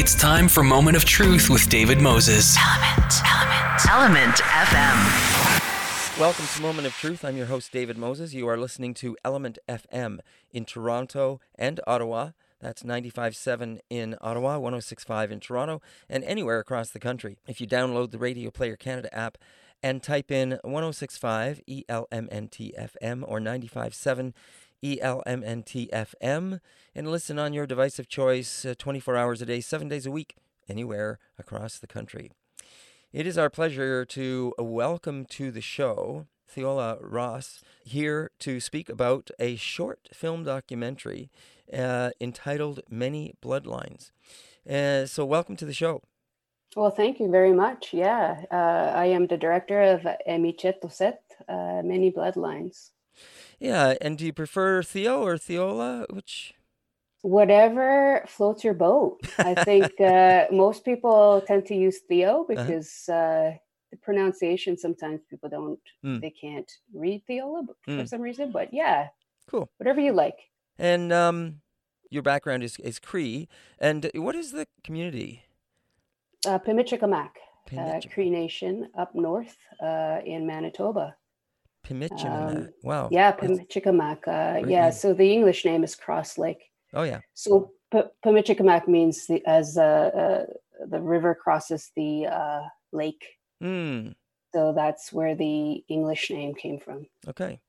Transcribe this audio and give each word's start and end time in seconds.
It's 0.00 0.14
time 0.14 0.46
for 0.46 0.62
Moment 0.62 0.96
of 0.96 1.04
Truth 1.04 1.50
with 1.50 1.68
David 1.68 2.00
Moses. 2.00 2.56
Element, 2.56 3.14
Element, 3.26 3.88
Element 3.90 4.36
FM. 4.36 6.20
Welcome 6.20 6.46
to 6.54 6.62
Moment 6.62 6.86
of 6.86 6.92
Truth. 6.92 7.24
I'm 7.24 7.36
your 7.36 7.46
host, 7.46 7.72
David 7.72 7.98
Moses. 7.98 8.32
You 8.32 8.46
are 8.46 8.56
listening 8.56 8.94
to 8.94 9.16
Element 9.24 9.58
FM 9.68 10.20
in 10.52 10.64
Toronto 10.66 11.40
and 11.56 11.80
Ottawa. 11.84 12.30
That's 12.60 12.84
95.7 12.84 13.80
in 13.90 14.14
Ottawa, 14.20 14.60
106.5 14.60 15.30
in 15.32 15.40
Toronto, 15.40 15.82
and 16.08 16.22
anywhere 16.22 16.60
across 16.60 16.90
the 16.90 17.00
country. 17.00 17.36
If 17.48 17.60
you 17.60 17.66
download 17.66 18.12
the 18.12 18.18
Radio 18.18 18.52
Player 18.52 18.76
Canada 18.76 19.12
app 19.12 19.36
and 19.82 20.00
type 20.00 20.30
in 20.30 20.60
106.5 20.64 21.84
ELMNT 21.88 22.72
FM 22.78 23.24
or 23.26 23.40
95.7 23.40 24.32
ELMNT 24.82 25.90
FM 25.90 26.60
and 26.94 27.10
listen 27.10 27.38
on 27.38 27.52
your 27.52 27.66
device 27.66 27.98
of 27.98 28.08
choice 28.08 28.64
uh, 28.64 28.74
24 28.78 29.16
hours 29.16 29.42
a 29.42 29.46
day, 29.46 29.60
seven 29.60 29.88
days 29.88 30.06
a 30.06 30.10
week, 30.10 30.36
anywhere 30.68 31.18
across 31.38 31.78
the 31.78 31.86
country. 31.86 32.30
It 33.12 33.26
is 33.26 33.38
our 33.38 33.50
pleasure 33.50 34.04
to 34.04 34.54
welcome 34.58 35.24
to 35.26 35.50
the 35.50 35.60
show 35.60 36.26
Theola 36.48 36.98
Ross 37.00 37.62
here 37.84 38.30
to 38.40 38.60
speak 38.60 38.88
about 38.88 39.30
a 39.38 39.56
short 39.56 40.08
film 40.12 40.44
documentary 40.44 41.30
uh, 41.72 42.10
entitled 42.20 42.80
Many 42.90 43.34
Bloodlines. 43.42 44.10
Uh, 44.68 45.06
so, 45.06 45.24
welcome 45.24 45.56
to 45.56 45.64
the 45.64 45.74
show. 45.74 46.02
Well, 46.76 46.90
thank 46.90 47.18
you 47.18 47.30
very 47.30 47.52
much. 47.52 47.94
Yeah, 47.94 48.44
uh, 48.50 48.92
I 48.94 49.06
am 49.06 49.26
the 49.26 49.36
director 49.36 49.80
of 49.80 50.02
Emiche 50.28 50.74
Toset, 50.82 51.16
uh, 51.48 51.82
Many 51.82 52.10
Bloodlines. 52.12 52.90
Yeah, 53.58 53.94
and 54.00 54.16
do 54.16 54.24
you 54.26 54.32
prefer 54.32 54.82
Theo 54.82 55.22
or 55.24 55.36
Theola? 55.36 56.06
Which 56.10 56.54
whatever 57.22 58.24
floats 58.28 58.62
your 58.62 58.74
boat. 58.74 59.18
I 59.38 59.54
think 59.54 60.00
uh, 60.00 60.46
most 60.52 60.84
people 60.84 61.42
tend 61.46 61.66
to 61.66 61.74
use 61.74 61.98
Theo 62.08 62.40
Uh-huh. 62.40 62.46
because 62.48 63.08
uh, 63.08 63.52
the 63.90 63.96
pronunciation 63.96 64.76
sometimes 64.76 65.20
people 65.30 65.48
don't 65.48 65.80
Mm. 66.04 66.20
they 66.20 66.30
can't 66.30 66.70
read 66.94 67.22
Theola 67.26 67.66
for 67.82 67.90
Mm. 67.90 68.08
some 68.08 68.20
reason. 68.22 68.52
But 68.52 68.72
yeah, 68.72 69.08
cool. 69.50 69.68
whatever 69.78 70.00
you 70.00 70.12
like. 70.12 70.38
And 70.78 71.12
um, 71.12 71.60
your 72.10 72.22
background 72.22 72.62
is 72.62 72.78
is 72.78 72.98
Cree. 73.00 73.48
And 73.80 74.08
what 74.14 74.36
is 74.36 74.52
the 74.52 74.66
community? 74.84 75.42
Uh, 76.46 76.58
Pimichikamak, 76.60 77.30
uh, 77.76 78.00
Cree 78.14 78.30
Nation 78.30 78.88
up 78.96 79.12
north 79.14 79.56
uh, 79.82 80.20
in 80.24 80.46
Manitoba. 80.46 81.16
Pimichinamak. 81.88 82.56
um, 82.56 82.68
wow. 82.82 83.08
Yeah, 83.10 83.32
Pimichikamak. 83.32 84.26
Yeah, 84.68 84.84
name. 84.84 84.92
so 84.92 85.14
the 85.14 85.32
English 85.32 85.64
name 85.64 85.84
is 85.84 85.94
Cross 85.94 86.38
Lake. 86.38 86.70
Oh 86.92 87.02
yeah. 87.02 87.20
So 87.34 87.72
P- 87.92 88.02
Pimichikamak 88.24 88.86
means 88.88 89.26
the, 89.26 89.44
as 89.46 89.78
uh, 89.78 89.82
uh, 89.82 90.86
the 90.86 91.00
river 91.00 91.34
crosses 91.34 91.90
the 91.96 92.26
uh, 92.26 92.62
lake. 92.92 93.24
Hmm. 93.60 94.10
So 94.54 94.72
that's 94.72 95.12
where 95.12 95.34
the 95.34 95.84
English 95.88 96.30
name 96.30 96.54
came 96.54 96.78
from. 96.78 97.06
Okay. 97.26 97.60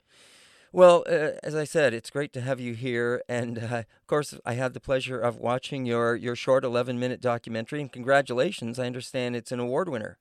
Well, 0.71 1.03
uh, 1.07 1.31
as 1.41 1.55
I 1.55 1.63
said, 1.63 1.93
it's 1.93 2.11
great 2.11 2.31
to 2.33 2.41
have 2.41 2.59
you 2.59 2.73
here, 2.75 3.23
and 3.27 3.57
uh, 3.57 3.77
of 3.77 4.07
course, 4.07 4.35
I 4.45 4.53
had 4.53 4.73
the 4.73 4.79
pleasure 4.79 5.19
of 5.19 5.37
watching 5.37 5.85
your 5.85 6.15
your 6.15 6.35
short 6.35 6.63
eleven 6.63 6.99
minute 6.99 7.21
documentary. 7.21 7.81
And 7.81 7.91
congratulations! 7.91 8.77
I 8.77 8.85
understand 8.85 9.35
it's 9.35 9.51
an 9.51 9.59
award 9.59 9.89
winner. 9.89 10.19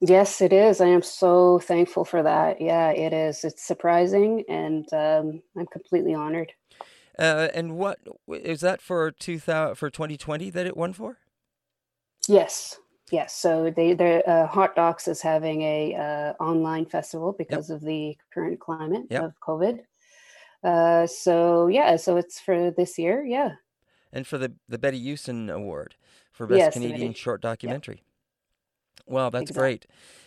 Yes, 0.00 0.40
it 0.40 0.52
is. 0.52 0.80
I 0.80 0.86
am 0.86 1.02
so 1.02 1.58
thankful 1.58 2.04
for 2.06 2.22
that. 2.22 2.60
Yeah, 2.60 2.90
it 2.90 3.12
is. 3.12 3.44
It's 3.44 3.62
surprising, 3.62 4.44
and 4.48 4.90
um, 4.94 5.42
I'm 5.56 5.66
completely 5.66 6.14
honored. 6.14 6.52
Uh, 7.18 7.48
and 7.54 7.76
what 7.76 7.98
is 8.28 8.60
that 8.62 8.80
for 8.80 9.10
two 9.10 9.38
thousand 9.38 9.74
for 9.74 9.90
twenty 9.90 10.16
twenty 10.16 10.48
that 10.50 10.66
it 10.66 10.76
won 10.76 10.94
for? 10.94 11.18
Yes, 12.28 12.78
yes. 13.10 13.34
So 13.36 13.70
they, 13.76 13.92
the 13.92 14.26
uh, 14.26 14.46
Hot 14.46 14.74
Docs 14.74 15.06
is 15.08 15.20
having 15.20 15.60
a 15.62 15.94
uh, 15.96 16.42
online 16.42 16.86
festival 16.86 17.34
because 17.36 17.68
of 17.68 17.82
the 17.82 18.16
current 18.32 18.58
climate 18.58 19.02
Yep. 19.10 19.22
of 19.22 19.32
COVID. 19.46 19.80
Uh, 20.64 21.06
so 21.06 21.66
yeah, 21.66 21.96
so 21.96 22.16
it's 22.16 22.40
for 22.40 22.70
this 22.70 22.98
year. 22.98 23.22
Yeah. 23.24 23.50
and 24.12 24.26
for 24.26 24.38
the 24.38 24.54
the 24.66 24.78
Betty 24.78 24.98
Youson 24.98 25.50
Award 25.52 25.96
for 26.32 26.46
Best 26.46 26.58
Yes, 26.58 26.72
Canadian 26.72 27.12
Short 27.12 27.42
Documentary. 27.42 28.02
Wow, 29.10 29.30
that's 29.30 29.50
Exact- 29.50 29.52
great. 29.52 29.86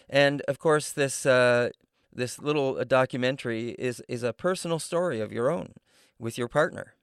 And 0.09 0.41
of 0.43 0.59
course, 0.59 0.91
this 0.91 1.25
uh, 1.25 1.71
this 2.11 2.39
little 2.39 2.77
uh, 2.77 2.83
documentary 2.83 3.71
is 3.79 4.01
is 4.09 4.23
a 4.23 4.33
personal 4.33 4.79
story 4.79 5.21
of 5.21 5.31
your 5.33 5.49
own 5.51 5.73
with 6.19 6.37
your 6.37 6.49
partner. 6.49 6.95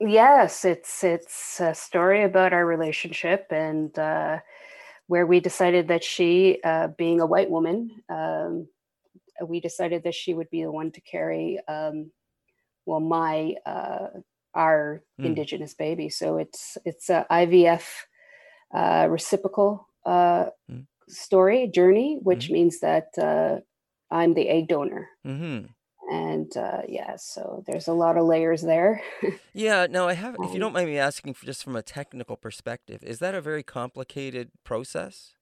Yes, 0.00 0.64
it's 0.64 1.02
it's 1.02 1.60
a 1.60 1.74
story 1.74 2.22
about 2.22 2.52
our 2.52 2.64
relationship 2.64 3.48
and 3.50 3.96
uh, 3.98 4.38
where 5.08 5.26
we 5.26 5.40
decided 5.40 5.88
that 5.88 6.04
she, 6.04 6.60
uh, 6.64 6.88
being 6.88 7.20
a 7.20 7.26
white 7.26 7.50
woman, 7.50 8.02
um, 8.08 8.68
we 9.46 9.60
decided 9.60 10.04
that 10.04 10.14
she 10.14 10.34
would 10.34 10.50
be 10.50 10.62
the 10.64 10.72
one 10.72 10.92
to 10.92 11.00
carry, 11.02 11.60
um, 11.68 12.12
well, 12.86 13.00
my 13.00 13.56
uh, 13.66 14.08
our 14.54 15.02
Mm. 15.18 15.38
indigenous 15.38 15.74
baby. 15.74 16.10
So 16.10 16.38
it's 16.38 16.78
it's 16.84 17.10
a 17.10 17.26
IVF 17.30 18.06
uh, 18.74 19.08
reciprocal 19.10 19.88
uh, 20.06 20.50
Mm. 20.70 20.86
Story 21.08 21.68
journey, 21.68 22.18
which 22.22 22.50
means 22.50 22.80
that 22.80 23.08
uh, 23.18 23.60
I'm 24.10 24.34
the 24.34 24.48
egg 24.48 24.68
donor. 24.68 25.08
Mm-hmm. 25.26 25.66
And 26.10 26.56
uh, 26.56 26.82
yeah, 26.88 27.16
so 27.16 27.62
there's 27.66 27.88
a 27.88 27.92
lot 27.92 28.16
of 28.16 28.26
layers 28.26 28.62
there. 28.62 29.02
Yeah. 29.52 29.86
Now, 29.90 30.08
I 30.08 30.14
have, 30.14 30.38
if 30.42 30.54
you 30.54 30.60
Um, 30.60 30.60
don't 30.60 30.72
mind 30.72 30.88
me 30.88 30.98
asking, 30.98 31.34
for 31.34 31.46
just 31.46 31.62
from 31.64 31.76
a 31.76 31.82
technical 31.82 32.36
perspective, 32.36 33.02
is 33.02 33.18
that 33.18 33.34
a 33.34 33.40
very 33.40 33.62
complicated 33.62 34.50
process? 34.64 35.34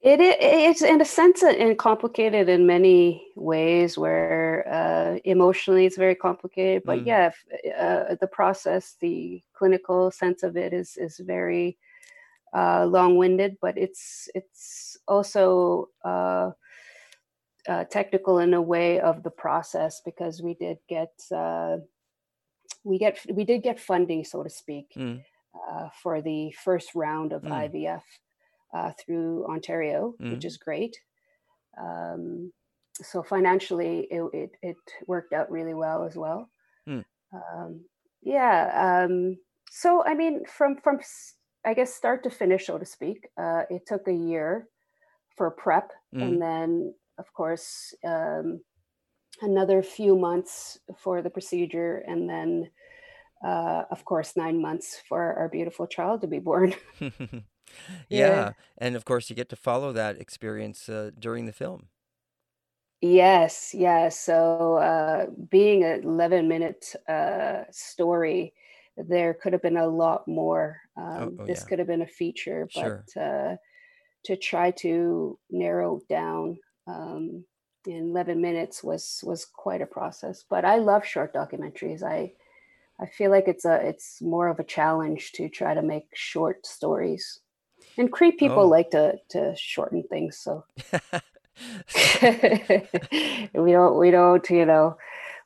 It 0.00 0.20
i- 0.20 0.36
it's 0.40 0.82
in 0.82 1.00
a 1.00 1.04
sense 1.04 1.42
uh, 1.42 1.48
and 1.48 1.76
complicated 1.78 2.48
in 2.48 2.66
many 2.66 3.26
ways. 3.36 3.98
Where 3.98 4.64
uh, 4.68 5.18
emotionally 5.24 5.86
it's 5.86 5.96
very 5.96 6.14
complicated, 6.14 6.84
but 6.86 7.00
Mm. 7.00 7.06
yeah, 7.06 7.26
if, 7.28 7.74
uh, 7.76 8.14
the 8.20 8.28
process, 8.28 8.96
the 9.00 9.42
clinical 9.54 10.10
sense 10.10 10.42
of 10.44 10.56
it 10.56 10.72
is 10.72 10.96
is 10.96 11.18
very 11.18 11.78
uh, 12.54 12.86
long-winded, 12.86 13.58
but 13.60 13.76
it's 13.78 14.28
it's 14.34 14.96
also 15.06 15.88
uh, 16.04 16.50
uh, 17.68 17.84
technical 17.84 18.38
in 18.38 18.54
a 18.54 18.62
way 18.62 19.00
of 19.00 19.22
the 19.22 19.30
process 19.30 20.00
because 20.04 20.42
we 20.42 20.54
did 20.54 20.78
get 20.88 21.12
uh, 21.34 21.78
we 22.84 22.98
get 22.98 23.18
we 23.32 23.44
did 23.44 23.62
get 23.62 23.80
funding, 23.80 24.24
so 24.24 24.42
to 24.42 24.50
speak, 24.50 24.92
Mm. 24.96 25.24
uh, 25.68 25.88
for 26.02 26.22
the 26.22 26.52
first 26.52 26.94
round 26.94 27.32
of 27.32 27.42
Mm. 27.42 27.52
IVF 27.52 28.02
uh, 28.74 28.92
through 28.98 29.46
Ontario, 29.46 30.14
Mhm. 30.20 30.30
which 30.32 30.44
is 30.44 30.56
great. 30.56 30.96
Um, 31.80 32.52
so 32.94 33.22
financially, 33.22 34.08
it, 34.10 34.22
it 34.32 34.50
it 34.62 34.76
worked 35.06 35.32
out 35.32 35.50
really 35.50 35.74
well 35.74 36.04
as 36.04 36.16
well. 36.16 36.50
Mm. 36.88 37.04
Um, 37.32 37.84
yeah. 38.22 39.04
Um, 39.04 39.38
so 39.70 40.02
I 40.04 40.14
mean, 40.14 40.44
from 40.46 40.76
from 40.76 41.00
I 41.68 41.74
guess 41.74 41.94
start 41.94 42.22
to 42.24 42.30
finish, 42.30 42.66
so 42.66 42.78
to 42.78 42.86
speak, 42.86 43.28
uh, 43.36 43.64
it 43.70 43.86
took 43.86 44.08
a 44.08 44.12
year 44.30 44.68
for 45.36 45.50
prep, 45.50 45.92
Mm. 46.14 46.22
and 46.24 46.42
then 46.42 46.94
of 47.18 47.32
course 47.32 47.94
um, 48.04 48.46
another 49.42 49.82
few 49.82 50.16
months 50.16 50.78
for 51.02 51.22
the 51.22 51.30
procedure, 51.30 51.98
and 52.12 52.28
then 52.28 52.70
uh, 53.44 53.84
of 53.90 54.04
course 54.04 54.36
nine 54.36 54.60
months 54.62 55.02
for 55.08 55.22
our 55.34 55.48
beautiful 55.48 55.86
child 55.86 56.20
to 56.22 56.28
be 56.28 56.40
born. 56.40 56.74
yeah. 58.10 58.44
Yeah. 58.48 58.52
And 58.78 58.96
of 58.96 59.04
course, 59.04 59.30
you 59.30 59.36
get 59.36 59.48
to 59.50 59.56
follow 59.56 59.92
that 59.92 60.20
experience 60.20 60.88
uh, 60.88 61.10
during 61.18 61.46
the 61.46 61.52
film. 61.52 61.88
Yes, 63.00 63.74
yes. 63.74 64.18
So, 64.18 64.76
uh, 64.78 65.26
being 65.50 65.84
an 65.84 66.02
11 66.02 66.48
minute 66.48 66.94
uh, 67.08 67.64
story, 67.70 68.54
there 69.06 69.34
could 69.34 69.52
have 69.52 69.62
been 69.62 69.76
a 69.76 69.86
lot 69.86 70.26
more. 70.26 70.80
Um, 70.96 71.38
oh, 71.40 71.46
this 71.46 71.60
yeah. 71.60 71.66
could 71.68 71.78
have 71.78 71.88
been 71.88 72.02
a 72.02 72.06
feature, 72.06 72.66
Sure. 72.70 73.04
but 73.14 73.20
uh, 73.22 73.56
to 74.24 74.36
try 74.36 74.70
to 74.72 75.38
narrow 75.50 76.00
down 76.08 76.58
um, 76.86 77.44
in 77.86 78.10
11 78.10 78.40
minutes 78.40 78.82
was 78.82 79.20
was 79.24 79.44
quite 79.44 79.80
a 79.82 79.86
process. 79.86 80.44
But 80.48 80.64
I 80.64 80.76
love 80.76 81.04
short 81.04 81.32
documentaries. 81.34 82.02
I 82.02 82.32
I 83.00 83.06
feel 83.06 83.30
like 83.30 83.46
it's 83.46 83.64
a 83.64 83.74
it's 83.86 84.20
more 84.20 84.48
of 84.48 84.58
a 84.58 84.64
challenge 84.64 85.32
to 85.32 85.48
try 85.48 85.74
to 85.74 85.82
make 85.82 86.08
short 86.14 86.66
stories. 86.66 87.40
And 87.96 88.10
Cree 88.12 88.32
people 88.32 88.64
Oh. 88.64 88.68
like 88.68 88.90
to 88.90 89.18
to 89.30 89.54
shorten 89.56 90.02
things, 90.02 90.38
so 90.38 90.64
we 92.22 93.72
don't 93.72 93.98
we 93.98 94.10
don't 94.10 94.48
you 94.50 94.66
know 94.66 94.96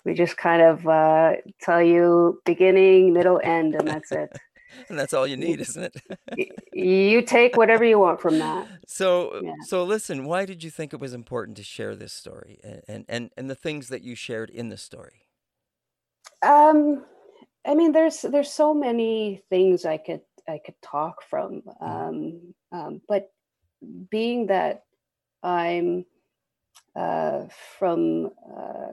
we 0.05 0.15
just 0.15 0.37
kind 0.37 0.63
of 0.63 0.87
uh, 0.87 1.35
tell 1.61 1.83
you 1.83 2.41
beginning 2.45 3.13
middle 3.13 3.41
end 3.43 3.75
and 3.75 3.89
that's 3.89 4.13
it 4.13 4.31
and 4.89 4.99
that's 4.99 5.13
all 5.13 5.27
you 5.27 5.37
need, 5.37 5.61
isn't 5.61 5.85
it? 5.85 6.49
You 6.73 7.23
take 7.23 7.57
whatever 7.57 7.85
you 7.85 7.99
want 7.99 8.21
from 8.21 8.39
that 8.39 8.67
So, 8.87 9.43
Yeah. 9.43 9.53
so 9.67 9.85
listen. 9.85 10.25
Why 10.25 10.45
did 10.47 10.65
you 10.65 10.71
think 10.71 10.93
it 10.93 11.01
was 11.01 11.13
important 11.13 11.57
to 11.59 11.63
share 11.63 11.95
this 11.95 12.13
story, 12.13 12.59
and 12.89 13.05
and 13.09 13.31
and, 13.37 13.51
the 13.51 13.55
things 13.55 13.89
that 13.89 14.03
you 14.03 14.15
shared 14.15 14.51
in 14.51 14.69
the 14.71 14.77
story? 14.77 15.27
um 16.43 17.05
i 17.67 17.75
mean 17.75 17.93
there's 17.93 18.23
there's 18.23 18.51
so 18.51 18.75
many 18.75 19.43
things 19.51 19.85
i 19.85 19.97
could 19.97 20.23
I 20.49 20.61
could 20.65 20.81
talk 20.83 21.23
from. 21.23 21.63
Mm. 21.81 22.09
Um, 22.09 22.55
um, 22.73 23.01
but 23.09 23.31
being 24.11 24.47
that 24.47 24.85
I'm 25.43 26.05
uh, 26.95 27.47
from 27.79 28.31
uh, 28.57 28.93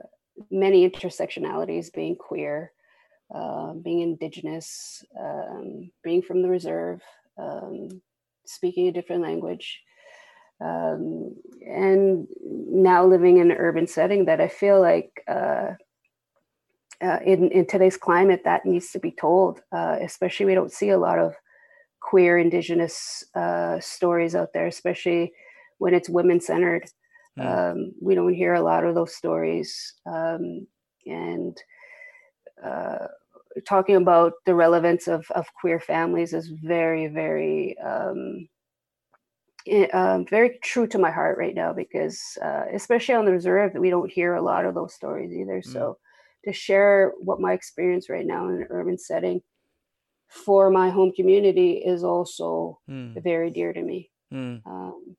many 0.50 0.88
intersectionalities, 0.88 1.92
being 1.92 2.16
queer, 2.16 2.72
uh, 3.34 3.72
being 3.74 4.00
indigenous, 4.00 5.04
um, 5.18 5.90
being 6.02 6.22
from 6.22 6.42
the 6.42 6.48
reserve, 6.48 7.02
um, 7.38 8.02
speaking 8.46 8.88
a 8.88 8.92
different 8.92 9.22
language, 9.22 9.80
um, 10.60 11.34
and 11.66 12.26
now 12.40 13.04
living 13.06 13.38
in 13.38 13.50
an 13.50 13.56
urban 13.56 13.86
setting 13.86 14.26
that 14.26 14.40
I 14.40 14.48
feel 14.48 14.80
like 14.80 15.22
uh, 15.28 15.72
uh, 17.02 17.18
in, 17.24 17.50
in 17.50 17.66
today's 17.66 17.96
climate 17.96 18.42
that 18.44 18.66
needs 18.66 18.90
to 18.90 18.98
be 18.98 19.10
told, 19.10 19.60
uh, 19.72 19.96
especially 20.02 20.46
we 20.46 20.54
don't 20.54 20.72
see 20.72 20.90
a 20.90 20.98
lot 20.98 21.18
of 21.18 21.34
queer 22.00 22.38
indigenous 22.38 23.24
uh, 23.34 23.80
stories 23.80 24.34
out 24.34 24.52
there, 24.52 24.66
especially 24.66 25.32
when 25.78 25.94
it's 25.94 26.08
women 26.08 26.40
centered. 26.40 26.84
Mm. 27.38 27.72
Um, 27.72 27.92
we 28.00 28.14
don't 28.14 28.34
hear 28.34 28.54
a 28.54 28.62
lot 28.62 28.84
of 28.84 28.94
those 28.94 29.14
stories. 29.14 29.94
Um, 30.06 30.66
and 31.06 31.56
uh, 32.62 33.06
talking 33.66 33.96
about 33.96 34.34
the 34.46 34.54
relevance 34.54 35.08
of, 35.08 35.24
of 35.32 35.46
queer 35.54 35.80
families 35.80 36.34
is 36.34 36.48
very, 36.48 37.06
very, 37.08 37.76
um, 37.78 38.48
um, 39.92 40.26
very 40.26 40.58
true 40.62 40.86
to 40.86 40.98
my 40.98 41.10
heart 41.10 41.38
right 41.38 41.54
now 41.54 41.72
because, 41.72 42.20
uh, 42.42 42.64
especially 42.72 43.14
on 43.14 43.24
the 43.24 43.32
reserve, 43.32 43.74
we 43.74 43.90
don't 43.90 44.10
hear 44.10 44.34
a 44.34 44.42
lot 44.42 44.64
of 44.64 44.74
those 44.74 44.94
stories 44.94 45.32
either. 45.32 45.62
So 45.62 45.98
to 46.44 46.52
share 46.52 47.12
what 47.18 47.40
my 47.40 47.52
experience 47.52 48.08
right 48.08 48.26
now 48.26 48.48
in 48.48 48.56
an 48.56 48.66
urban 48.70 48.98
setting 48.98 49.42
for 50.28 50.70
my 50.70 50.90
home 50.90 51.12
community 51.12 51.72
is 51.72 52.04
also 52.04 52.78
Mm. 52.88 53.22
very 53.22 53.50
dear 53.50 53.72
to 53.72 53.82
me. 53.82 54.10
Mm. 54.32 54.62
Um, 54.64 55.16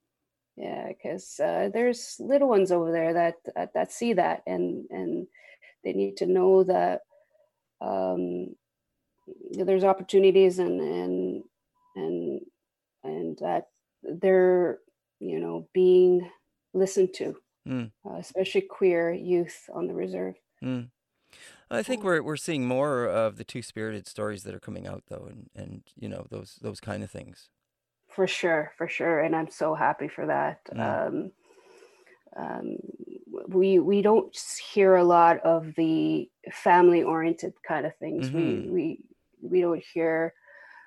yeah, 0.62 0.88
because 0.90 1.40
uh, 1.40 1.70
there's 1.74 2.18
little 2.20 2.48
ones 2.48 2.72
over 2.72 2.92
there 2.92 3.14
that, 3.14 3.36
that 3.56 3.74
that 3.74 3.92
see 3.92 4.14
that, 4.14 4.44
and 4.46 4.86
and 4.92 5.28
they 5.84 5.94
need 5.94 6.18
to 6.18 6.28
know 6.28 6.64
that 6.64 7.02
um, 7.82 8.56
there's 9.52 9.84
opportunities 9.84 10.60
and 10.60 10.80
and 10.80 11.44
and 11.96 12.42
and 13.04 13.38
that 13.40 13.70
they're 14.04 14.80
you 15.20 15.40
know 15.40 15.68
being 15.74 16.30
listened 16.74 17.14
to, 17.16 17.36
Mm. 17.68 17.92
uh, 18.06 18.18
especially 18.18 18.62
queer 18.62 19.12
youth 19.12 19.70
on 19.74 19.88
the 19.88 19.94
reserve. 19.94 20.36
Mm. 20.64 20.90
I 21.70 21.84
think 21.84 22.04
we're 22.04 22.22
we're 22.22 22.38
seeing 22.38 22.68
more 22.68 23.06
of 23.06 23.38
the 23.38 23.44
two 23.44 23.62
spirited 23.62 24.08
stories 24.08 24.44
that 24.44 24.54
are 24.54 24.60
coming 24.60 24.88
out 24.88 25.04
though, 25.08 25.28
and 25.30 25.50
and 25.56 25.84
you 25.96 26.10
know 26.10 26.26
those 26.30 26.60
those 26.62 26.80
kind 26.80 27.04
of 27.04 27.10
things. 27.12 27.50
For 28.16 28.28
sure, 28.28 28.72
for 28.78 28.88
sure, 28.88 29.20
and 29.22 29.36
I'm 29.36 29.50
so 29.50 29.74
happy 29.74 30.08
for 30.08 30.26
that. 30.28 30.60
Mm. 30.74 31.08
Um, 31.08 31.32
um, 32.36 32.78
we 33.48 33.80
we 33.80 34.02
don't 34.02 34.36
hear 34.74 34.96
a 34.96 35.04
lot 35.04 35.40
of 35.42 35.74
the 35.76 36.30
family-oriented 36.52 37.54
kind 37.64 37.86
of 37.86 37.96
things. 37.98 38.32
We 38.32 38.42
Mhm. 38.42 38.70
we 38.72 39.00
we 39.42 39.62
don't 39.62 39.84
hear 39.94 40.34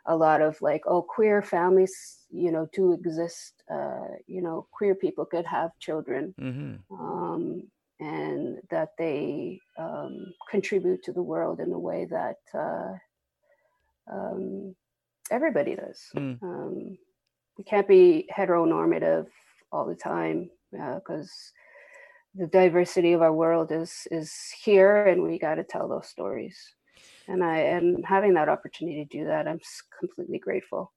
a 0.06 0.16
lot 0.16 0.42
of 0.42 0.60
like, 0.60 0.82
oh, 0.86 1.00
queer 1.02 1.40
families, 1.42 2.26
you 2.30 2.52
know, 2.52 2.68
do 2.72 2.92
exist. 2.92 3.62
Uh, 3.70 4.08
you 4.26 4.42
know, 4.42 4.66
queer 4.70 4.94
people 4.94 5.24
could 5.24 5.46
have 5.46 5.70
children, 5.78 6.34
Mm-hmm. 6.38 6.94
um, 6.94 7.70
and 8.00 8.60
that 8.70 8.90
they 8.98 9.60
um, 9.78 10.32
contribute 10.50 11.02
to 11.04 11.12
the 11.12 11.22
world 11.22 11.58
in 11.60 11.72
a 11.72 11.78
way 11.78 12.04
that 12.04 12.38
uh, 12.52 12.92
um, 14.12 14.74
everybody 15.30 15.74
does. 15.74 16.10
Mm. 16.14 16.98
Um, 17.54 17.58
we 17.58 17.64
can't 17.64 17.88
be 17.88 18.28
heteronormative 18.36 19.26
all 19.72 19.86
the 19.86 19.94
time 19.94 20.50
because 20.72 21.30
the 22.34 22.46
diversity 22.46 23.12
of 23.12 23.22
our 23.22 23.32
world 23.32 23.70
is 23.72 24.06
is 24.10 24.32
here, 24.62 25.06
and 25.06 25.22
we 25.22 25.38
got 25.38 25.54
to 25.56 25.64
tell 25.64 25.88
those 25.88 26.08
stories. 26.08 26.56
And 27.28 27.42
I 27.42 27.58
and 27.58 28.04
having 28.04 28.34
that 28.34 28.48
opportunity 28.48 29.04
to 29.04 29.18
do 29.18 29.24
that, 29.26 29.46
I'm 29.46 29.60
completely 29.98 30.38
grateful. 30.38 30.92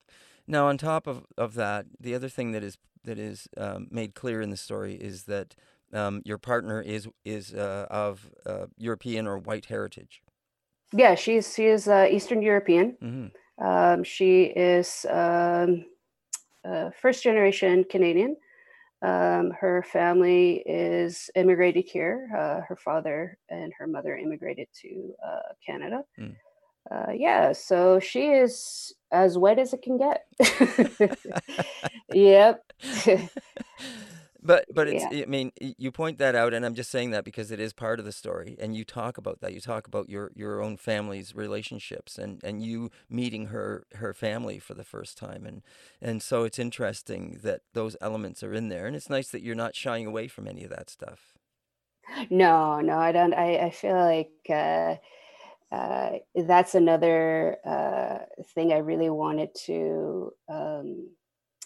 Now, 0.48 0.68
on 0.68 0.77
top 0.77 1.07
of, 1.07 1.25
of 1.38 1.56
that, 1.56 1.86
the 2.00 2.15
other 2.15 2.30
thing 2.30 2.54
that 2.54 2.63
is 2.63 2.77
that 3.03 3.19
is 3.19 3.48
um, 3.57 3.88
made 3.92 4.15
clear 4.15 4.42
in 4.42 4.50
the 4.50 4.57
story 4.57 4.95
is 4.95 5.24
that 5.24 5.56
um, 5.94 6.21
your 6.25 6.38
partner 6.38 6.81
is 6.81 7.07
is 7.24 7.53
uh, 7.53 7.86
of 7.89 8.30
uh, 8.45 8.68
European 8.77 9.27
or 9.27 9.38
white 9.38 9.65
heritage. 9.65 10.21
Yeah, 10.94 11.15
she's 11.15 11.53
she 11.53 11.65
is 11.65 11.88
uh, 11.88 12.07
Eastern 12.10 12.42
European. 12.42 12.98
Mm-hmm. 13.01 13.27
Um, 13.60 14.03
she 14.03 14.44
is 14.44 15.06
first 17.00 17.24
generation 17.24 17.84
Canadian. 17.90 18.36
Um, 19.04 19.52
her 19.60 19.86
family 19.92 20.64
is 20.66 21.30
immigrated 21.36 21.86
here. 21.86 22.30
Uh, 22.36 22.62
her 22.68 22.75
father 22.75 23.38
and 23.50 23.72
her 23.78 23.86
mother 23.86 24.18
immigrated 24.18 24.68
to 24.81 25.14
uh, 25.24 25.54
Canada. 25.64 26.04
Mm. 26.19 26.36
Uh, 26.90 27.12
yeah, 27.14 27.52
so 27.52 28.00
she 28.00 28.28
is 28.28 28.94
as 29.12 29.38
wet 29.38 29.60
as 29.60 29.74
it 29.74 29.81
can 29.81 29.98
get. 29.98 30.25
yep. 32.14 32.64
But 34.48 34.66
but 34.74 34.88
it's 34.88 35.04
Yeah. 35.04 35.12
I 35.12 35.26
mean 35.26 35.52
you 35.60 35.92
point 35.92 36.18
that 36.20 36.36
out, 36.36 36.54
and 36.54 36.66
I'm 36.66 36.76
just 36.76 36.92
saying 36.92 37.12
that 37.12 37.26
because 37.26 37.52
it 37.52 37.60
is 37.60 37.74
part 37.74 38.00
of 38.00 38.06
the 38.06 38.12
story, 38.14 38.56
and 38.60 38.76
you 38.78 38.86
talk 38.86 39.18
about 39.18 39.42
that. 39.42 39.54
You 39.54 39.62
talk 39.62 39.88
about 39.88 40.10
your 40.10 40.32
your 40.36 40.62
own 40.62 40.78
family's 40.78 41.36
relationships, 41.36 42.18
and 42.18 42.42
and 42.44 42.64
you 42.64 42.90
meeting 43.10 43.48
her 43.48 43.86
her 43.96 44.14
family 44.14 44.60
for 44.60 44.74
the 44.76 44.86
first 44.86 45.18
time, 45.18 45.46
and 45.46 45.64
and 46.02 46.22
so 46.24 46.46
it's 46.46 46.60
interesting 46.60 47.40
that 47.44 47.62
those 47.74 47.98
elements 48.02 48.44
are 48.44 48.54
in 48.54 48.70
there, 48.70 48.88
and 48.88 48.96
it's 48.96 49.10
nice 49.10 49.30
that 49.32 49.44
you're 49.44 49.56
not 49.56 49.76
shying 49.76 50.06
away 50.08 50.28
from 50.30 50.48
any 50.48 50.64
of 50.64 50.70
that 50.72 50.90
stuff. 50.90 51.34
No, 52.30 52.80
no, 52.82 52.98
I 52.98 53.12
don't. 53.12 53.34
I, 53.34 53.58
I 53.66 53.70
feel 53.70 53.96
like 53.96 54.32
uh, 54.50 54.96
uh, 55.72 56.12
that's 56.36 56.76
another 56.76 57.58
uh, 57.66 58.20
thing 58.56 58.72
I 58.74 58.78
really 58.78 59.10
wanted 59.10 59.54
to 59.66 60.34
um, 60.50 61.10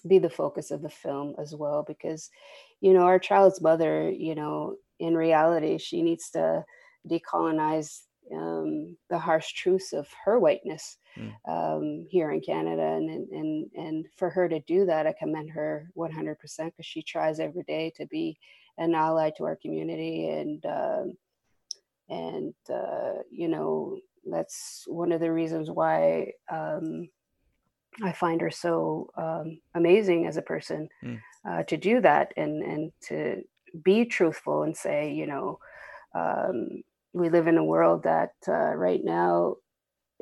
be 0.08 0.20
the 0.20 0.30
focus 0.30 0.72
of 0.72 0.82
the 0.82 0.90
film 0.90 1.36
as 1.40 1.56
well, 1.56 1.84
because, 1.88 2.30
you 2.82 2.94
know, 2.94 3.02
our 3.04 3.20
child's 3.20 3.62
mother, 3.62 4.10
you 4.10 4.36
know, 4.36 4.76
in 5.00 5.16
reality, 5.16 5.78
she 5.78 6.02
needs 6.02 6.30
to 6.32 6.64
decolonize 7.10 8.02
um, 8.36 8.98
the 9.10 9.18
harsh 9.18 9.54
truths 9.54 9.94
of 9.94 10.08
her 10.26 10.40
whiteness 10.40 10.98
Mm. 11.18 11.36
um, 11.46 12.06
here 12.10 12.32
in 12.32 12.40
Canada, 12.40 12.84
and, 12.84 13.10
and 13.10 13.28
and 13.32 13.72
and 13.76 14.06
for 14.16 14.30
her 14.30 14.48
to 14.48 14.62
do 14.62 14.86
that, 14.86 15.06
I 15.08 15.14
commend 15.20 15.50
her 15.50 15.90
100% 15.98 16.38
because 16.66 16.86
she 16.86 17.02
tries 17.04 17.40
every 17.42 17.64
day 17.64 17.92
to 17.98 18.06
be 18.06 18.38
an 18.78 18.96
ally 18.96 19.32
to 19.32 19.44
our 19.44 19.58
community 19.58 20.30
and 20.30 20.66
um, 20.66 21.18
and 22.10 22.54
uh, 22.74 23.24
you 23.30 23.50
know 23.50 23.98
that's 24.26 24.86
one 24.88 25.12
of 25.12 25.20
the 25.20 25.32
reasons 25.34 25.70
why 25.70 26.32
um, 26.50 27.10
I 28.02 28.14
find 28.14 28.40
her 28.40 28.52
so 28.52 29.10
um, 29.18 29.60
amazing 29.76 30.28
as 30.28 30.38
a 30.38 30.42
person 30.42 30.88
Mm. 31.04 31.20
Uh, 31.48 31.64
to 31.64 31.78
do 31.78 32.02
that 32.02 32.34
and 32.38 32.64
and 32.64 32.92
to 33.02 33.44
be 33.84 34.06
truthful 34.06 34.64
and 34.64 34.76
say 34.78 35.12
you 35.14 35.26
know 35.26 35.60
um, 36.16 36.84
we 37.14 37.30
live 37.30 37.48
in 37.48 37.58
a 37.58 37.66
world 37.66 38.04
that 38.04 38.34
uh, 38.48 38.76
right 38.76 39.04
now 39.04 39.56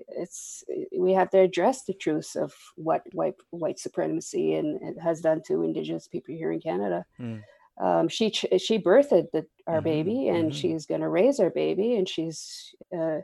it's 0.09 0.63
we 0.97 1.13
have 1.13 1.29
to 1.29 1.39
address 1.39 1.85
the 1.85 1.93
truths 1.93 2.35
of 2.35 2.53
what 2.75 3.03
white 3.13 3.35
white 3.51 3.79
supremacy 3.79 4.55
and 4.55 4.81
it 4.81 4.99
has 5.01 5.21
done 5.21 5.41
to 5.45 5.63
indigenous 5.63 6.07
people 6.07 6.33
here 6.35 6.51
in 6.51 6.61
Canada 6.61 7.05
Mm. 7.19 7.45
um, 7.81 8.07
she 8.09 8.29
she 8.31 8.79
birthed 8.79 9.31
the, 9.31 9.47
our 9.67 9.81
Mhm, 9.81 9.81
baby 9.81 10.27
and 10.27 10.53
mhm. 10.53 10.55
she's 10.55 10.85
going 10.85 11.01
to 11.01 11.09
raise 11.09 11.39
our 11.39 11.49
baby 11.49 11.95
and 11.95 12.09
she's 12.09 12.73
uh, 12.97 13.19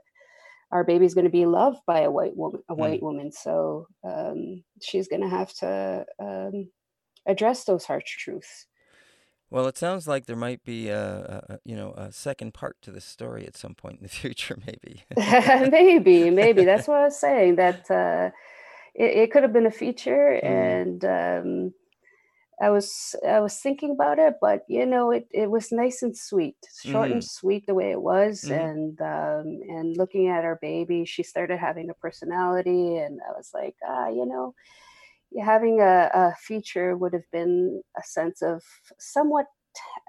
our 0.71 0.83
baby's 0.83 1.13
going 1.15 1.25
to 1.25 1.31
be 1.31 1.45
loved 1.45 1.79
by 1.87 2.01
a 2.01 2.11
white 2.11 2.35
woman 2.37 2.63
a 2.69 2.75
Mm. 2.77 2.81
white 2.81 3.01
woman 3.03 3.31
so 3.31 3.87
um, 4.03 4.63
she's 4.81 5.07
going 5.07 5.21
to 5.21 5.29
have 5.29 5.53
to 5.55 6.05
um, 6.19 6.71
address 7.27 7.65
those 7.65 7.85
harsh 7.85 8.17
truths 8.17 8.67
Well, 9.49 9.67
it 9.67 9.77
sounds 9.77 10.07
like 10.07 10.25
there 10.25 10.35
might 10.35 10.63
be 10.63 10.89
a, 10.89 11.43
a 11.49 11.59
you 11.63 11.75
know 11.75 11.93
a 11.93 12.11
second 12.11 12.53
part 12.53 12.81
to 12.83 12.91
this 12.91 13.05
story 13.05 13.45
at 13.47 13.55
some 13.57 13.75
point 13.75 13.97
in 13.97 14.03
the 14.03 14.09
future, 14.21 14.57
maybe. 14.65 15.03
maybe 15.15 16.29
maybe 16.29 16.65
that's 16.65 16.87
what 16.87 16.97
i 16.97 17.03
was 17.05 17.19
saying 17.19 17.55
that 17.55 17.89
uh, 17.89 18.29
it, 18.95 19.17
it 19.17 19.31
could 19.31 19.43
have 19.43 19.53
been 19.53 19.65
a 19.65 19.71
feature 19.71 20.31
Mm. 20.41 20.85
and 20.85 21.05
um, 21.05 21.73
i 22.61 22.69
was 22.69 23.15
i 23.27 23.39
was 23.39 23.59
thinking 23.59 23.91
about 23.91 24.19
it 24.19 24.35
but 24.41 24.63
you 24.69 24.85
know 24.85 25.11
it, 25.11 25.27
it 25.31 25.51
was 25.51 25.71
nice 25.71 26.03
and 26.03 26.17
sweet 26.17 26.57
short 26.81 27.11
and 27.11 27.23
sweet 27.23 27.65
the 27.67 27.75
way 27.75 27.91
it 27.91 28.01
was 28.01 28.43
Mhm. 28.43 28.69
and 28.69 29.01
um, 29.01 29.45
and 29.69 29.97
looking 29.97 30.27
at 30.29 30.45
our 30.45 30.57
baby 30.61 31.05
she 31.05 31.23
started 31.23 31.57
having 31.59 31.89
a 31.89 31.95
personality 31.95 32.97
and 32.97 33.19
i 33.29 33.31
was 33.37 33.51
like 33.53 33.75
ah 33.87 34.09
you 34.09 34.25
know 34.25 34.53
having 35.43 35.81
a, 35.81 36.09
a 36.13 36.35
feature 36.39 36.97
would 36.97 37.13
have 37.13 37.29
been 37.31 37.81
a 37.97 38.03
sense 38.03 38.41
of 38.41 38.63
somewhat 38.99 39.45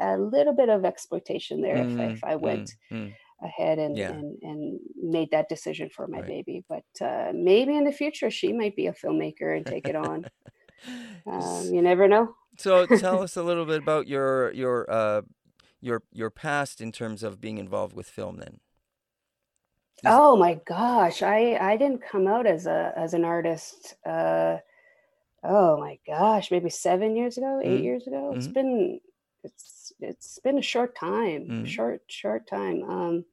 a 0.00 0.16
little 0.18 0.54
bit 0.54 0.68
of 0.68 0.84
exploitation 0.84 1.60
there 1.62 1.80
if, 1.82 1.94
if 1.98 2.24
i 2.24 2.36
Mm, 2.36 2.42
went 2.42 2.70
mm, 2.90 2.96
mm. 2.96 3.18
ahead 3.42 3.78
and, 3.78 3.98
Yeah. 3.98 4.10
and 4.10 4.38
and 4.42 4.80
made 4.96 5.30
that 5.32 5.48
decision 5.48 5.90
for 5.90 6.06
my 6.08 6.22
Right. 6.22 6.26
baby. 6.26 6.64
But 6.68 6.84
uh, 7.06 7.32
maybe 7.34 7.76
in 7.76 7.84
the 7.84 7.92
future 7.92 8.30
she 8.30 8.52
might 8.52 8.76
be 8.76 8.86
a 8.86 8.92
filmmaker 8.94 9.56
and 9.56 9.66
take 9.66 9.88
it 9.88 9.96
on. 9.96 10.26
Um, 11.26 11.72
you 11.72 11.82
never 11.82 12.08
know. 12.08 12.34
So 12.58 12.86
tell 12.86 13.20
us 13.22 13.36
a 13.36 13.42
little 13.42 13.66
bit 13.66 13.78
about 13.78 14.08
your 14.08 14.52
your 14.52 14.90
uh 14.90 15.22
your 15.80 16.02
your 16.12 16.30
past 16.30 16.80
in 16.80 16.92
terms 16.92 17.22
of 17.22 17.40
being 17.40 17.58
involved 17.58 17.94
with 17.94 18.08
film 18.08 18.36
then. 18.38 18.60
Is- 20.02 20.20
Oh 20.20 20.36
my 20.36 20.54
gosh, 20.54 21.22
I 21.22 21.56
I 21.56 21.76
didn't 21.76 22.02
come 22.02 22.26
out 22.26 22.46
as 22.46 22.66
a 22.66 22.92
as 22.96 23.12
an 23.14 23.24
artist. 23.24 23.94
Uh, 24.06 24.58
oh 25.46 25.78
my 25.78 25.98
gosh, 26.06 26.50
maybe 26.50 26.70
seven 26.70 27.16
years 27.16 27.38
ago, 27.38 27.60
eight 27.64 27.82
Mhm, 27.82 27.82
years 27.82 28.06
ago. 28.06 28.32
It's 28.32 28.48
mhm. 28.48 28.54
been 28.54 29.00
it's 29.44 29.92
it's 30.00 30.38
been 30.40 30.58
a 30.58 30.62
short 30.62 30.94
time, 30.96 31.48
Mhm. 31.48 31.64
short 31.64 32.02
short 32.08 32.46
time. 32.48 32.82
Um, 32.84 33.24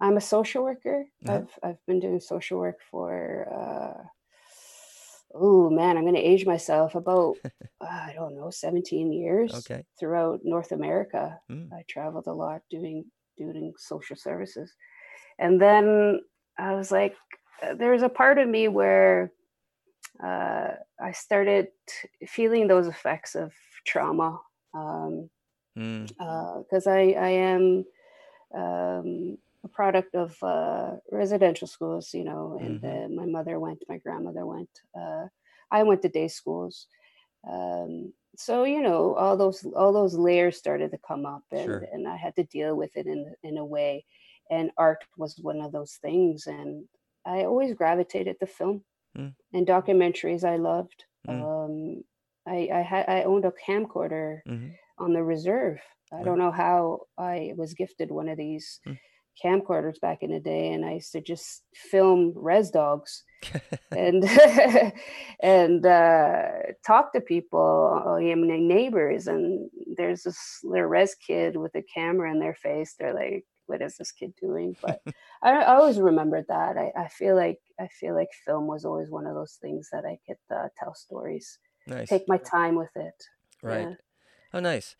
I'm 0.00 0.16
a 0.16 0.22
social 0.22 0.64
worker. 0.64 1.06
Uh-huh. 1.24 1.40
I've 1.40 1.58
I've 1.62 1.84
been 1.86 2.00
doing 2.00 2.20
social 2.20 2.58
work 2.58 2.80
for 2.90 3.48
uh, 3.52 4.08
oh 5.34 5.70
man, 5.70 5.96
I'm 5.96 6.04
gonna 6.04 6.18
age 6.18 6.46
myself 6.46 6.94
about 6.94 7.38
uh, 7.80 7.86
I 7.86 8.12
don't 8.14 8.36
know, 8.36 8.50
17 8.50 9.12
years 9.12 9.70
Okay. 9.70 9.86
throughout 9.98 10.40
North 10.44 10.72
America. 10.72 11.40
Mm. 11.50 11.72
I 11.72 11.84
traveled 11.88 12.26
a 12.26 12.32
lot 12.32 12.62
doing 12.70 13.10
doing 13.36 13.72
social 13.78 14.16
services. 14.16 14.74
And 15.38 15.60
then 15.60 16.20
I 16.58 16.74
was 16.74 16.92
like, 16.92 17.16
uh, 17.62 17.74
there's 17.74 18.02
a 18.02 18.08
part 18.08 18.38
of 18.38 18.48
me 18.48 18.68
where 18.68 19.32
uh, 20.22 20.72
I 21.00 21.12
started 21.12 21.68
feeling 22.26 22.68
those 22.68 22.86
effects 22.86 23.34
of 23.34 23.54
trauma 23.86 24.40
um, 24.74 25.30
Mm. 25.76 26.06
because 26.18 26.86
I, 26.86 27.00
I 27.12 27.28
am 27.30 27.84
um, 28.54 29.38
a 29.64 29.68
product 29.70 30.14
of 30.14 30.42
uh, 30.42 30.96
residential 31.12 31.68
schools, 31.68 32.14
you 32.14 32.24
know, 32.24 32.58
and 32.60 32.82
Mhm. 32.82 32.84
uh, 32.84 33.08
my 33.08 33.26
mother 33.26 33.58
went, 33.60 33.82
my 33.88 33.98
grandmother 33.98 34.46
went, 34.46 34.70
uh, 34.98 35.26
I 35.70 35.82
went 35.84 36.02
to 36.02 36.08
day 36.08 36.28
schools. 36.28 36.86
Um, 37.48 38.12
so 38.36 38.64
you 38.64 38.82
know, 38.82 39.14
all 39.16 39.36
those 39.36 39.64
all 39.76 39.92
those 39.92 40.14
layers 40.14 40.56
started 40.56 40.90
to 40.92 40.98
come 40.98 41.26
up, 41.26 41.44
and 41.52 41.64
Sure. 41.64 41.88
and 41.92 42.08
I 42.08 42.16
had 42.16 42.36
to 42.36 42.44
deal 42.44 42.76
with 42.76 42.96
it 42.96 43.06
in 43.06 43.34
in 43.42 43.58
a 43.58 43.64
way. 43.64 44.06
And 44.50 44.72
art 44.76 45.04
was 45.16 45.38
one 45.40 45.60
of 45.60 45.72
those 45.72 45.94
things, 46.02 46.46
and 46.46 46.88
I 47.26 47.44
always 47.44 47.74
gravitated 47.74 48.38
to 48.40 48.46
film 48.46 48.84
Mm. 49.16 49.34
and 49.52 49.66
documentaries. 49.66 50.44
I 50.44 50.56
loved. 50.56 51.04
Mm. 51.28 51.42
Um, 51.42 52.04
I 52.46 52.68
I 52.72 52.80
had 52.82 53.08
I 53.08 53.22
owned 53.24 53.44
a 53.44 53.52
camcorder 53.66 54.40
Mhm. 54.46 54.72
on 54.98 55.12
the 55.12 55.22
reserve. 55.22 55.80
I 56.12 56.16
Right. 56.16 56.24
don't 56.24 56.38
know 56.38 56.50
how 56.52 57.02
I 57.18 57.52
was 57.56 57.74
gifted 57.74 58.10
one 58.10 58.28
of 58.28 58.36
these 58.38 58.80
Mm. 58.86 58.98
camcorders 59.44 59.98
back 60.00 60.22
in 60.22 60.30
the 60.32 60.40
day, 60.40 60.72
and 60.72 60.84
I 60.84 60.94
used 60.94 61.12
to 61.12 61.20
just 61.20 61.62
film 61.74 62.32
res 62.36 62.70
dogs 62.70 63.24
and 63.90 64.22
and 65.42 65.84
uh, 65.86 66.48
talk 66.86 67.12
to 67.12 67.20
people, 67.20 68.02
uh, 68.06 68.16
you 68.16 68.36
my 68.36 68.58
neighbors. 68.58 69.26
And 69.26 69.70
there's 69.96 70.22
this 70.24 70.38
little 70.62 70.86
res 70.86 71.14
kid 71.14 71.56
with 71.56 71.74
a 71.74 71.82
camera 71.82 72.30
in 72.30 72.38
their 72.40 72.54
face. 72.54 72.94
They're 72.98 73.14
like, 73.14 73.44
"What 73.66 73.82
is 73.82 73.96
this 73.96 74.12
kid 74.12 74.34
doing?" 74.40 74.76
But 74.82 75.00
I, 75.42 75.50
I 75.62 75.76
always 75.76 75.98
remembered 76.00 76.46
that. 76.48 76.76
I, 76.76 76.92
I 76.96 77.08
feel 77.08 77.34
like 77.36 77.58
I 77.80 77.88
feel 77.88 78.14
like 78.14 78.28
film 78.46 78.66
was 78.66 78.84
always 78.84 79.10
one 79.10 79.26
of 79.26 79.34
those 79.34 79.58
things 79.60 79.88
that 79.92 80.04
I 80.04 80.18
could 80.26 80.54
uh, 80.54 80.68
tell 80.78 80.94
stories, 80.94 81.58
Nice. 81.86 82.08
take 82.08 82.28
my 82.28 82.36
time 82.36 82.76
with 82.76 82.94
it. 82.94 83.14
Right. 83.62 83.88
Yeah. 83.88 83.94
Oh, 84.52 84.60
nice. 84.60 84.96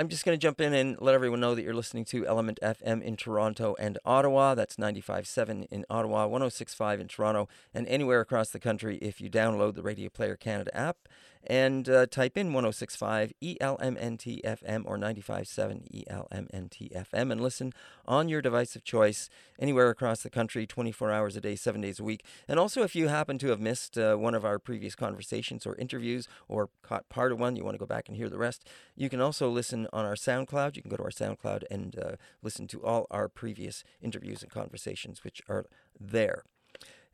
I'm 0.00 0.08
just 0.08 0.24
going 0.24 0.38
to 0.38 0.40
jump 0.40 0.60
in 0.60 0.74
and 0.74 0.96
let 1.00 1.14
everyone 1.14 1.40
know 1.40 1.56
that 1.56 1.62
you're 1.62 1.74
listening 1.74 2.04
to 2.06 2.26
Element 2.26 2.60
FM 2.62 3.02
in 3.02 3.16
Toronto 3.16 3.74
and 3.80 3.98
Ottawa. 4.04 4.54
That's 4.54 4.76
95.7 4.76 5.66
in 5.70 5.84
Ottawa, 5.90 6.28
106.5 6.28 7.00
in 7.00 7.08
Toronto, 7.08 7.48
and 7.74 7.86
anywhere 7.88 8.20
across 8.20 8.50
the 8.50 8.60
country 8.60 8.98
if 8.98 9.20
you 9.20 9.28
download 9.28 9.74
the 9.74 9.82
Radio 9.82 10.08
Player 10.08 10.36
Canada 10.36 10.76
app 10.76 11.08
and 11.46 11.88
uh, 11.88 12.06
type 12.06 12.36
in 12.36 12.50
106.5 12.50 13.32
ELMNTFM 13.42 14.82
or 14.84 14.98
95.7 14.98 16.04
ELMNTFM 16.08 17.32
and 17.32 17.40
listen 17.40 17.72
on 18.06 18.28
your 18.28 18.42
device 18.42 18.76
of 18.76 18.84
choice 18.84 19.28
anywhere 19.58 19.90
across 19.90 20.22
the 20.22 20.30
country, 20.30 20.66
24 20.66 21.10
hours 21.12 21.36
a 21.36 21.40
day, 21.40 21.56
seven 21.56 21.80
days 21.80 22.00
a 22.00 22.04
week. 22.04 22.24
And 22.46 22.58
also, 22.58 22.82
if 22.82 22.94
you 22.94 23.08
happen 23.08 23.38
to 23.38 23.48
have 23.48 23.60
missed 23.60 23.98
uh, 23.98 24.16
one 24.16 24.34
of 24.34 24.44
our 24.44 24.58
previous 24.58 24.94
conversations 24.94 25.66
or 25.66 25.74
interviews 25.76 26.28
or 26.48 26.70
caught 26.82 27.08
part 27.08 27.32
of 27.32 27.38
one, 27.38 27.56
you 27.56 27.64
want 27.64 27.74
to 27.74 27.78
go 27.78 27.86
back 27.86 28.08
and 28.08 28.16
hear 28.16 28.28
the 28.28 28.38
rest, 28.38 28.68
you 28.96 29.08
can 29.08 29.20
also 29.20 29.48
listen 29.48 29.86
on 29.92 30.04
our 30.04 30.14
SoundCloud. 30.14 30.76
You 30.76 30.82
can 30.82 30.90
go 30.90 30.96
to 30.96 31.04
our 31.04 31.10
SoundCloud 31.10 31.64
and 31.70 31.98
uh, 31.98 32.12
listen 32.42 32.66
to 32.68 32.84
all 32.84 33.06
our 33.10 33.28
previous 33.28 33.84
interviews 34.00 34.42
and 34.42 34.50
conversations, 34.50 35.24
which 35.24 35.42
are 35.48 35.66
there. 35.98 36.44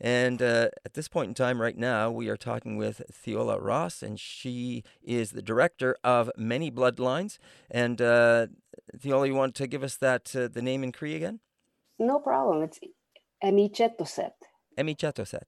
And 0.01 0.43
uh, 0.43 0.69
at 0.85 0.95
this 0.95 1.09
point 1.09 1.29
in 1.29 1.35
time, 1.35 1.61
right 1.61 1.77
now, 1.77 2.11
we 2.11 2.29
are 2.29 2.37
talking 2.37 2.77
with 2.77 3.03
Theola 3.13 3.61
Ross, 3.61 4.03
and 4.03 4.19
she 4.19 4.83
is 5.03 5.31
the 5.31 5.43
director 5.43 5.97
of 6.03 6.31
Many 6.37 6.71
Bloodlines. 6.71 7.39
And 7.71 8.01
uh, 8.03 8.49
Theola, 8.97 9.27
you 9.27 9.35
want 9.35 9.55
to 9.57 9.67
give 9.67 9.83
us 9.83 9.97
that 9.97 10.35
uh, 10.35 10.49
the 10.49 10.63
name 10.63 10.83
in 10.83 10.93
Cree 10.93 11.15
again? 11.15 11.41
No 11.99 12.19
problem. 12.19 12.63
It's 12.63 12.81
Emichetoset. 13.43 14.33
Emi 14.77 14.97
Chatoset. 14.97 15.45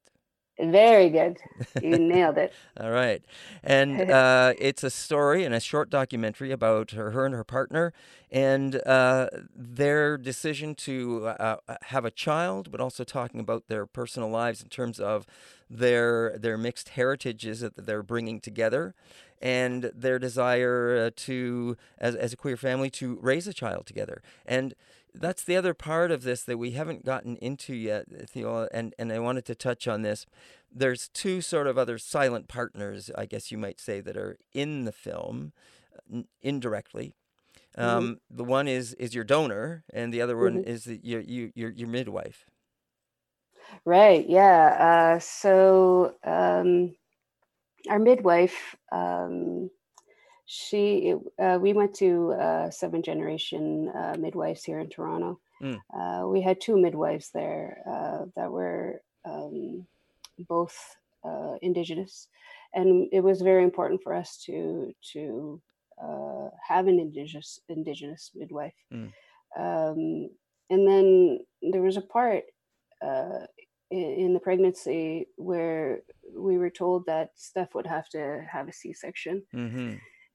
Very 0.58 1.08
good. 1.10 1.38
You 1.80 1.98
nailed 1.98 2.38
it. 2.38 2.56
All 2.80 2.90
right. 2.90 3.22
And 3.62 4.02
uh, 4.10 4.54
it's 4.58 4.82
a 4.84 4.90
story 4.90 5.44
and 5.44 5.54
a 5.54 5.60
short 5.60 5.90
documentary 5.90 6.52
about 6.52 6.92
her, 6.92 7.10
her 7.10 7.24
and 7.26 7.34
her 7.34 7.44
partner 7.44 7.92
and 8.30 8.76
uh, 8.86 9.28
their 9.54 10.16
decision 10.18 10.74
to 10.74 11.26
uh, 11.28 11.56
uh, 11.68 11.76
have 11.82 12.04
a 12.04 12.10
child, 12.10 12.70
but 12.70 12.80
also 12.80 13.04
talking 13.04 13.40
about 13.40 13.68
their 13.68 13.86
personal 13.86 14.28
lives 14.28 14.62
in 14.62 14.68
terms 14.68 15.00
of 15.00 15.26
their 15.70 16.36
their 16.38 16.56
mixed 16.56 16.90
heritages 16.90 17.60
that 17.60 17.86
they're 17.86 18.02
bringing 18.02 18.40
together 18.40 18.94
and 19.40 19.90
their 19.94 20.18
desire 20.18 21.06
uh, 21.06 21.10
to, 21.16 21.76
as, 21.98 22.14
as 22.14 22.32
a 22.32 22.36
queer 22.36 22.56
family, 22.56 22.90
to 22.90 23.18
raise 23.20 23.46
a 23.46 23.52
child 23.52 23.86
together. 23.86 24.22
And 24.46 24.74
that's 25.20 25.44
the 25.44 25.56
other 25.56 25.74
part 25.74 26.10
of 26.10 26.22
this 26.22 26.42
that 26.44 26.58
we 26.58 26.72
haven't 26.72 27.04
gotten 27.04 27.36
into 27.38 27.74
yet, 27.74 28.06
Theola, 28.28 28.68
and, 28.72 28.94
and 28.98 29.12
I 29.12 29.18
wanted 29.18 29.44
to 29.46 29.54
touch 29.54 29.88
on 29.88 30.02
this. 30.02 30.26
There's 30.72 31.08
two 31.08 31.40
sort 31.40 31.66
of 31.66 31.78
other 31.78 31.98
silent 31.98 32.48
partners, 32.48 33.10
I 33.16 33.26
guess 33.26 33.50
you 33.52 33.58
might 33.58 33.80
say, 33.80 34.00
that 34.00 34.16
are 34.16 34.38
in 34.52 34.84
the 34.84 34.92
film 34.92 35.52
n- 36.12 36.26
indirectly. 36.42 37.14
Um, 37.78 38.20
The 38.30 38.44
one 38.44 38.68
is 38.68 38.94
is 38.94 39.14
your 39.14 39.24
donor, 39.24 39.84
and 39.92 40.12
the 40.12 40.22
other 40.22 40.36
one 40.36 40.62
Mhm. 40.62 40.66
is 40.66 40.84
the, 40.84 41.00
your, 41.02 41.20
you, 41.20 41.52
your 41.54 41.70
your 41.70 41.88
midwife. 41.88 42.46
Right. 43.84 44.26
Yeah. 44.28 45.14
Uh, 45.16 45.18
so 45.20 46.14
um, 46.24 46.94
our 47.88 47.98
midwife, 47.98 48.76
um, 48.92 49.70
she, 50.46 51.14
uh, 51.40 51.58
we 51.60 51.72
went 51.72 51.94
to 51.94 52.32
uh, 52.32 52.70
seven 52.70 53.02
generation 53.02 53.88
uh, 53.88 54.14
midwives 54.18 54.62
here 54.62 54.78
in 54.78 54.88
Toronto. 54.88 55.40
Mm. 55.60 55.80
Uh, 55.92 56.28
we 56.28 56.40
had 56.40 56.60
two 56.60 56.76
midwives 56.76 57.30
there 57.30 57.82
uh, 57.86 58.26
that 58.36 58.50
were 58.50 59.02
um, 59.24 59.86
both 60.38 60.96
uh, 61.24 61.54
indigenous, 61.62 62.28
and 62.74 63.08
it 63.12 63.20
was 63.20 63.40
very 63.42 63.64
important 63.64 64.02
for 64.02 64.14
us 64.14 64.36
to 64.46 64.94
to 65.12 65.60
uh, 66.00 66.48
have 66.66 66.86
an 66.86 67.00
indigenous 67.00 67.58
indigenous 67.68 68.30
midwife. 68.34 68.74
Mm. 68.92 69.12
Um, 69.56 70.30
and 70.68 70.86
then 70.86 71.40
there 71.62 71.82
was 71.82 71.96
a 71.96 72.02
part 72.02 72.44
uh, 73.02 73.46
in, 73.90 73.98
in 73.98 74.34
the 74.34 74.40
pregnancy 74.40 75.26
where 75.36 76.02
we 76.36 76.58
were 76.58 76.70
told 76.70 77.06
that 77.06 77.30
Steph 77.34 77.74
would 77.74 77.86
have 77.86 78.08
to 78.10 78.44
have 78.50 78.68
a 78.68 78.72
C-section, 78.72 79.42
Mm-hmm. 79.54 79.94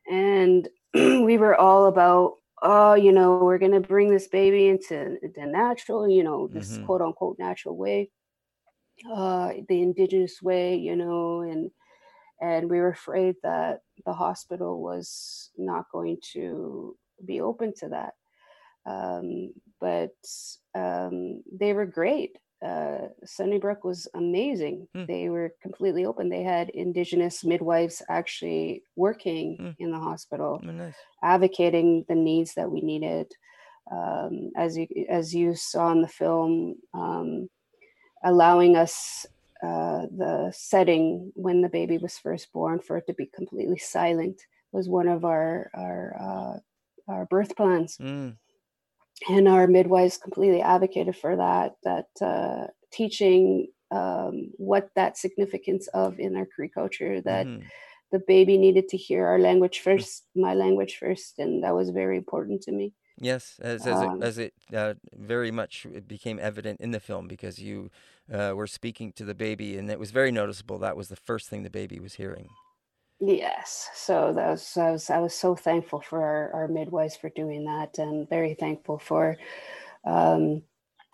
And 0.09 0.69
we 0.93 1.37
were 1.37 1.55
all 1.55 1.85
about, 1.87 2.35
oh, 2.63 2.93
you 2.95 3.11
know, 3.11 3.37
we're 3.43 3.57
gonna 3.57 3.79
bring 3.81 4.09
this 4.11 4.27
baby 4.27 4.67
into 4.67 5.17
the 5.35 5.45
natural, 5.45 6.09
you 6.09 6.23
know, 6.23 6.47
this 6.53 6.77
Mhm. 6.77 6.77
quote 6.77 7.01
unquote 7.01 7.37
natural 7.39 7.77
way, 7.77 8.11
uh, 9.11 9.53
the 9.67 9.81
indigenous 9.81 10.41
way, 10.41 10.75
you 10.75 10.95
know, 10.95 11.41
and 11.41 11.71
and 12.41 12.69
we 12.69 12.79
were 12.79 12.89
afraid 12.89 13.35
that 13.43 13.81
the 14.05 14.13
hospital 14.13 14.81
was 14.83 15.51
not 15.57 15.85
going 15.91 16.17
to 16.33 16.97
be 17.25 17.41
open 17.41 17.73
to 17.79 17.89
that. 17.89 18.13
Um, 18.85 19.53
but 19.81 20.11
um, 20.75 21.43
they 21.51 21.73
were 21.73 21.85
great. 21.85 22.37
Uh, 22.65 23.07
Sunnybrook 23.25 23.83
was 23.83 24.07
amazing. 24.13 24.87
Hmm. 24.93 25.05
They 25.07 25.29
were 25.29 25.53
completely 25.61 26.05
open. 26.05 26.29
They 26.29 26.43
had 26.43 26.69
indigenous 26.69 27.43
midwives 27.43 28.01
actually 28.09 28.83
working 28.95 29.57
Hmm. 29.57 29.83
in 29.83 29.91
the 29.91 29.99
hospital, 29.99 30.61
Oh, 30.63 30.71
nice. 30.71 30.95
advocating 31.23 32.05
the 32.07 32.15
needs 32.15 32.53
that 32.55 32.69
we 32.71 32.81
needed. 32.81 33.31
Um, 33.91 34.51
as 34.55 34.77
you 34.77 34.87
as 35.09 35.33
you 35.33 35.55
saw 35.55 35.91
in 35.91 36.01
the 36.01 36.07
film, 36.07 36.75
um, 36.93 37.49
allowing 38.23 38.75
us 38.75 39.25
uh, 39.63 40.05
the 40.17 40.51
setting 40.55 41.31
when 41.35 41.61
the 41.61 41.69
baby 41.69 41.97
was 41.97 42.17
first 42.17 42.51
born 42.53 42.79
for 42.79 42.97
it 42.97 43.05
to 43.07 43.13
be 43.13 43.27
completely 43.33 43.77
silent 43.77 44.41
was 44.71 44.87
one 44.89 45.07
of 45.07 45.25
our 45.25 45.69
our 45.73 46.15
uh, 46.19 46.59
our 47.11 47.25
birth 47.25 47.55
plans. 47.55 47.97
Mm. 47.97 48.37
And 49.29 49.47
our 49.47 49.67
midwives 49.67 50.17
completely 50.17 50.61
advocated 50.61 51.15
for 51.15 51.35
that. 51.35 51.75
That 51.83 52.25
uh, 52.25 52.67
teaching 52.91 53.67
um, 53.91 54.51
what 54.57 54.89
that 54.95 55.17
significance 55.17 55.87
of 55.87 56.19
in 56.19 56.35
our 56.35 56.45
Cree 56.45 56.69
culture 56.69 57.21
that. 57.21 57.45
Mm. 57.45 57.63
The 58.13 58.19
baby 58.27 58.57
needed 58.57 58.89
to 58.89 58.97
hear 58.97 59.25
our 59.25 59.39
language 59.39 59.79
hmm. 59.79 59.89
first, 59.89 60.25
my 60.35 60.53
language 60.53 60.97
first, 60.97 61.39
and 61.39 61.63
that 61.63 61.73
was 61.73 61.91
very 61.91 62.17
important 62.17 62.61
to 62.63 62.73
me. 62.73 62.93
Yes, 63.21 63.59
as 63.61 63.85
as 63.85 63.95
um, 63.95 64.21
it, 64.21 64.25
as 64.25 64.37
it 64.37 64.53
uh, 64.73 64.93
very 65.13 65.51
much 65.51 65.85
became 66.07 66.39
evident 66.39 66.81
in 66.81 66.91
the 66.91 66.99
film 66.99 67.27
because 67.27 67.59
you 67.59 67.91
uh, 68.33 68.53
were 68.55 68.67
speaking 68.67 69.11
to 69.13 69.23
the 69.23 69.35
baby, 69.35 69.77
and 69.77 69.89
it 69.89 69.99
was 69.99 70.11
very 70.11 70.31
noticeable. 70.31 70.79
That 70.79 70.97
was 70.97 71.09
the 71.09 71.15
first 71.15 71.47
thing 71.47 71.63
the 71.63 71.69
baby 71.69 71.99
was 71.99 72.15
hearing. 72.15 72.49
Yes, 73.23 73.87
so 73.93 74.33
that 74.33 74.49
was 74.49 74.75
I 74.75 74.89
was 74.89 75.09
I 75.11 75.19
was 75.19 75.35
so 75.35 75.55
thankful 75.55 76.01
for 76.01 76.23
our, 76.23 76.53
our 76.53 76.67
midwives 76.67 77.15
for 77.15 77.29
doing 77.29 77.65
that, 77.65 77.99
and 77.99 78.27
very 78.27 78.55
thankful 78.55 78.97
for 78.97 79.37
um, 80.05 80.63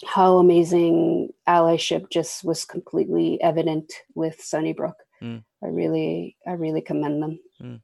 how 0.05 0.37
amazing 0.37 1.33
allyship 1.49 2.09
just 2.09 2.45
was 2.45 2.63
completely 2.63 3.41
evident 3.41 3.91
with 4.15 4.39
Sunnybrook. 4.41 4.95
Mm. 5.21 5.43
I 5.61 5.67
really 5.67 6.37
I 6.47 6.51
really 6.51 6.79
commend 6.79 7.21
them. 7.21 7.39
Mm. 7.61 7.81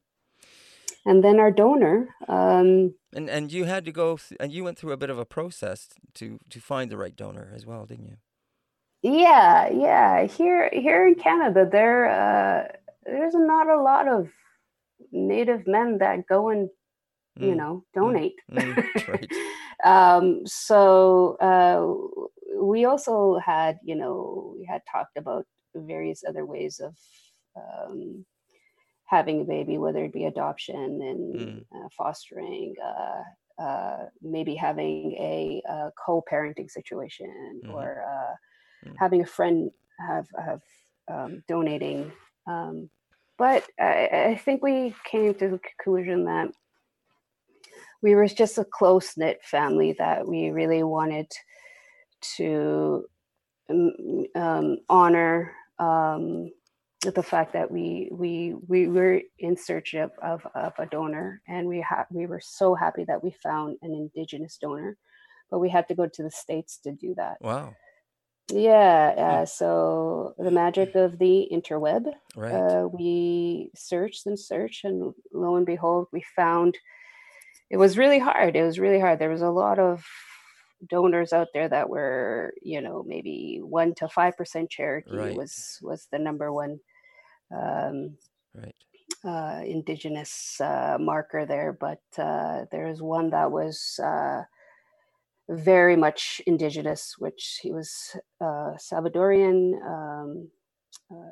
And 1.05 1.21
then 1.21 1.41
our 1.41 1.51
donor. 1.51 2.07
Um, 2.29 2.95
and 3.13 3.29
and 3.29 3.51
you 3.51 3.65
had 3.65 3.83
to 3.83 3.91
go 3.91 4.15
th- 4.15 4.37
and 4.39 4.53
you 4.53 4.63
went 4.63 4.77
through 4.77 4.93
a 4.93 4.97
bit 4.97 5.09
of 5.09 5.19
a 5.19 5.25
process 5.25 5.89
to 6.13 6.39
to 6.49 6.61
find 6.61 6.89
the 6.89 6.97
right 6.97 7.15
donor 7.15 7.51
as 7.53 7.65
well, 7.65 7.85
didn't 7.85 8.05
you? 8.05 8.17
Yeah, 9.01 9.69
yeah. 9.69 10.23
Here 10.27 10.69
here 10.71 11.05
in 11.05 11.15
Canada, 11.15 11.67
there. 11.69 12.05
Uh, 12.05 12.67
there's 13.05 13.33
not 13.35 13.67
a 13.67 13.81
lot 13.81 14.07
of 14.07 14.29
native 15.11 15.67
men 15.67 15.97
that 15.99 16.27
go 16.27 16.49
and 16.49 16.69
mm. 17.39 17.47
you 17.47 17.55
know 17.55 17.83
mm. 17.95 18.01
donate 18.01 18.39
mm. 18.51 19.07
right. 19.07 19.31
um, 19.85 20.41
so 20.45 21.35
uh, 21.41 22.61
we 22.61 22.85
also 22.85 23.39
had 23.43 23.77
you 23.83 23.95
know 23.95 24.55
we 24.57 24.65
had 24.65 24.81
talked 24.89 25.17
about 25.17 25.45
various 25.75 26.23
other 26.27 26.45
ways 26.45 26.79
of 26.79 26.95
um, 27.55 28.25
having 29.05 29.41
a 29.41 29.45
baby 29.45 29.77
whether 29.77 30.05
it 30.05 30.13
be 30.13 30.25
adoption 30.25 30.75
and 31.01 31.35
mm. 31.35 31.65
uh, 31.75 31.89
fostering 31.95 32.73
uh, 32.83 33.61
uh 33.61 34.05
maybe 34.23 34.55
having 34.55 35.13
a, 35.19 35.61
a, 35.69 35.91
co-parenting 36.03 36.69
situation 36.69 37.61
mm-hmm. 37.63 37.75
or 37.75 38.03
uh, 38.07 38.89
mm. 38.89 38.93
having 38.97 39.21
a 39.21 39.25
friend 39.25 39.69
have 39.99 40.27
have 40.43 40.61
um, 41.11 41.43
donating 41.47 42.11
um, 42.47 42.89
but 43.37 43.65
I, 43.79 44.09
I, 44.31 44.41
think 44.43 44.61
we 44.61 44.93
came 45.05 45.33
to 45.33 45.49
the 45.49 45.59
conclusion 45.59 46.25
that 46.25 46.49
we 48.01 48.15
were 48.15 48.27
just 48.27 48.57
a 48.57 48.65
close 48.65 49.17
knit 49.17 49.39
family 49.43 49.95
that 49.97 50.27
we 50.27 50.49
really 50.49 50.83
wanted 50.83 51.31
to 52.37 53.05
um, 53.69 54.25
um, 54.35 54.77
honor 54.89 55.53
um, 55.79 56.51
the 57.01 57.23
fact 57.23 57.53
that 57.53 57.69
we 57.69 58.09
we 58.11 58.55
we 58.67 58.87
were 58.87 59.21
in 59.39 59.57
search 59.57 59.93
of, 59.93 60.11
of, 60.21 60.45
of 60.55 60.73
a 60.77 60.85
donor. 60.85 61.41
And 61.47 61.67
we 61.67 61.81
ha- 61.81 62.05
we 62.11 62.27
were 62.27 62.41
so 62.41 62.75
happy 62.75 63.03
that 63.05 63.23
we 63.23 63.35
found 63.43 63.77
an 63.81 63.93
indigenous 63.93 64.57
donor 64.61 64.97
but 65.51 65.59
we 65.59 65.69
had 65.69 65.87
to 65.87 65.93
go 65.93 66.07
to 66.07 66.23
the 66.23 66.31
states 66.31 66.79
to 66.83 66.91
do 66.93 67.13
that. 67.15 67.37
Wow 67.39 67.75
yeah, 68.51 69.13
uh, 69.17 69.45
so 69.45 70.33
the 70.37 70.51
magic 70.51 70.95
of 70.95 71.17
the 71.17 71.47
interweb. 71.51 72.11
Right. 72.35 72.53
Uh, 72.53 72.87
we 72.87 73.71
searched 73.75 74.25
and 74.25 74.37
searched, 74.37 74.83
and 74.83 75.13
lo 75.33 75.55
and 75.55 75.65
behold, 75.65 76.07
we 76.11 76.23
found 76.35 76.77
it 77.69 77.77
was 77.77 77.97
really 77.97 78.19
hard. 78.19 78.55
It 78.55 78.63
was 78.63 78.79
really 78.79 78.99
hard. 78.99 79.19
There 79.19 79.29
was 79.29 79.41
a 79.41 79.49
lot 79.49 79.79
of 79.79 80.05
donors 80.89 81.31
out 81.31 81.47
there 81.53 81.69
that 81.69 81.89
were, 81.89 82.53
you 82.61 82.81
know, 82.81 83.03
maybe 83.07 83.59
one 83.63 83.95
to 83.95 84.07
five 84.07 84.35
percent 84.37 84.69
Cherokee 84.69 85.15
right. 85.15 85.35
was 85.35 85.79
was 85.81 86.07
the 86.11 86.19
number 86.19 86.51
one 86.51 86.79
um, 87.51 88.17
right. 88.53 88.75
uh, 89.23 89.61
indigenous 89.65 90.59
uh, 90.59 90.97
marker 90.99 91.45
there. 91.45 91.73
But 91.73 92.01
uh, 92.17 92.65
there's 92.71 93.01
one 93.01 93.29
that 93.29 93.51
was 93.51 93.99
uh, 94.03 94.43
very 95.49 95.95
much 95.95 96.41
indigenous, 96.47 97.15
which 97.17 97.59
he 97.61 97.71
was 97.71 98.15
uh, 98.39 98.73
Salvadorian, 98.77 99.73
um, 99.85 100.49
uh, 101.11 101.31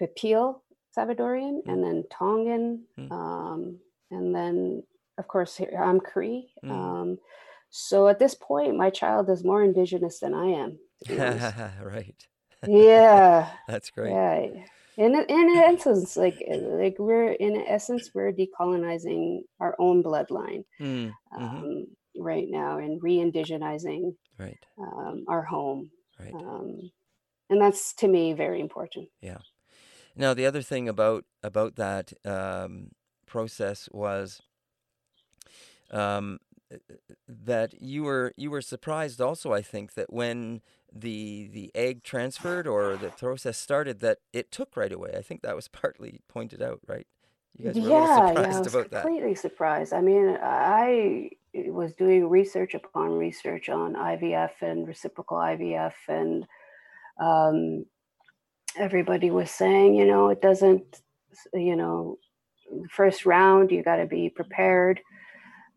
Pipil 0.00 0.60
Salvadorian, 0.96 1.62
mm. 1.64 1.72
and 1.72 1.82
then 1.82 2.04
Tongan, 2.10 2.84
mm. 2.98 3.10
um, 3.10 3.78
and 4.10 4.34
then 4.34 4.82
of 5.18 5.28
course 5.28 5.60
I'm 5.78 6.00
Cree. 6.00 6.50
Mm. 6.64 6.70
Um, 6.70 7.18
so 7.70 8.08
at 8.08 8.18
this 8.18 8.34
point, 8.34 8.76
my 8.76 8.90
child 8.90 9.28
is 9.30 9.44
more 9.44 9.62
indigenous 9.62 10.20
than 10.20 10.34
I 10.34 10.46
am. 10.46 10.78
right. 11.82 12.26
Yeah. 12.66 13.50
That's 13.68 13.90
great. 13.90 14.12
Yeah. 14.12 14.48
In 14.96 15.14
in 15.14 15.56
essence, 15.58 16.16
like 16.16 16.42
like 16.48 16.96
we're 16.98 17.32
in 17.32 17.62
essence 17.68 18.12
we're 18.14 18.32
decolonizing 18.32 19.40
our 19.60 19.76
own 19.78 20.02
bloodline. 20.02 20.64
Mm. 20.80 21.12
Mm-hmm. 21.34 21.44
Um, 21.44 21.86
right 22.18 22.46
now 22.48 22.78
and 22.78 23.02
re-indigenizing 23.02 24.14
right. 24.38 24.58
um, 24.78 25.24
our 25.28 25.42
home. 25.42 25.90
Right. 26.18 26.34
Um, 26.34 26.90
and 27.50 27.60
that's 27.60 27.92
to 27.94 28.08
me 28.08 28.32
very 28.32 28.60
important. 28.60 29.08
Yeah. 29.20 29.38
Now 30.16 30.34
the 30.34 30.46
other 30.46 30.62
thing 30.62 30.88
about 30.88 31.24
about 31.42 31.76
that 31.76 32.12
um, 32.24 32.92
process 33.26 33.88
was 33.92 34.40
um, 35.90 36.38
that 37.28 37.80
you 37.80 38.02
were 38.02 38.32
you 38.36 38.50
were 38.50 38.62
surprised 38.62 39.20
also. 39.20 39.52
I 39.52 39.62
think 39.62 39.94
that 39.94 40.12
when 40.12 40.62
the 40.92 41.48
the 41.52 41.70
egg 41.74 42.02
transferred 42.02 42.66
or 42.66 42.96
the 42.96 43.10
process 43.10 43.58
started, 43.58 44.00
that 44.00 44.18
it 44.32 44.50
took 44.50 44.76
right 44.76 44.92
away. 44.92 45.12
I 45.16 45.22
think 45.22 45.42
that 45.42 45.54
was 45.54 45.68
partly 45.82 46.20
pointed 46.28 46.62
out, 46.62 46.80
right? 46.86 47.06
You 47.56 47.66
guys 47.66 47.74
were 47.76 47.88
yeah, 47.88 48.32
yeah, 48.32 48.40
I 48.40 48.58
was 48.58 48.68
completely 48.68 49.32
that. 49.32 49.40
surprised. 49.40 49.92
I 49.92 50.00
mean, 50.00 50.36
I 50.42 51.30
was 51.72 51.94
doing 51.94 52.28
research 52.28 52.74
upon 52.74 53.10
research 53.10 53.68
on 53.68 53.94
IVF 53.94 54.50
and 54.60 54.86
reciprocal 54.86 55.38
IVF, 55.38 55.94
and 56.08 56.46
um, 57.20 57.86
everybody 58.76 59.30
was 59.30 59.50
saying, 59.50 59.94
you 59.94 60.06
know, 60.06 60.28
it 60.28 60.42
doesn't, 60.42 61.02
you 61.54 61.76
know, 61.76 62.18
first 62.90 63.26
round 63.26 63.70
you 63.70 63.82
got 63.82 63.96
to 63.96 64.06
be 64.06 64.28
prepared, 64.28 65.00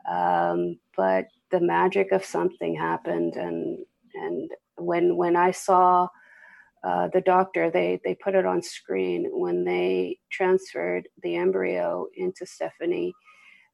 um, 0.10 0.80
but 0.98 1.28
the 1.52 1.60
magic 1.60 2.12
of 2.12 2.24
something 2.26 2.76
happened, 2.76 3.36
and 3.36 3.78
and 4.16 4.52
when 4.78 5.16
when 5.16 5.36
I 5.36 5.52
saw 5.52 6.08
uh, 6.84 7.10
the 7.14 7.22
doctor, 7.22 7.70
they 7.70 8.00
they 8.04 8.16
put 8.16 8.36
it 8.36 8.46
on 8.46 8.62
screen 8.62 9.28
when 9.32 9.64
they 9.64 10.18
transferred 10.32 11.08
the 11.24 11.36
embryo 11.36 12.08
into 12.16 12.46
Stephanie. 12.46 13.14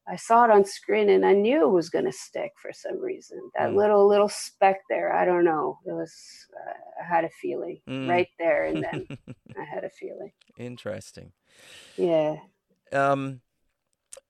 I 0.08 0.16
saw 0.16 0.44
it 0.44 0.50
on 0.50 0.64
screen 0.64 1.08
and 1.08 1.26
I 1.26 1.32
knew 1.32 1.64
it 1.64 1.72
was 1.72 1.90
going 1.90 2.04
to 2.04 2.12
stick 2.12 2.52
for 2.60 2.72
some 2.72 3.00
reason. 3.00 3.38
That 3.58 3.70
mm. 3.70 3.76
little 3.76 4.06
little 4.08 4.28
speck 4.28 4.80
there, 4.88 5.12
I 5.12 5.24
don't 5.24 5.44
know. 5.44 5.78
It 5.84 5.92
was 5.92 6.14
uh, 6.54 7.02
I 7.02 7.14
had 7.14 7.24
a 7.24 7.30
feeling 7.40 7.80
mm. 7.88 8.08
right 8.08 8.28
there 8.38 8.64
and 8.66 8.84
then. 8.84 9.06
I 9.58 9.64
had 9.64 9.84
a 9.84 9.90
feeling. 9.90 10.32
Interesting. 10.58 11.32
Yeah. 11.96 12.36
Um 12.92 13.40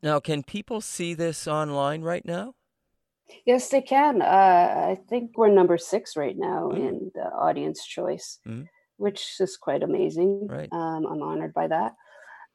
now 0.03 0.21
can 0.21 0.43
people 0.43 0.81
see 0.81 1.15
this 1.15 1.47
online 1.47 2.03
right 2.03 2.25
now? 2.25 2.55
Yes, 3.45 3.69
they 3.69 3.83
can. 3.83 4.23
Uh, 4.23 4.25
I 4.25 4.99
think 5.09 5.37
we're 5.37 5.49
number 5.49 5.79
six 5.79 6.17
right 6.17 6.37
now 6.37 6.71
mm. 6.73 6.77
in 6.77 7.11
the 7.15 7.25
audience 7.25 7.85
choice, 7.85 8.39
mm. 8.47 8.67
which 8.99 9.41
is 9.41 9.57
quite 9.57 9.83
amazing. 9.83 10.47
Right. 10.47 10.69
Um, 10.73 11.07
I'm 11.07 11.23
honored 11.23 11.53
by 11.53 11.67
that. 11.69 11.95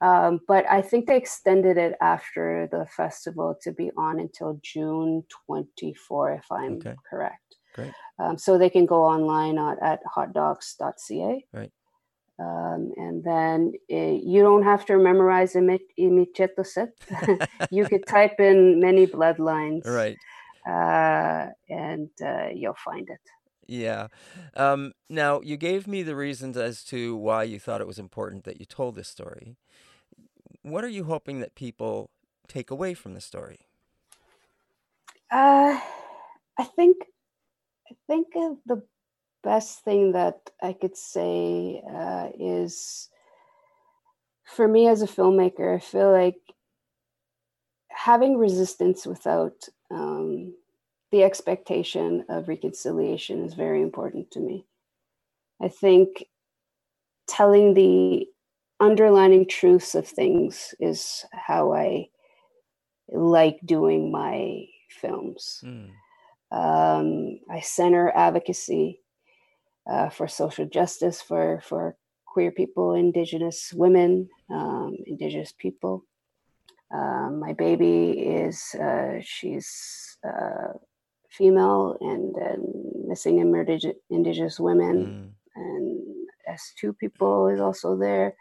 Um, 0.02 0.40
but 0.48 0.66
I 0.70 0.82
think 0.82 1.08
they 1.08 1.18
extended 1.18 1.78
it 1.78 1.96
after 2.02 2.68
the 2.72 2.86
festival 2.88 3.56
to 3.62 3.72
be 3.72 3.92
on 3.98 4.20
until 4.20 4.60
June 4.64 5.24
24, 5.46 6.34
if 6.34 6.52
I'm 6.52 6.74
okay. 6.78 6.96
correct. 7.10 7.56
Great. 7.76 7.94
Um, 8.20 8.38
so 8.38 8.58
they 8.58 8.70
can 8.70 8.86
go 8.86 9.04
online 9.04 9.58
at, 9.58 9.82
at 9.82 10.00
hotdocs.ca. 10.06 11.46
Right. 11.54 11.72
Um, 12.40 12.92
and 12.98 13.24
then 13.24 13.74
it, 13.88 13.96
eh, 13.96 14.20
you 14.24 14.42
don't 14.42 14.64
have 14.64 14.86
to 14.88 14.98
memorize 14.98 15.54
Imichetoset. 15.54 16.90
you 17.72 17.86
could 17.86 18.08
type 18.08 18.40
in 18.40 18.80
many 18.80 19.06
bloodlines. 19.06 19.86
Right 19.86 20.18
uh, 20.68 21.48
and 21.70 22.10
uh, 22.24 22.48
you'll 22.54 22.76
find 22.86 23.10
it. 23.10 23.20
Yeah. 23.68 24.08
Um, 24.56 24.92
now, 25.10 25.42
you 25.42 25.56
gave 25.56 25.88
me 25.88 26.04
the 26.04 26.16
reasons 26.16 26.58
as 26.58 26.84
to 26.86 27.16
why 27.16 27.44
you 27.44 27.60
thought 27.60 27.82
it 27.82 27.88
was 27.88 28.00
important 28.00 28.44
that 28.44 28.60
you 28.60 28.66
told 28.66 28.96
this 28.96 29.08
story. 29.08 29.56
What 30.64 30.84
are 30.84 30.90
you 30.90 31.04
hoping 31.06 31.40
that 31.40 31.56
people 31.56 32.10
take 32.48 32.72
away 32.72 32.94
from 32.94 33.14
the 33.14 33.22
story? 33.22 33.68
Uh, 35.32 35.80
I 36.58 36.64
think 36.64 36.98
I 37.90 37.96
think 38.08 38.34
the 38.34 38.88
best 39.44 39.82
thing 39.84 40.14
that 40.14 40.52
I 40.62 40.74
could 40.74 40.98
say 40.98 41.84
uh, 41.88 42.30
is 42.40 43.10
for 44.44 44.68
me 44.68 44.88
as 44.88 45.02
a 45.02 45.08
filmmaker, 45.08 45.76
I 45.76 45.80
feel 45.80 46.12
like 46.12 46.40
having 47.90 48.38
resistance 48.38 49.06
without 49.06 49.68
um, 49.90 50.56
the 51.12 51.24
expectation 51.24 52.26
of 52.30 52.48
reconciliation 52.48 53.44
is 53.46 53.54
very 53.54 53.82
important 53.82 54.32
to 54.32 54.40
me. 54.40 54.66
I 55.62 55.68
think 55.70 56.26
telling 57.28 57.74
the 57.74 58.28
underlining 58.82 59.48
truths 59.48 59.96
of 59.96 60.08
things 60.08 60.74
is 60.80 61.24
how 61.32 61.74
I 61.74 62.10
like 63.10 63.60
doing 63.66 64.12
my 64.12 64.66
films. 64.90 65.64
Mm. 65.64 65.90
Um, 66.52 67.40
I 67.50 67.62
center 67.62 68.12
advocacy 68.14 69.00
uh, 69.90 70.10
for 70.10 70.28
social 70.28 70.66
justice 70.66 71.22
for 71.22 71.62
for 71.64 71.96
queer 72.26 72.52
people, 72.52 72.94
Indigenous 72.94 73.74
women, 73.74 74.30
um, 74.50 74.98
Indigenous 75.06 75.54
people. 75.58 76.06
Um, 76.94 77.40
my 77.40 77.54
baby 77.54 78.12
is 78.12 78.76
uh, 78.76 79.20
she's 79.22 80.18
uh, 80.28 80.74
female 81.30 81.98
and, 82.02 82.36
and 82.36 82.64
missing 83.08 83.40
emerging 83.40 83.94
Indigenous 84.10 84.60
women, 84.60 84.96
mm. 85.06 85.30
and 85.56 86.02
S2 86.50 86.98
people 86.98 87.48
is 87.48 87.62
also 87.62 87.98
there. 87.98 88.36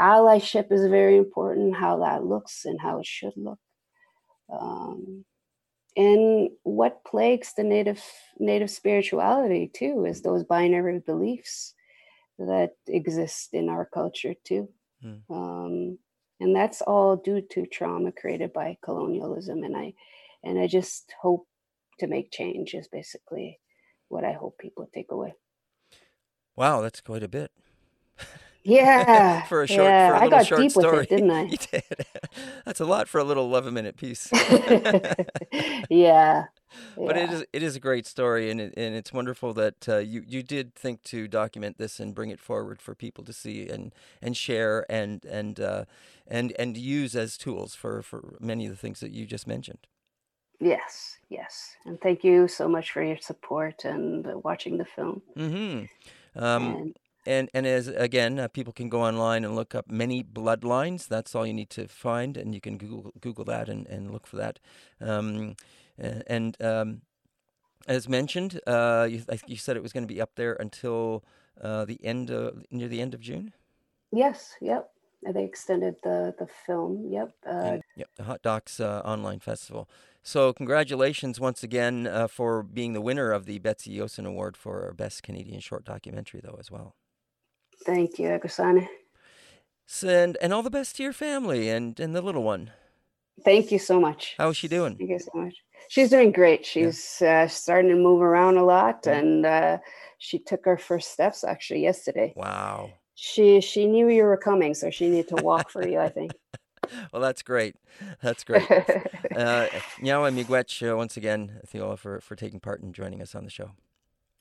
Allyship 0.00 0.70
is 0.70 0.86
very 0.86 1.16
important, 1.16 1.76
how 1.76 1.98
that 1.98 2.24
looks 2.24 2.64
and 2.64 2.80
how 2.80 3.00
it 3.00 3.06
should 3.06 3.32
look. 3.36 3.58
Um, 4.50 5.24
and 5.96 6.50
what 6.62 7.04
plagues 7.04 7.54
the 7.56 7.64
native 7.64 8.02
native 8.38 8.70
spirituality 8.70 9.70
too 9.74 10.04
is 10.06 10.22
those 10.22 10.44
binary 10.44 11.00
beliefs 11.00 11.74
that 12.38 12.70
exist 12.86 13.52
in 13.52 13.68
our 13.68 13.84
culture 13.84 14.34
too. 14.44 14.68
Mm. 15.04 15.22
Um, 15.28 15.98
and 16.40 16.54
that's 16.54 16.80
all 16.82 17.16
due 17.16 17.40
to 17.50 17.66
trauma 17.66 18.12
created 18.12 18.52
by 18.52 18.76
colonialism 18.82 19.62
and 19.62 19.76
i 19.76 19.92
and 20.42 20.58
i 20.58 20.66
just 20.66 21.12
hope 21.20 21.46
to 21.98 22.06
make 22.06 22.30
change 22.30 22.74
is 22.74 22.88
basically 22.88 23.58
what 24.08 24.24
i 24.24 24.32
hope 24.32 24.56
people 24.58 24.88
take 24.92 25.10
away 25.10 25.34
wow 26.56 26.80
that's 26.80 27.00
quite 27.00 27.22
a 27.22 27.28
bit 27.28 27.50
yeah 28.64 29.42
for 29.48 29.62
a 29.62 29.66
short 29.66 29.84
yeah. 29.88 30.08
for 30.10 30.14
a 30.14 30.26
i 30.26 30.28
got 30.28 30.46
short 30.46 30.60
deep 30.60 30.70
story. 30.70 30.98
with 30.98 31.12
it 31.12 31.16
didn't 31.16 31.30
i 31.32 31.42
you 31.42 31.56
did 31.56 31.82
that's 32.64 32.80
a 32.80 32.84
lot 32.84 33.08
for 33.08 33.18
a 33.18 33.24
little 33.24 33.44
11 33.44 33.72
minute 33.72 33.96
piece 33.96 34.30
yeah 35.90 36.44
but 36.96 37.16
it 37.16 37.30
is 37.30 37.44
it 37.52 37.62
is 37.62 37.76
a 37.76 37.80
great 37.80 38.06
story, 38.06 38.50
and 38.50 38.60
it, 38.60 38.74
and 38.76 38.94
it's 38.94 39.12
wonderful 39.12 39.52
that 39.54 39.88
uh, 39.88 39.98
you 39.98 40.22
you 40.26 40.42
did 40.42 40.74
think 40.74 41.02
to 41.04 41.28
document 41.28 41.78
this 41.78 42.00
and 42.00 42.14
bring 42.14 42.30
it 42.30 42.40
forward 42.40 42.82
for 42.82 42.94
people 42.94 43.24
to 43.24 43.32
see 43.32 43.68
and 43.68 43.94
and 44.20 44.36
share 44.36 44.84
and 44.90 45.24
and 45.24 45.60
uh, 45.60 45.84
and 46.26 46.52
and 46.58 46.76
use 46.76 47.16
as 47.16 47.36
tools 47.36 47.74
for 47.74 48.02
for 48.02 48.36
many 48.40 48.66
of 48.66 48.70
the 48.70 48.76
things 48.76 49.00
that 49.00 49.12
you 49.12 49.26
just 49.26 49.46
mentioned. 49.46 49.86
Yes, 50.60 51.18
yes, 51.28 51.76
and 51.86 52.00
thank 52.00 52.24
you 52.24 52.48
so 52.48 52.68
much 52.68 52.90
for 52.90 53.02
your 53.02 53.18
support 53.18 53.84
and 53.84 54.26
watching 54.42 54.76
the 54.76 54.84
film. 54.84 55.22
Mm-hmm. 55.36 56.42
Um, 56.42 56.74
and, 56.74 56.96
and 57.28 57.50
and 57.52 57.66
as 57.66 57.88
again, 57.88 58.38
uh, 58.38 58.48
people 58.48 58.72
can 58.72 58.88
go 58.88 59.02
online 59.02 59.44
and 59.44 59.54
look 59.54 59.74
up 59.74 59.90
many 59.90 60.24
bloodlines. 60.24 61.06
That's 61.06 61.34
all 61.34 61.46
you 61.46 61.54
need 61.54 61.70
to 61.70 61.86
find, 61.86 62.36
and 62.36 62.54
you 62.54 62.60
can 62.60 62.78
Google 62.78 63.12
Google 63.20 63.44
that 63.44 63.68
and, 63.68 63.86
and 63.86 64.10
look 64.10 64.26
for 64.26 64.36
that. 64.36 64.58
Um, 65.00 65.56
and 65.98 66.56
um, 66.62 67.02
as 67.86 68.08
mentioned, 68.08 68.60
uh, 68.66 69.08
you, 69.10 69.24
you, 69.46 69.56
said 69.56 69.76
it 69.76 69.82
was 69.82 69.92
going 69.92 70.06
to 70.06 70.12
be 70.12 70.20
up 70.20 70.32
there 70.36 70.54
until 70.54 71.24
uh, 71.60 71.84
the 71.84 72.02
end 72.04 72.30
of 72.30 72.64
near 72.70 72.88
the 72.88 73.00
end 73.00 73.14
of 73.14 73.20
June. 73.20 73.52
Yes. 74.12 74.54
Yep. 74.60 74.90
They 75.32 75.44
extended 75.44 75.96
the 76.02 76.34
the 76.38 76.46
film. 76.66 77.06
Yep. 77.10 77.32
Uh, 77.46 77.50
and, 77.50 77.82
yep. 77.96 78.08
The 78.16 78.24
Hot 78.24 78.42
Docs 78.42 78.80
uh, 78.80 79.02
Online 79.04 79.40
Festival. 79.40 79.88
So 80.22 80.52
congratulations 80.52 81.40
once 81.40 81.62
again 81.62 82.06
uh, 82.06 82.26
for 82.26 82.62
being 82.62 82.92
the 82.92 83.00
winner 83.00 83.32
of 83.32 83.46
the 83.46 83.58
Betty 83.58 83.90
Youson 83.96 84.26
Award 84.26 84.56
for 84.56 84.92
Best 84.96 85.22
Canadian 85.22 85.60
Short 85.60 85.84
Documentary, 85.84 86.40
though 86.42 86.56
as 86.60 86.70
well. 86.70 86.94
Thank 87.84 88.18
you, 88.18 88.28
Agusane. 88.28 88.88
And 90.04 90.36
and 90.42 90.52
all 90.52 90.62
the 90.62 90.70
best 90.70 90.96
to 90.96 91.02
your 91.02 91.12
family 91.12 91.70
and 91.70 91.98
and 91.98 92.14
the 92.14 92.22
little 92.22 92.42
one. 92.42 92.70
Thank 93.44 93.70
you 93.70 93.78
so 93.78 94.00
much. 94.00 94.34
How 94.36 94.50
is 94.50 94.56
she 94.56 94.68
doing? 94.68 94.96
Thank 94.96 95.10
you 95.10 95.18
so 95.18 95.30
much. 95.34 95.54
She's 95.88 96.10
doing 96.10 96.32
great. 96.32 96.66
She's 96.66 97.18
yeah. 97.20 97.42
uh, 97.42 97.48
starting 97.48 97.90
to 97.90 97.96
move 97.96 98.20
around 98.20 98.56
a 98.56 98.64
lot, 98.64 99.04
yeah. 99.06 99.18
and 99.18 99.46
uh, 99.46 99.78
she 100.18 100.38
took 100.38 100.64
her 100.64 100.76
first 100.76 101.12
steps 101.12 101.44
actually 101.44 101.82
yesterday. 101.82 102.32
Wow. 102.36 102.90
She 103.14 103.60
she 103.60 103.86
knew 103.86 104.08
you 104.08 104.24
were 104.24 104.36
coming, 104.36 104.74
so 104.74 104.90
she 104.90 105.08
needed 105.08 105.28
to 105.28 105.42
walk 105.42 105.70
for 105.70 105.86
you. 105.86 105.98
I 105.98 106.08
think. 106.08 106.32
well, 107.12 107.22
that's 107.22 107.42
great. 107.42 107.76
That's 108.22 108.44
great. 108.44 108.70
uh, 108.70 109.66
Nyawa 110.00 110.32
Miigwech, 110.32 110.88
uh, 110.88 110.96
once 110.96 111.16
again, 111.16 111.60
Theola, 111.66 111.98
for, 111.98 112.20
for 112.20 112.36
taking 112.36 112.60
part 112.60 112.82
and 112.82 112.94
joining 112.94 113.22
us 113.22 113.34
on 113.34 113.44
the 113.44 113.50
show. 113.50 113.72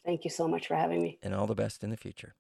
Thank 0.06 0.24
you 0.24 0.30
so 0.30 0.48
much 0.48 0.68
for 0.68 0.76
having 0.76 1.02
me. 1.02 1.18
And 1.22 1.34
all 1.34 1.48
the 1.48 1.56
best 1.56 1.84
in 1.84 1.90
the 1.90 1.98
future. 1.98 2.36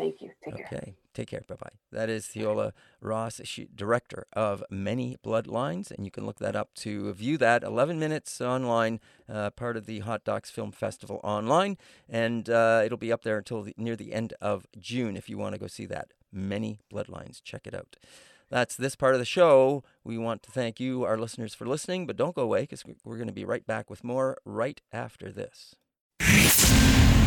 Thank 0.00 0.22
you. 0.22 0.30
Take 0.42 0.54
okay. 0.54 0.62
care. 0.62 0.78
Okay. 0.78 0.94
Take 1.12 1.28
care. 1.28 1.42
Bye 1.46 1.56
bye. 1.56 1.72
That 1.92 2.08
is 2.08 2.26
Theola 2.26 2.72
Ross, 3.02 3.40
she, 3.44 3.68
director 3.74 4.26
of 4.32 4.64
Many 4.70 5.18
Bloodlines, 5.22 5.90
and 5.90 6.06
you 6.06 6.10
can 6.10 6.24
look 6.24 6.38
that 6.38 6.56
up 6.56 6.72
to 6.76 7.12
view 7.12 7.36
that 7.36 7.62
11 7.62 7.98
minutes 7.98 8.40
online, 8.40 9.00
uh, 9.28 9.50
part 9.50 9.76
of 9.76 9.84
the 9.84 9.98
Hot 10.00 10.24
Docs 10.24 10.50
Film 10.50 10.72
Festival 10.72 11.20
online, 11.22 11.76
and 12.08 12.48
uh, 12.48 12.80
it'll 12.82 12.96
be 12.96 13.12
up 13.12 13.24
there 13.24 13.36
until 13.36 13.62
the, 13.62 13.74
near 13.76 13.94
the 13.94 14.14
end 14.14 14.32
of 14.40 14.66
June 14.78 15.16
if 15.16 15.28
you 15.28 15.36
want 15.36 15.54
to 15.54 15.60
go 15.60 15.66
see 15.66 15.84
that. 15.86 16.12
Many 16.32 16.78
Bloodlines. 16.90 17.42
Check 17.42 17.66
it 17.66 17.74
out. 17.74 17.96
That's 18.48 18.74
this 18.74 18.96
part 18.96 19.14
of 19.14 19.20
the 19.20 19.26
show. 19.26 19.84
We 20.02 20.16
want 20.16 20.42
to 20.44 20.50
thank 20.50 20.80
you, 20.80 21.04
our 21.04 21.18
listeners, 21.18 21.54
for 21.54 21.66
listening, 21.66 22.06
but 22.06 22.16
don't 22.16 22.34
go 22.34 22.42
away 22.42 22.62
because 22.62 22.84
we're 23.04 23.16
going 23.16 23.28
to 23.28 23.32
be 23.32 23.44
right 23.44 23.66
back 23.66 23.90
with 23.90 24.02
more 24.02 24.38
right 24.44 24.80
after 24.92 25.30
this. 25.30 25.76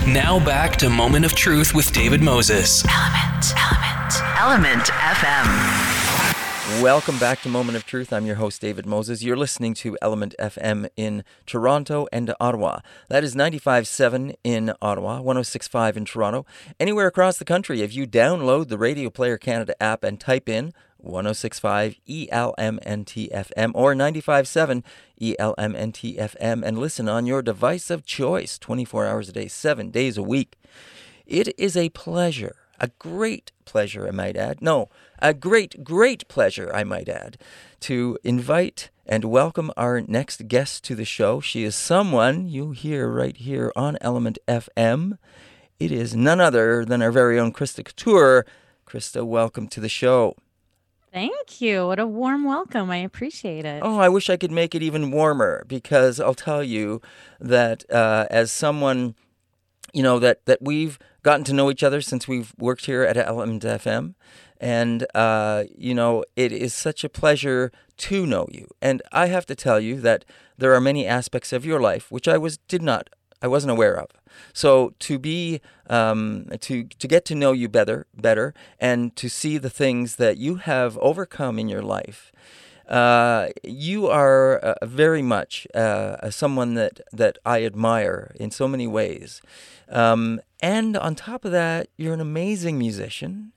Now 0.08 0.38
back 0.44 0.76
to 0.78 0.90
Moment 0.90 1.24
of 1.24 1.34
Truth 1.34 1.74
with 1.74 1.94
David 1.94 2.22
Moses. 2.22 2.84
Element, 2.90 3.54
Element, 3.58 4.14
Element 4.38 4.84
FM. 4.84 6.82
Welcome 6.84 7.18
back 7.20 7.42
to 7.44 7.50
Moment 7.50 7.78
of 7.78 7.86
Truth. 7.86 8.12
I'm 8.12 8.26
your 8.26 8.36
host, 8.36 8.60
David 8.60 8.86
Moses. 8.86 9.24
You're 9.24 9.38
listening 9.38 9.74
to 9.76 9.98
Element 10.02 10.36
FM 10.38 10.90
in 10.98 11.24
Toronto 11.46 12.06
and 12.12 12.36
Ottawa. 12.42 12.80
That 13.08 13.24
is 13.24 13.34
95.7 13.34 14.36
in 14.44 14.74
Ottawa, 14.82 15.22
106.5 15.22 15.96
in 15.96 16.04
Toronto. 16.04 16.46
Anywhere 16.82 17.08
across 17.08 17.38
the 17.38 17.46
country, 17.46 17.82
if 17.82 17.96
you 17.96 18.06
download 18.06 18.68
the 18.68 18.78
Radio 18.78 19.10
Player 19.10 19.38
Canada 19.38 19.82
app 19.82 20.04
and 20.04 20.20
type 20.20 20.50
in 20.50 20.74
1065 21.04 21.98
ELMNT 22.08 23.32
FM 23.32 23.72
or 23.76 23.94
957 23.94 24.84
ELMNT 25.22 26.18
FM 26.18 26.64
and 26.64 26.80
listen 26.80 27.08
on 27.08 27.26
your 27.26 27.42
device 27.42 27.90
of 27.90 28.06
choice 28.06 28.58
24 28.58 29.06
hours 29.06 29.30
a 29.30 29.32
day, 29.32 29.48
7 29.48 29.92
days 29.92 30.18
a 30.18 30.24
week. 30.24 30.56
It 31.26 31.54
is 31.58 31.78
a 31.78 31.90
pleasure, 31.90 32.56
a 32.80 32.90
great 33.00 33.52
pleasure, 33.66 34.08
I 34.08 34.12
might 34.12 34.36
add. 34.36 34.62
No, 34.62 34.90
a 35.20 35.34
great, 35.34 35.84
great 35.84 36.28
pleasure, 36.28 36.72
I 36.74 36.84
might 36.84 37.10
add, 37.10 37.38
to 37.82 38.18
invite 38.24 38.90
and 39.06 39.26
welcome 39.26 39.72
our 39.76 40.02
next 40.02 40.48
guest 40.48 40.84
to 40.86 40.96
the 40.96 41.06
show. 41.06 41.42
She 41.42 41.64
is 41.64 41.76
someone 41.76 42.48
you 42.48 42.72
hear 42.72 43.10
right 43.10 43.36
here 43.36 43.72
on 43.76 43.98
Element 44.00 44.40
FM. 44.48 45.18
It 45.80 45.92
is 45.92 46.16
none 46.16 46.40
other 46.40 46.86
than 46.86 47.02
our 47.02 47.12
very 47.12 47.40
own 47.40 47.52
Krista 47.52 47.84
Couture. 47.84 48.46
Krista, 48.86 49.26
welcome 49.26 49.68
to 49.70 49.80
the 49.80 49.90
show. 49.90 50.36
Thank 51.14 51.62
you. 51.62 51.86
What 51.86 52.00
a 52.00 52.08
warm 52.08 52.44
welcome. 52.44 52.90
I 52.90 52.98
appreciate 52.98 53.66
it. 53.66 53.84
Oh, 53.86 54.00
I 54.00 54.10
wish 54.10 54.32
I 54.32 54.38
could 54.38 54.52
make 54.52 54.74
it 54.74 54.82
even 54.82 55.12
warmer 55.12 55.64
because 55.68 56.20
I'll 56.20 56.34
tell 56.34 56.64
you 56.64 57.02
that 57.40 57.88
uh, 57.92 58.26
as 58.32 58.52
someone, 58.52 59.14
you 59.94 60.02
know, 60.02 60.18
that, 60.18 60.44
that 60.48 60.64
we've 60.64 60.98
gotten 61.22 61.44
to 61.46 61.54
know 61.54 61.70
each 61.70 61.84
other 61.84 62.02
since 62.02 62.28
we've 62.28 62.52
worked 62.58 62.88
here 62.88 63.04
at 63.04 63.16
Element 63.16 63.62
FM. 63.62 64.16
And, 64.60 65.06
uh, 65.14 65.66
you 65.78 65.94
know, 65.94 66.24
it 66.36 66.52
is 66.52 66.74
such 66.74 67.04
a 67.04 67.10
pleasure 67.10 67.72
to 67.98 68.26
know 68.26 68.48
you. 68.52 68.68
And 68.82 69.04
I 69.12 69.28
have 69.28 69.46
to 69.46 69.56
tell 69.56 69.80
you 69.80 70.02
that 70.02 70.26
there 70.58 70.74
are 70.74 70.82
many 70.82 71.06
aspects 71.06 71.54
of 71.54 71.64
your 71.64 71.80
life 71.80 72.12
which 72.12 72.28
I 72.28 72.40
was 72.40 72.58
did 72.58 72.82
not 72.82 73.12
I 73.44 73.48
wasn't 73.48 73.72
aware 73.72 74.00
of. 74.00 74.10
So 74.54 74.94
to 75.00 75.20
be 75.20 75.62
um, 75.88 76.48
to 76.62 76.86
to 76.86 77.08
get 77.08 77.26
to 77.26 77.36
know 77.36 77.52
you 77.52 77.68
better 77.70 78.08
better 78.16 78.54
and 78.80 79.16
to 79.18 79.30
see 79.30 79.58
the 79.58 79.70
things 79.70 80.16
that 80.16 80.38
you 80.38 80.56
have 80.56 80.98
overcome 81.00 81.60
in 81.60 81.68
your 81.68 81.84
life. 81.84 82.32
Uh, 82.88 83.48
you 83.64 84.08
are 84.08 84.58
uh, 84.58 84.86
very 84.86 85.22
much 85.22 85.66
uh, 85.74 86.30
someone 86.30 86.74
that, 86.74 87.00
that 87.14 87.38
I 87.46 87.64
admire 87.64 88.36
in 88.36 88.52
so 88.52 88.68
many 88.68 88.88
ways. 88.88 89.42
Um, 89.88 90.42
and 90.62 90.98
on 90.98 91.16
top 91.16 91.46
of 91.46 91.54
that, 91.54 91.88
you're 91.96 92.14
an 92.14 92.20
amazing 92.20 92.78
musician 92.78 93.54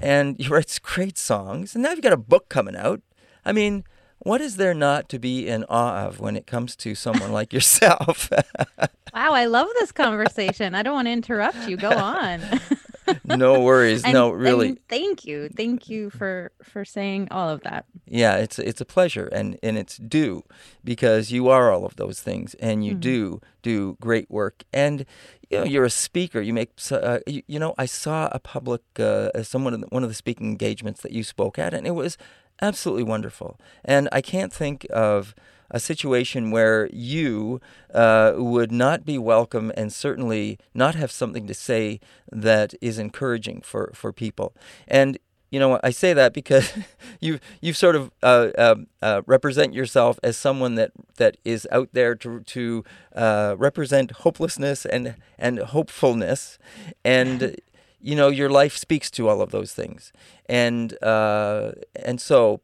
and 0.00 0.36
you 0.38 0.50
write 0.50 0.78
great 0.82 1.18
songs. 1.18 1.74
And 1.74 1.82
now 1.82 1.90
you've 1.90 2.02
got 2.02 2.12
a 2.12 2.16
book 2.16 2.48
coming 2.48 2.76
out. 2.76 3.02
I 3.44 3.52
mean, 3.52 3.84
what 4.20 4.40
is 4.40 4.56
there 4.56 4.74
not 4.74 5.08
to 5.10 5.18
be 5.18 5.48
in 5.48 5.64
awe 5.64 6.06
of 6.06 6.20
when 6.20 6.36
it 6.36 6.46
comes 6.46 6.76
to 6.76 6.94
someone 6.94 7.32
like 7.32 7.52
yourself? 7.52 8.30
wow, 8.78 8.88
I 9.14 9.46
love 9.46 9.68
this 9.78 9.92
conversation. 9.92 10.74
I 10.74 10.82
don't 10.82 10.94
want 10.94 11.06
to 11.06 11.12
interrupt 11.12 11.68
you. 11.68 11.76
Go 11.76 11.90
on. 11.90 12.40
no 13.24 13.60
worries. 13.60 14.04
And- 14.04 14.12
no, 14.12 14.30
really. 14.30 14.76
thank 14.88 15.24
you, 15.24 15.48
thank 15.48 15.88
you 15.88 16.10
for 16.10 16.52
for 16.62 16.84
saying 16.84 17.28
all 17.30 17.48
of 17.48 17.62
that. 17.62 17.86
Yeah, 18.06 18.36
it's 18.36 18.58
it's 18.58 18.80
a 18.80 18.84
pleasure 18.84 19.26
and 19.32 19.58
and 19.62 19.78
it's 19.78 19.96
due 19.96 20.42
because 20.84 21.32
you 21.32 21.48
are 21.48 21.72
all 21.72 21.84
of 21.86 21.96
those 21.96 22.20
things 22.20 22.54
and 22.54 22.84
you 22.84 22.94
Mhm. 22.96 23.00
do 23.00 23.40
do 23.62 23.96
great 24.00 24.30
work 24.30 24.64
and 24.72 25.06
you 25.48 25.58
know 25.58 25.64
you're 25.64 25.84
a 25.84 25.90
speaker. 25.90 26.40
You 26.40 26.52
make 26.52 26.70
uh, 26.92 27.18
you, 27.26 27.42
you 27.46 27.58
know 27.58 27.74
I 27.78 27.86
saw 27.86 28.28
a 28.32 28.38
public 28.38 28.82
uh, 28.98 29.42
someone 29.42 29.82
one 29.88 30.02
of 30.02 30.08
the 30.10 30.14
speaking 30.14 30.46
engagements 30.48 31.00
that 31.02 31.12
you 31.12 31.24
spoke 31.24 31.58
at 31.58 31.72
and 31.74 31.86
it 31.86 31.92
was 31.92 32.16
absolutely 32.60 33.04
wonderful. 33.04 33.58
And 33.84 34.08
I 34.12 34.20
can't 34.20 34.52
think 34.52 34.86
of 34.90 35.34
a 35.70 35.78
situation 35.78 36.50
where 36.50 36.88
you 36.92 37.60
uh, 37.94 38.32
would 38.36 38.72
not 38.72 39.04
be 39.04 39.18
welcome 39.18 39.72
and 39.76 39.92
certainly 39.92 40.58
not 40.74 40.94
have 40.94 41.12
something 41.12 41.46
to 41.46 41.54
say 41.54 42.00
that 42.30 42.74
is 42.80 42.98
encouraging 42.98 43.60
for, 43.60 43.92
for 43.94 44.12
people. 44.12 44.52
And 44.88 45.18
you 45.50 45.58
know, 45.58 45.80
I 45.82 45.90
say 45.90 46.12
that 46.12 46.32
because 46.32 46.72
you 47.20 47.40
you 47.60 47.72
sort 47.72 47.96
of 47.96 48.10
uh, 48.22 48.50
um, 48.56 48.86
uh, 49.02 49.22
represent 49.26 49.74
yourself 49.74 50.18
as 50.22 50.36
someone 50.36 50.76
that, 50.76 50.92
that 51.16 51.36
is 51.44 51.66
out 51.72 51.88
there 51.92 52.14
to 52.16 52.40
to 52.40 52.84
uh, 53.14 53.56
represent 53.58 54.12
hopelessness 54.12 54.86
and 54.86 55.16
and 55.38 55.58
hopefulness, 55.58 56.58
and 57.04 57.56
you 58.00 58.16
know 58.16 58.28
your 58.28 58.50
life 58.50 58.76
speaks 58.76 59.10
to 59.12 59.28
all 59.28 59.40
of 59.40 59.50
those 59.50 59.72
things, 59.72 60.12
and 60.46 61.02
uh, 61.02 61.72
and 61.94 62.20
so 62.20 62.60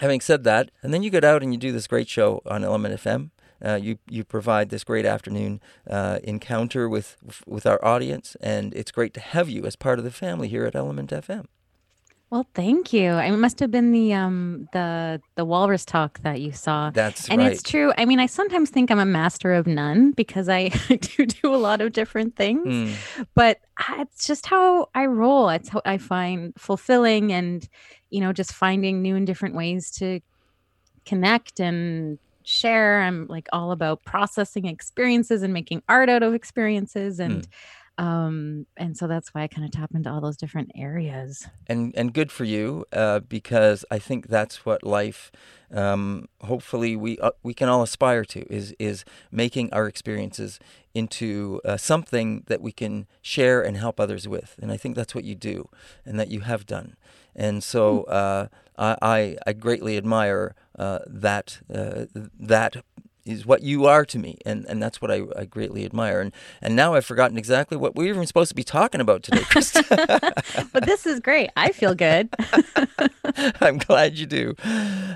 having 0.00 0.20
said 0.20 0.44
that, 0.44 0.70
and 0.82 0.92
then 0.92 1.02
you 1.02 1.10
get 1.10 1.24
out 1.24 1.42
and 1.42 1.52
you 1.52 1.58
do 1.58 1.72
this 1.72 1.86
great 1.86 2.08
show 2.08 2.42
on 2.46 2.64
Element 2.64 2.94
FM. 2.94 3.30
Uh, 3.62 3.74
you 3.74 3.98
you 4.08 4.24
provide 4.24 4.70
this 4.70 4.84
great 4.84 5.04
afternoon 5.04 5.60
uh, 5.88 6.18
encounter 6.24 6.88
with 6.88 7.16
with 7.46 7.66
our 7.66 7.82
audience, 7.84 8.36
and 8.40 8.74
it's 8.74 8.90
great 8.90 9.12
to 9.14 9.20
have 9.20 9.48
you 9.48 9.64
as 9.64 9.76
part 9.76 9.98
of 9.98 10.04
the 10.04 10.10
family 10.10 10.48
here 10.48 10.64
at 10.64 10.74
Element 10.74 11.10
FM. 11.10 11.46
Well, 12.30 12.46
thank 12.54 12.92
you. 12.92 13.10
I- 13.10 13.24
It 13.26 13.32
must 13.36 13.58
have 13.58 13.72
been 13.72 13.90
the 13.90 14.12
um 14.14 14.68
the 14.72 15.20
the 15.34 15.44
walrus 15.44 15.84
talk 15.84 16.20
that 16.20 16.40
you 16.40 16.52
saw. 16.52 16.90
That's 16.90 17.28
and 17.28 17.40
right. 17.40 17.50
it's 17.52 17.62
true. 17.62 17.92
I 17.98 18.04
mean, 18.04 18.20
I 18.20 18.26
sometimes 18.26 18.70
think 18.70 18.90
I'm 18.90 19.00
a 19.00 19.04
master 19.04 19.52
of 19.52 19.66
none 19.66 20.12
because 20.12 20.48
I 20.48 20.68
do 20.88 21.26
do 21.26 21.52
a 21.52 21.56
lot 21.56 21.80
of 21.80 21.92
different 21.92 22.36
things. 22.36 22.66
Mm, 22.66 23.26
but 23.34 23.58
I- 23.78 24.02
it's 24.02 24.26
just 24.28 24.46
how 24.46 24.88
I 24.94 25.06
roll. 25.06 25.48
It's 25.48 25.70
how 25.70 25.82
I 25.84 25.98
find 25.98 26.52
fulfilling 26.56 27.32
and, 27.32 27.68
you 28.10 28.20
know, 28.20 28.32
just 28.32 28.52
finding 28.52 29.02
new 29.02 29.16
and 29.16 29.26
different 29.26 29.56
ways 29.56 29.90
to 29.98 30.20
connect 31.04 31.58
and 31.58 32.18
share. 32.44 33.00
I'm 33.02 33.26
like 33.26 33.48
all 33.52 33.72
about 33.72 34.04
processing 34.04 34.66
experiences 34.66 35.42
and 35.42 35.52
making 35.52 35.82
art 35.88 36.08
out 36.08 36.22
of 36.22 36.32
experiences 36.34 37.18
and 37.18 37.46
um 38.00 38.66
and 38.78 38.96
so 38.96 39.06
that's 39.06 39.28
why 39.34 39.42
I 39.42 39.46
kind 39.46 39.64
of 39.66 39.70
tap 39.72 39.90
into 39.94 40.10
all 40.10 40.22
those 40.22 40.38
different 40.38 40.70
areas. 40.74 41.46
and 41.66 41.94
and 41.96 42.14
good 42.14 42.32
for 42.32 42.44
you 42.44 42.86
uh, 42.92 43.20
because 43.20 43.84
I 43.90 43.98
think 43.98 44.28
that's 44.28 44.64
what 44.64 44.82
life. 44.82 45.30
Um, 45.72 46.26
hopefully, 46.40 46.96
we 46.96 47.18
uh, 47.18 47.32
we 47.42 47.54
can 47.54 47.68
all 47.68 47.82
aspire 47.82 48.24
to 48.24 48.40
is 48.52 48.74
is 48.78 49.04
making 49.30 49.72
our 49.72 49.86
experiences 49.86 50.58
into 50.94 51.60
uh, 51.64 51.76
something 51.76 52.44
that 52.46 52.60
we 52.60 52.72
can 52.72 53.06
share 53.20 53.60
and 53.66 53.76
help 53.76 54.00
others 54.00 54.26
with, 54.26 54.56
and 54.60 54.72
I 54.72 54.76
think 54.78 54.96
that's 54.96 55.14
what 55.14 55.24
you 55.24 55.34
do, 55.34 55.68
and 56.06 56.18
that 56.18 56.28
you 56.28 56.40
have 56.40 56.64
done, 56.66 56.96
and 57.36 57.62
so 57.62 58.04
uh, 58.04 58.46
I, 58.78 58.96
I 59.02 59.36
I 59.46 59.52
greatly 59.52 59.96
admire 59.96 60.54
uh, 60.78 61.00
that 61.06 61.60
uh, 61.72 62.06
that 62.54 62.82
is 63.24 63.46
what 63.46 63.62
you 63.62 63.86
are 63.86 64.04
to 64.04 64.18
me, 64.18 64.38
and, 64.46 64.64
and 64.66 64.82
that's 64.82 65.00
what 65.00 65.10
I, 65.10 65.22
I 65.36 65.44
greatly 65.44 65.84
admire. 65.84 66.20
And 66.20 66.32
and 66.62 66.74
now 66.74 66.94
I've 66.94 67.04
forgotten 67.04 67.36
exactly 67.38 67.76
what 67.76 67.94
we 67.94 68.04
were 68.04 68.14
even 68.14 68.26
supposed 68.26 68.50
to 68.50 68.54
be 68.54 68.64
talking 68.64 69.00
about 69.00 69.22
today, 69.22 69.42
Krista. 69.42 69.80
But 70.72 70.86
this 70.86 71.06
is 71.06 71.20
great. 71.20 71.50
I 71.56 71.72
feel 71.72 71.94
good. 71.94 72.28
I'm 73.60 73.78
glad 73.78 74.18
you 74.18 74.26
do. 74.26 74.54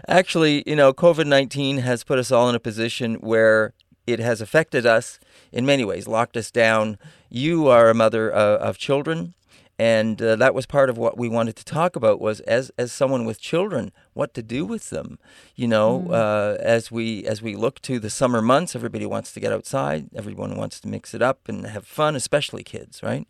Actually, 0.08 0.62
you 0.66 0.76
know, 0.76 0.92
COVID 0.92 1.26
19 1.26 1.78
has 1.78 2.04
put 2.04 2.18
us 2.18 2.30
all 2.30 2.48
in 2.48 2.54
a 2.54 2.60
position 2.60 3.14
where 3.16 3.72
it 4.06 4.18
has 4.18 4.40
affected 4.40 4.84
us 4.86 5.18
in 5.52 5.64
many 5.64 5.84
ways, 5.84 6.06
locked 6.06 6.36
us 6.36 6.50
down. 6.50 6.98
You 7.30 7.68
are 7.68 7.88
a 7.88 7.94
mother 7.94 8.34
uh, 8.34 8.58
of 8.58 8.78
children. 8.78 9.34
And 9.78 10.22
uh, 10.22 10.36
that 10.36 10.54
was 10.54 10.66
part 10.66 10.88
of 10.88 10.96
what 10.96 11.18
we 11.18 11.28
wanted 11.28 11.56
to 11.56 11.64
talk 11.64 11.96
about 11.96 12.20
was 12.20 12.40
as, 12.40 12.70
as 12.78 12.92
someone 12.92 13.24
with 13.24 13.40
children, 13.40 13.92
what 14.12 14.32
to 14.34 14.42
do 14.42 14.64
with 14.64 14.90
them. 14.90 15.18
You 15.56 15.66
know, 15.66 16.08
uh, 16.10 16.56
as 16.60 16.92
we 16.92 17.24
as 17.26 17.42
we 17.42 17.56
look 17.56 17.80
to 17.82 17.98
the 17.98 18.10
summer 18.10 18.40
months, 18.40 18.76
everybody 18.76 19.06
wants 19.06 19.32
to 19.32 19.40
get 19.40 19.52
outside. 19.52 20.08
Everyone 20.14 20.56
wants 20.56 20.78
to 20.80 20.88
mix 20.88 21.12
it 21.12 21.22
up 21.22 21.48
and 21.48 21.66
have 21.66 21.86
fun, 21.86 22.14
especially 22.14 22.62
kids, 22.62 23.02
right? 23.02 23.26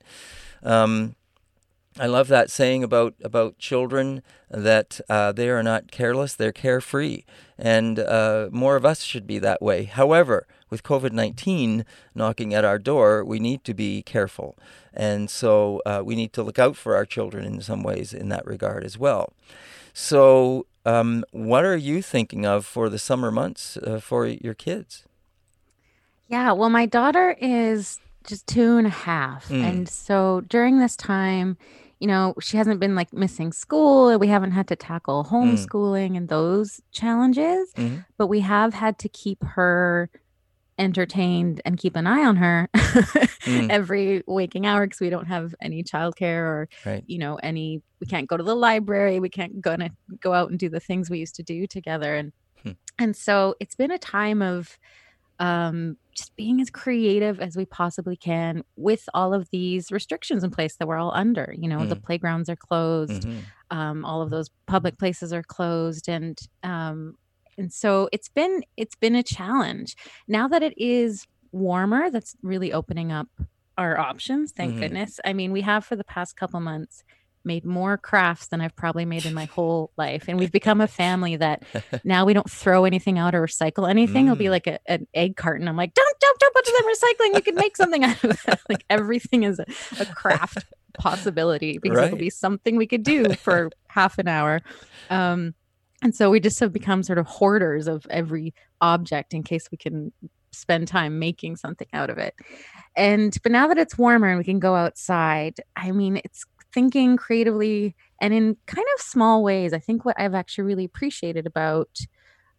Um, 0.62 1.14
I 1.98 2.07
love 2.07 2.26
that 2.28 2.50
saying 2.50 2.83
about 2.83 3.14
about 3.22 3.59
children 3.59 4.22
that 4.50 5.00
uh, 5.09 5.30
they 5.30 5.48
are 5.48 5.62
not 5.62 5.92
careless; 5.92 6.35
they're 6.35 6.50
carefree, 6.52 7.22
and 7.57 8.00
uh, 8.00 8.48
more 8.50 8.74
of 8.74 8.85
us 8.85 9.02
should 9.02 9.26
be 9.26 9.38
that 9.38 9.62
way. 9.62 9.85
However, 9.85 10.46
with 10.70 10.83
COVID 10.83 11.12
nineteen 11.12 11.85
knocking 12.12 12.52
at 12.52 12.64
our 12.64 12.80
door, 12.80 13.24
we 13.24 13.38
need 13.38 13.62
to 13.64 13.74
be 13.74 14.02
careful, 14.02 14.59
and 14.92 15.30
so 15.30 15.80
uh, 15.87 16.02
we 16.04 16.16
need 16.16 16.33
to 16.33 16.42
look 16.42 16.59
out 16.59 16.76
for 16.76 16.96
our 16.96 17.07
children 17.07 17.44
in 17.44 17.61
some 17.61 17.85
ways 17.85 18.12
in 18.12 18.28
that 18.28 18.44
regard 18.44 18.83
as 18.83 18.98
well. 18.98 19.33
So, 19.92 20.66
um, 20.85 21.24
what 21.30 21.64
are 21.64 21.76
you 21.76 22.02
thinking 22.02 22.44
of 22.44 22.66
for 22.66 22.88
the 22.88 22.98
summer 22.98 23.30
months 23.30 23.76
uh, 23.76 24.00
for 24.00 24.26
your 24.26 24.54
kids? 24.54 25.04
Yeah, 26.26 26.50
well, 26.52 26.70
my 26.70 26.87
daughter 26.87 27.37
is 27.40 28.00
just 28.26 28.46
two 28.46 28.76
and 28.76 28.87
a 28.87 28.90
half. 28.90 29.48
Mm. 29.48 29.62
And 29.62 29.88
so 29.88 30.42
during 30.48 30.78
this 30.78 30.96
time, 30.96 31.57
you 32.00 32.07
know, 32.07 32.35
she 32.40 32.57
hasn't 32.57 32.80
been 32.80 32.94
like 32.94 33.12
missing 33.12 33.52
school. 33.52 34.18
We 34.18 34.28
haven't 34.28 34.50
had 34.52 34.68
to 34.68 34.76
tackle 34.76 35.24
homeschooling 35.30 36.16
and 36.16 36.28
those 36.28 36.80
challenges, 36.92 37.72
Mhm. 37.76 38.04
but 38.18 38.26
we 38.26 38.40
have 38.40 38.74
had 38.74 38.98
to 39.00 39.09
keep 39.09 39.42
her 39.42 40.11
entertained 40.78 41.61
and 41.64 41.78
keep 41.78 41.94
an 41.94 42.07
eye 42.07 42.24
on 42.24 42.37
her 42.37 42.68
Mm. 42.74 43.70
every 43.70 44.24
waking 44.26 44.66
hour 44.66 44.87
because 44.87 44.98
we 45.00 45.09
don't 45.09 45.26
have 45.26 45.54
any 45.61 45.85
childcare 45.85 46.40
or 46.42 46.68
Right. 46.85 47.04
you 47.07 47.18
know 47.18 47.37
any 47.37 47.80
we 48.00 48.09
can't 48.09 48.28
go 48.28 48.37
to 48.37 48.42
the 48.42 48.57
library 48.57 49.20
we 49.20 49.28
can't 49.28 49.61
go 49.61 49.76
to 49.76 49.90
go 50.20 50.33
out 50.33 50.50
and 50.50 50.59
do 50.59 50.68
the 50.68 50.80
things 50.80 51.09
we 51.09 51.20
used 51.20 51.37
to 51.37 51.44
do 51.44 51.68
together 51.68 52.16
and 52.16 52.33
Hmm. 52.64 52.72
and 52.98 53.14
so 53.14 53.54
it's 53.61 53.76
been 53.76 53.92
a 53.92 53.98
time 53.98 54.42
of 54.42 54.76
um 55.38 55.96
just 56.14 56.35
being 56.37 56.61
as 56.61 56.70
creative 56.70 57.40
as 57.40 57.57
we 57.57 57.64
possibly 57.66 58.16
can 58.16 58.62
with 58.77 59.09
all 59.14 59.35
of 59.35 59.48
these 59.50 59.90
restrictions 59.90 60.44
in 60.44 60.50
place 60.50 60.77
that 60.77 60.87
we're 60.88 60.96
all 60.98 61.12
under 61.14 61.55
you 61.59 61.68
know 61.68 61.85
the 61.87 61.96
playgrounds 61.96 62.48
are 62.48 62.57
closed 62.57 63.24
Mhm. 63.24 63.44
um, 63.70 64.05
all 64.05 64.22
of 64.22 64.31
those 64.31 64.50
public 64.66 64.98
places 64.98 65.33
are 65.33 65.42
closed 65.42 66.09
and 66.09 66.38
um, 66.62 67.16
and 67.59 67.72
so 67.72 68.09
it's 68.12 68.29
been 68.29 68.62
it's 68.77 68.96
been 68.96 69.14
a 69.14 69.22
challenge 69.22 69.96
now 70.29 70.48
that 70.48 70.62
it 70.62 70.74
is 70.77 71.27
warmer 71.53 72.11
that's 72.11 72.35
really 72.42 72.72
opening 72.72 73.12
up 73.12 73.29
our 73.79 73.98
options 73.98 74.53
thank 74.53 74.74
Mhm. 74.77 74.81
goodness 74.81 75.20
i 75.24 75.33
mean 75.33 75.50
we 75.53 75.61
have 75.62 75.85
for 75.85 75.96
the 75.96 76.05
past 76.05 76.37
couple 76.37 76.61
months 76.61 77.03
made 77.44 77.64
more 77.64 77.96
crafts 77.98 78.48
than 78.48 78.61
i've 78.61 78.74
probably 78.76 79.04
made 79.04 79.24
in 79.26 79.35
my 79.35 79.44
whole 79.57 79.90
life 79.96 80.24
and 80.28 80.38
we've 80.38 80.52
become 80.52 80.80
a 80.80 80.87
family 80.88 81.37
that 81.37 81.62
now 82.04 82.24
we 82.24 82.33
don't 82.33 82.50
throw 82.50 82.85
anything 82.85 83.18
out 83.18 83.35
or 83.35 83.46
recycle 83.46 83.88
anything. 83.88 84.26
It'll 84.26 84.37
be 84.37 84.46
Mm. 84.46 84.50
like 84.50 84.66
a, 84.66 84.78
an 84.87 85.07
egg 85.14 85.37
carton. 85.37 85.66
I'm 85.68 85.76
like 85.76 85.94
don't 85.94 86.16
don't 86.20 86.38
don't 86.40 86.54
put 86.54 86.68
it 86.68 86.74
in 86.80 86.92
recycling. 87.33 87.37
You 87.37 87.42
can 87.42 87.54
make 87.54 87.76
something 87.76 88.04
out 88.04 88.24
of 88.24 88.42
that 88.46 88.61
like 88.68 88.85
everything 88.90 89.42
is 89.44 89.59
a, 89.59 89.66
a 90.00 90.07
craft 90.07 90.64
possibility 90.98 91.78
because 91.78 91.98
it'll 91.98 92.18
be 92.18 92.30
something 92.30 92.76
we 92.76 92.87
could 92.87 93.02
do 93.02 93.35
for 93.35 93.70
half 93.88 94.18
an 94.18 94.28
hour. 94.28 94.61
Um 95.11 95.54
and 96.02 96.14
so 96.14 96.30
we 96.30 96.40
just 96.40 96.61
have 96.61 96.72
become 96.72 97.02
sort 97.02 97.18
of 97.18 97.26
hoarders 97.26 97.87
of 97.87 98.07
every 98.11 98.54
object 98.80 99.33
in 99.35 99.42
case 99.42 99.68
we 99.70 99.78
can 99.78 100.12
spend 100.52 100.87
time 100.87 101.18
making 101.18 101.57
something 101.57 101.88
out 101.92 102.11
of 102.11 102.18
it. 102.18 102.35
And 102.96 103.37
but 103.42 103.50
now 103.52 103.66
that 103.68 103.78
it's 103.78 103.98
warmer 103.98 104.28
and 104.28 104.38
we 104.38 104.44
can 104.44 104.61
go 104.61 104.74
outside 104.76 105.54
i 105.74 105.90
mean 105.90 106.20
it's 106.24 106.44
thinking 106.74 107.16
creatively 107.16 107.94
and 108.20 108.34
in 108.34 108.56
kind 108.66 108.87
of 108.96 109.00
small 109.00 109.42
ways 109.42 109.72
i 109.72 109.78
think 109.78 110.04
what 110.04 110.18
i've 110.18 110.34
actually 110.34 110.64
really 110.64 110.84
appreciated 110.84 111.46
about 111.46 111.88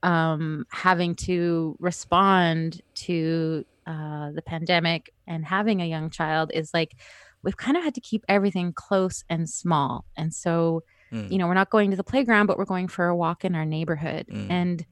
um, 0.03 0.65
having 0.71 1.15
to 1.15 1.75
respond 1.79 2.81
to 2.93 3.65
uh, 3.87 4.31
the 4.31 4.41
pandemic 4.41 5.11
and 5.27 5.45
having 5.45 5.81
a 5.81 5.85
young 5.85 6.09
child 6.09 6.51
is 6.53 6.71
like 6.73 6.91
we've 7.43 7.57
kind 7.57 7.75
of 7.77 7.83
had 7.83 7.95
to 7.95 8.01
keep 8.01 8.23
everything 8.27 8.71
close 8.73 9.23
and 9.29 9.49
small 9.49 10.05
and 10.17 10.33
so 10.33 10.83
Mm. 11.11 11.31
you 11.31 11.37
know 11.37 11.45
we're 11.47 11.53
not 11.53 11.69
going 11.69 11.91
to 11.91 11.95
the 11.97 12.03
playground 12.03 12.47
but 12.47 12.57
we're 12.57 12.65
going 12.65 12.87
for 12.87 13.05
a 13.05 13.15
walk 13.15 13.45
in 13.45 13.53
our 13.53 13.63
neighborhood 13.63 14.25
Mm. 14.27 14.49
and 14.49 14.85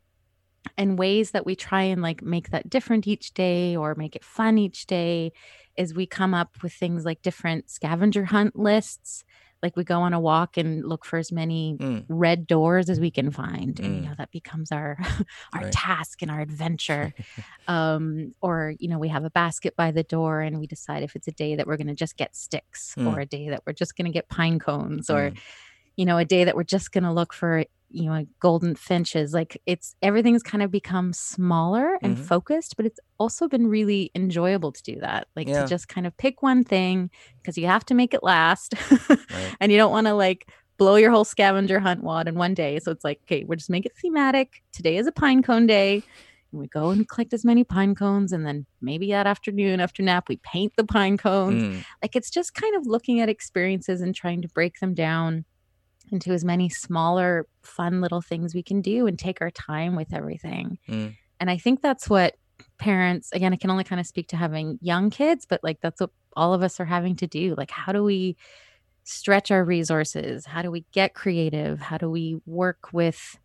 and 0.77 0.99
ways 0.99 1.31
that 1.31 1.43
we 1.45 1.55
try 1.55 1.81
and 1.81 2.03
like 2.03 2.21
make 2.21 2.51
that 2.51 2.69
different 2.69 3.07
each 3.07 3.33
day 3.33 3.75
or 3.75 3.95
make 3.95 4.15
it 4.15 4.23
fun 4.23 4.59
each 4.59 4.85
day 4.85 5.31
is 5.77 5.93
we 5.93 6.05
come 6.05 6.33
up 6.33 6.49
with 6.61 6.73
things 6.73 7.05
like 7.05 7.21
different 7.21 7.69
scavenger 7.69 8.25
hunt 8.25 8.55
lists 8.55 9.23
like 9.61 9.77
we 9.77 9.83
go 9.85 10.01
on 10.01 10.11
a 10.13 10.19
walk 10.19 10.57
and 10.57 10.83
look 10.85 11.05
for 11.05 11.17
as 11.17 11.31
many 11.31 11.77
Mm. 11.79 12.05
red 12.09 12.45
doors 12.47 12.89
as 12.89 12.99
we 12.99 13.09
can 13.09 13.31
find 13.31 13.79
and 13.79 13.95
you 13.95 14.01
Mm. 14.01 14.05
know 14.09 14.15
that 14.17 14.29
becomes 14.31 14.71
our 14.71 14.97
our 15.53 15.61
Right. 15.61 15.71
task 15.71 16.21
and 16.21 16.29
our 16.29 16.41
adventure 16.41 17.13
um 17.67 18.33
or 18.41 18.73
you 18.79 18.89
know 18.89 18.99
we 18.99 19.07
have 19.09 19.23
a 19.23 19.29
basket 19.29 19.75
by 19.75 19.91
the 19.91 20.03
door 20.03 20.41
and 20.41 20.59
we 20.59 20.67
decide 20.67 21.01
if 21.03 21.15
it's 21.15 21.27
a 21.27 21.31
day 21.31 21.55
that 21.55 21.65
we're 21.65 21.77
going 21.77 21.87
to 21.87 21.95
just 21.95 22.17
get 22.17 22.35
sticks 22.35 22.93
Mm. 22.97 23.07
or 23.07 23.19
a 23.21 23.25
day 23.25 23.49
that 23.49 23.63
we're 23.65 23.73
just 23.73 23.95
going 23.95 24.05
to 24.05 24.11
get 24.11 24.27
pine 24.29 24.59
cones 24.59 25.09
or 25.09 25.31
Mm. 25.31 25.37
you 25.95 26.05
know 26.05 26.17
a 26.17 26.25
day 26.25 26.43
that 26.43 26.55
we're 26.55 26.63
just 26.63 26.91
going 26.91 27.03
to 27.05 27.11
look 27.11 27.33
for 27.33 27.63
you 27.95 28.05
know 28.09 28.25
golden 28.39 28.73
finches 28.75 29.33
like 29.33 29.61
it's 29.67 29.95
everything's 30.01 30.41
kind 30.41 30.63
of 30.63 30.71
become 30.71 31.13
smaller 31.13 31.97
and 32.01 32.17
Mhm. 32.17 32.25
focused 32.25 32.75
but 32.75 32.87
it's 32.87 32.99
also 33.19 33.47
been 33.47 33.67
really 33.67 34.09
enjoyable 34.15 34.71
to 34.71 34.81
do 34.81 34.99
that 34.99 35.27
like 35.35 35.47
Yeah. 35.47 35.61
to 35.61 35.69
just 35.69 35.87
kind 35.87 36.07
of 36.07 36.17
pick 36.17 36.41
one 36.41 36.63
thing 36.63 37.11
because 37.37 37.55
you 37.57 37.67
have 37.67 37.85
to 37.85 37.93
make 37.93 38.13
it 38.15 38.23
last 38.23 38.73
Right. 38.89 39.55
and 39.59 39.71
you 39.71 39.77
don't 39.77 39.91
want 39.91 40.07
to 40.07 40.13
like 40.15 40.49
blow 40.79 40.95
your 40.95 41.11
whole 41.11 41.23
scavenger 41.23 41.79
hunt 41.79 42.03
wad 42.03 42.27
in 42.27 42.33
one 42.35 42.55
day 42.55 42.79
so 42.79 42.89
it's 42.91 43.03
like 43.05 43.19
okay 43.25 43.43
we'll 43.43 43.57
just 43.57 43.69
make 43.69 43.85
it 43.85 43.93
thematic 44.01 44.63
today 44.73 44.97
is 44.97 45.05
a 45.05 45.11
pine 45.11 45.43
cone 45.43 45.67
day 45.67 46.03
and 46.51 46.59
we 46.59 46.67
go 46.67 46.89
and 46.89 47.07
collect 47.07 47.31
as 47.31 47.45
many 47.45 47.63
pine 47.63 47.93
cones 47.93 48.31
and 48.31 48.43
then 48.43 48.65
maybe 48.81 49.11
that 49.11 49.27
afternoon 49.27 49.79
after 49.79 50.01
nap 50.01 50.27
we 50.29 50.37
paint 50.37 50.73
the 50.77 50.83
pine 50.83 51.15
cones 51.15 51.61
Mm. 51.61 51.83
like 52.01 52.15
it's 52.15 52.31
just 52.31 52.55
kind 52.55 52.75
of 52.75 52.87
looking 52.87 53.19
at 53.19 53.29
experiences 53.29 54.01
and 54.01 54.15
trying 54.15 54.41
to 54.41 54.47
break 54.49 54.79
them 54.79 54.95
down 54.95 55.45
into 56.13 56.31
as 56.31 56.45
many 56.45 56.69
smaller 56.69 57.45
fun 57.63 57.99
little 57.99 58.21
things 58.21 58.55
we 58.55 58.63
can 58.63 58.79
do 58.81 59.07
and 59.07 59.19
take 59.19 59.41
our 59.41 59.51
time 59.51 59.95
with 59.95 60.13
everything. 60.13 60.77
Mm. 60.87 61.15
and 61.39 61.49
i 61.49 61.57
think 61.57 61.81
that's 61.81 62.07
what 62.09 62.35
parents 62.77 63.31
again 63.33 63.51
i 63.53 63.55
can 63.57 63.69
only 63.71 63.83
kind 63.83 63.99
of 63.99 64.07
speak 64.07 64.27
to 64.29 64.37
having 64.37 64.77
young 64.81 65.09
kids 65.09 65.45
but 65.45 65.59
like 65.63 65.79
that's 65.81 65.99
what 65.99 66.11
all 66.35 66.53
of 66.53 66.63
us 66.63 66.79
are 66.79 66.85
having 66.85 67.15
to 67.15 67.27
do. 67.27 67.53
Like 67.57 67.69
how 67.69 67.91
do 67.91 68.03
we 68.03 68.35
stretch 69.03 69.51
our 69.51 69.63
resources? 69.63 70.45
How 70.47 70.61
do 70.63 70.71
we 70.71 70.83
get 70.91 71.13
creative? 71.13 71.79
How 71.79 71.97
do 71.99 72.09
we 72.09 72.39
work 72.47 72.91
with 72.91 73.37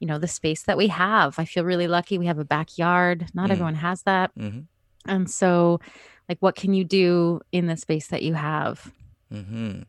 you 0.00 0.06
know 0.06 0.18
the 0.18 0.28
space 0.28 0.64
that 0.64 0.76
we 0.76 0.88
have? 0.88 1.38
I 1.38 1.46
feel 1.46 1.64
really 1.64 1.86
lucky 1.88 2.18
we 2.18 2.26
have 2.26 2.38
a 2.38 2.44
backyard. 2.44 3.26
Not 3.32 3.48
Mm. 3.48 3.52
everyone 3.52 3.74
has 3.76 4.02
that. 4.02 4.34
Mhm. 4.36 4.66
and 5.06 5.30
so 5.30 5.80
like 6.28 6.38
what 6.40 6.54
can 6.56 6.72
you 6.74 6.84
do 6.84 7.40
in 7.52 7.66
the 7.66 7.76
space 7.76 8.08
that 8.08 8.22
you 8.22 8.34
have? 8.34 8.92
Hmm 9.32 9.82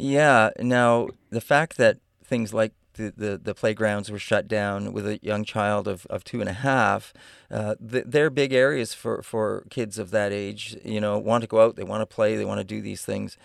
Yeah. 0.00 0.50
Now, 0.58 1.08
the 1.30 1.40
fact 1.40 1.76
that 1.76 1.98
things 2.24 2.54
like 2.54 2.72
the, 2.94 3.12
the, 3.16 3.40
the 3.42 3.54
playgrounds 3.54 4.10
were 4.10 4.18
shut 4.18 4.48
down 4.48 4.92
with 4.92 5.06
a 5.06 5.18
young 5.22 5.44
child 5.44 5.86
of, 5.86 6.06
of 6.06 6.24
two 6.24 6.40
and 6.40 6.48
a 6.48 6.54
half, 6.54 7.12
uh, 7.50 7.74
th- 7.76 8.04
they're 8.06 8.30
big 8.30 8.52
areas 8.52 8.94
for, 8.94 9.22
for 9.22 9.64
kids 9.70 9.98
of 9.98 10.10
that 10.10 10.32
age. 10.32 10.76
You 10.84 11.00
know, 11.00 11.18
want 11.18 11.42
to 11.42 11.48
go 11.48 11.60
out, 11.60 11.76
they 11.76 11.84
want 11.84 12.00
to 12.00 12.06
play, 12.06 12.36
they 12.36 12.44
want 12.44 12.58
to 12.58 12.64
do 12.64 12.80
these 12.80 13.04
things. 13.04 13.36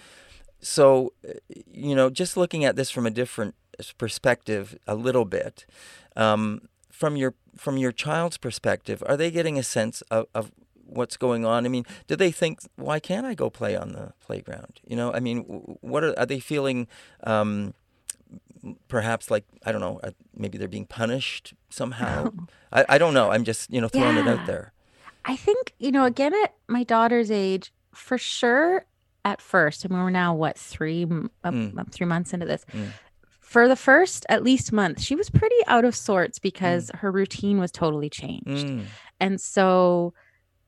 So, 0.61 1.13
you 1.71 1.93
know, 1.93 2.09
just 2.09 2.37
looking 2.37 2.63
at 2.65 2.75
this 2.75 2.89
from 2.89 3.05
a 3.05 3.11
different 3.11 3.55
perspective, 3.97 4.77
a 4.87 4.95
little 4.95 5.25
bit, 5.25 5.65
um, 6.15 6.69
from 6.89 7.17
your 7.17 7.35
from 7.57 7.77
your 7.77 7.91
child's 7.91 8.37
perspective, 8.37 9.03
are 9.05 9.17
they 9.17 9.29
getting 9.29 9.59
a 9.59 9.63
sense 9.63 10.01
of, 10.03 10.25
of 10.33 10.51
what's 10.85 11.17
going 11.17 11.45
on? 11.45 11.65
I 11.65 11.69
mean, 11.69 11.85
do 12.07 12.15
they 12.15 12.31
think, 12.31 12.59
why 12.75 12.99
can't 12.99 13.25
I 13.25 13.33
go 13.33 13.49
play 13.49 13.75
on 13.75 13.91
the 13.93 14.13
playground? 14.25 14.79
You 14.87 14.95
know, 14.95 15.13
I 15.13 15.19
mean, 15.19 15.39
what 15.81 16.03
are, 16.03 16.17
are 16.19 16.25
they 16.25 16.39
feeling? 16.39 16.87
Um, 17.23 17.73
perhaps 18.87 19.29
like 19.29 19.45
I 19.65 19.71
don't 19.71 19.81
know, 19.81 19.99
uh, 20.03 20.11
maybe 20.35 20.57
they're 20.57 20.67
being 20.67 20.85
punished 20.87 21.53
somehow. 21.69 22.31
I, 22.71 22.85
I 22.89 22.97
don't 22.97 23.13
know. 23.13 23.29
I'm 23.31 23.43
just 23.43 23.71
you 23.71 23.79
know 23.81 23.87
throwing 23.87 24.17
it 24.17 24.27
out 24.27 24.45
there. 24.47 24.71
I 25.27 25.35
think, 25.35 25.73
you 25.79 25.91
know, 25.91 26.05
again, 26.05 26.33
at 26.43 26.53
my 26.67 26.83
daughter's 26.83 27.31
age, 27.31 27.73
for 27.93 28.17
sure, 28.17 28.85
at 29.23 29.41
first, 29.41 29.83
and 29.83 29.91
we're 29.93 30.11
now 30.11 30.35
what, 30.35 30.55
three, 30.57 31.03
up- 31.43 31.53
Mm. 31.53 31.79
up 31.79 31.91
three 31.91 32.05
months 32.05 32.31
into 32.31 32.45
this. 32.45 32.63
Mm. 32.71 32.89
For 33.39 33.67
the 33.67 33.75
first 33.75 34.25
at 34.29 34.43
least 34.43 34.71
month, 34.71 35.01
she 35.01 35.15
was 35.15 35.31
pretty 35.31 35.55
out 35.65 35.83
of 35.83 35.95
sorts 35.95 36.37
because 36.37 36.91
her 36.95 37.11
routine 37.11 37.57
was 37.59 37.71
totally 37.71 38.09
changed. 38.09 38.67
Mm, 38.67 38.83
And 39.19 39.41
so, 39.41 40.13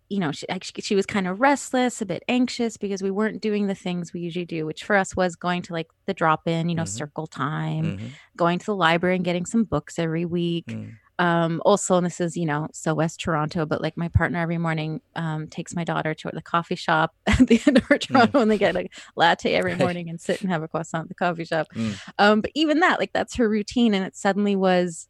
you 0.10 0.20
know, 0.20 0.32
she, 0.32 0.46
she 0.80 0.96
was 0.96 1.06
kind 1.06 1.28
of 1.28 1.42
restless, 1.42 2.02
a 2.02 2.06
bit 2.06 2.24
anxious 2.30 2.78
because 2.78 3.02
we 3.04 3.12
weren't 3.12 3.42
doing 3.42 3.68
the 3.68 3.76
things 3.76 4.14
we 4.14 4.22
usually 4.22 4.46
do, 4.46 4.66
which 4.66 4.84
for 4.84 4.96
us 4.96 5.16
was 5.16 5.36
going 5.36 5.62
to 5.64 5.74
like 5.74 5.88
the 6.06 6.14
drop 6.14 6.48
in, 6.48 6.70
you 6.70 6.76
know, 6.76 6.84
Mhm. 6.84 6.88
circle 6.88 7.28
time, 7.28 7.98
mhm, 7.98 8.10
going 8.38 8.58
to 8.60 8.66
the 8.66 8.76
library 8.76 9.16
and 9.18 9.26
getting 9.26 9.46
some 9.46 9.64
books 9.66 10.00
every 10.00 10.26
week. 10.26 10.68
Mm, 10.68 10.92
um 11.20 11.64
also 11.66 11.98
and 11.98 12.06
this 12.06 12.22
is 12.22 12.38
you 12.38 12.46
know 12.46 12.68
so 12.72 12.94
west 12.94 13.20
toronto 13.20 13.66
but 13.66 13.82
like 13.82 13.98
my 13.98 14.08
partner 14.08 14.38
every 14.40 14.60
morning 14.60 15.02
um 15.16 15.48
takes 15.48 15.76
my 15.76 15.84
daughter 15.84 16.14
to 16.14 16.30
the 16.32 16.44
coffee 16.44 16.76
shop 16.76 17.12
at 17.26 17.48
the 17.48 17.60
end 17.66 17.76
of 17.78 17.84
her 17.86 17.98
toronto 17.98 18.40
and 18.40 18.52
they 18.52 18.58
get 18.60 18.76
a 18.76 18.86
latte 19.16 19.56
every 19.56 19.74
morning 19.84 20.10
and 20.12 20.22
sit 20.22 20.40
and 20.42 20.52
have 20.52 20.62
a 20.62 20.68
croissant 20.68 21.06
at 21.06 21.10
the 21.10 21.16
coffee 21.16 21.44
shop. 21.44 21.66
Mm. 21.74 22.00
um 22.20 22.42
but 22.42 22.52
even 22.54 22.82
that 22.82 23.00
like 23.00 23.14
that's 23.14 23.36
her 23.38 23.50
routine 23.50 23.96
and 23.96 24.06
it 24.06 24.16
suddenly 24.16 24.56
was 24.56 25.08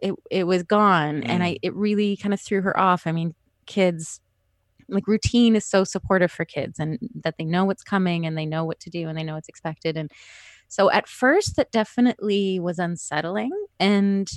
it 0.00 0.14
it 0.30 0.44
was 0.46 0.62
gone 0.62 1.24
and 1.24 1.42
i 1.42 1.58
it 1.62 1.74
really 1.74 2.16
kind 2.16 2.32
of 2.32 2.40
threw 2.40 2.62
her 2.62 2.78
off. 2.78 3.08
I 3.08 3.10
mean 3.12 3.34
kids 3.66 4.20
like 4.90 5.06
routine 5.06 5.56
is 5.56 5.64
so 5.64 5.84
supportive 5.84 6.30
for 6.30 6.44
kids 6.44 6.78
and 6.78 6.98
that 7.22 7.36
they 7.38 7.44
know 7.44 7.64
what's 7.64 7.82
coming 7.82 8.26
and 8.26 8.36
they 8.36 8.46
know 8.46 8.64
what 8.64 8.80
to 8.80 8.90
do 8.90 9.08
and 9.08 9.16
they 9.16 9.22
know 9.22 9.34
what's 9.34 9.48
expected 9.48 9.96
and 9.96 10.10
so 10.68 10.90
at 10.90 11.08
first 11.08 11.56
that 11.56 11.70
definitely 11.72 12.60
was 12.60 12.78
unsettling 12.78 13.52
and 13.78 14.30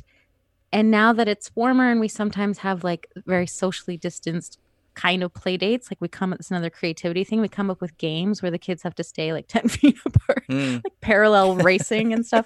and 0.72 0.90
now 0.90 1.14
that 1.14 1.28
it's 1.28 1.52
warmer 1.56 1.92
and 1.92 2.00
we 2.00 2.08
sometimes 2.08 2.58
have 2.60 2.84
like 2.84 3.08
very 3.26 3.48
socially 3.48 3.98
distanced 3.98 4.60
kind 4.96 5.24
of 5.24 5.34
play 5.34 5.58
dates 5.58 5.90
like 5.90 6.00
we 6.00 6.08
come 6.08 6.32
up 6.32 6.38
this 6.38 6.52
another 6.52 6.70
creativity 6.70 7.24
thing 7.24 7.42
we 7.42 7.48
come 7.48 7.72
up 7.72 7.82
with 7.82 7.98
games 7.98 8.42
where 8.42 8.52
the 8.52 8.60
kids 8.60 8.84
have 8.84 8.94
to 8.96 9.04
stay 9.04 9.34
like 9.34 9.48
10 9.50 9.68
feet 9.68 9.98
apart 10.06 10.44
mm, 10.50 10.76
like 10.84 10.94
parallel 11.02 11.56
racing 11.56 12.14
and 12.14 12.26
stuff. 12.26 12.46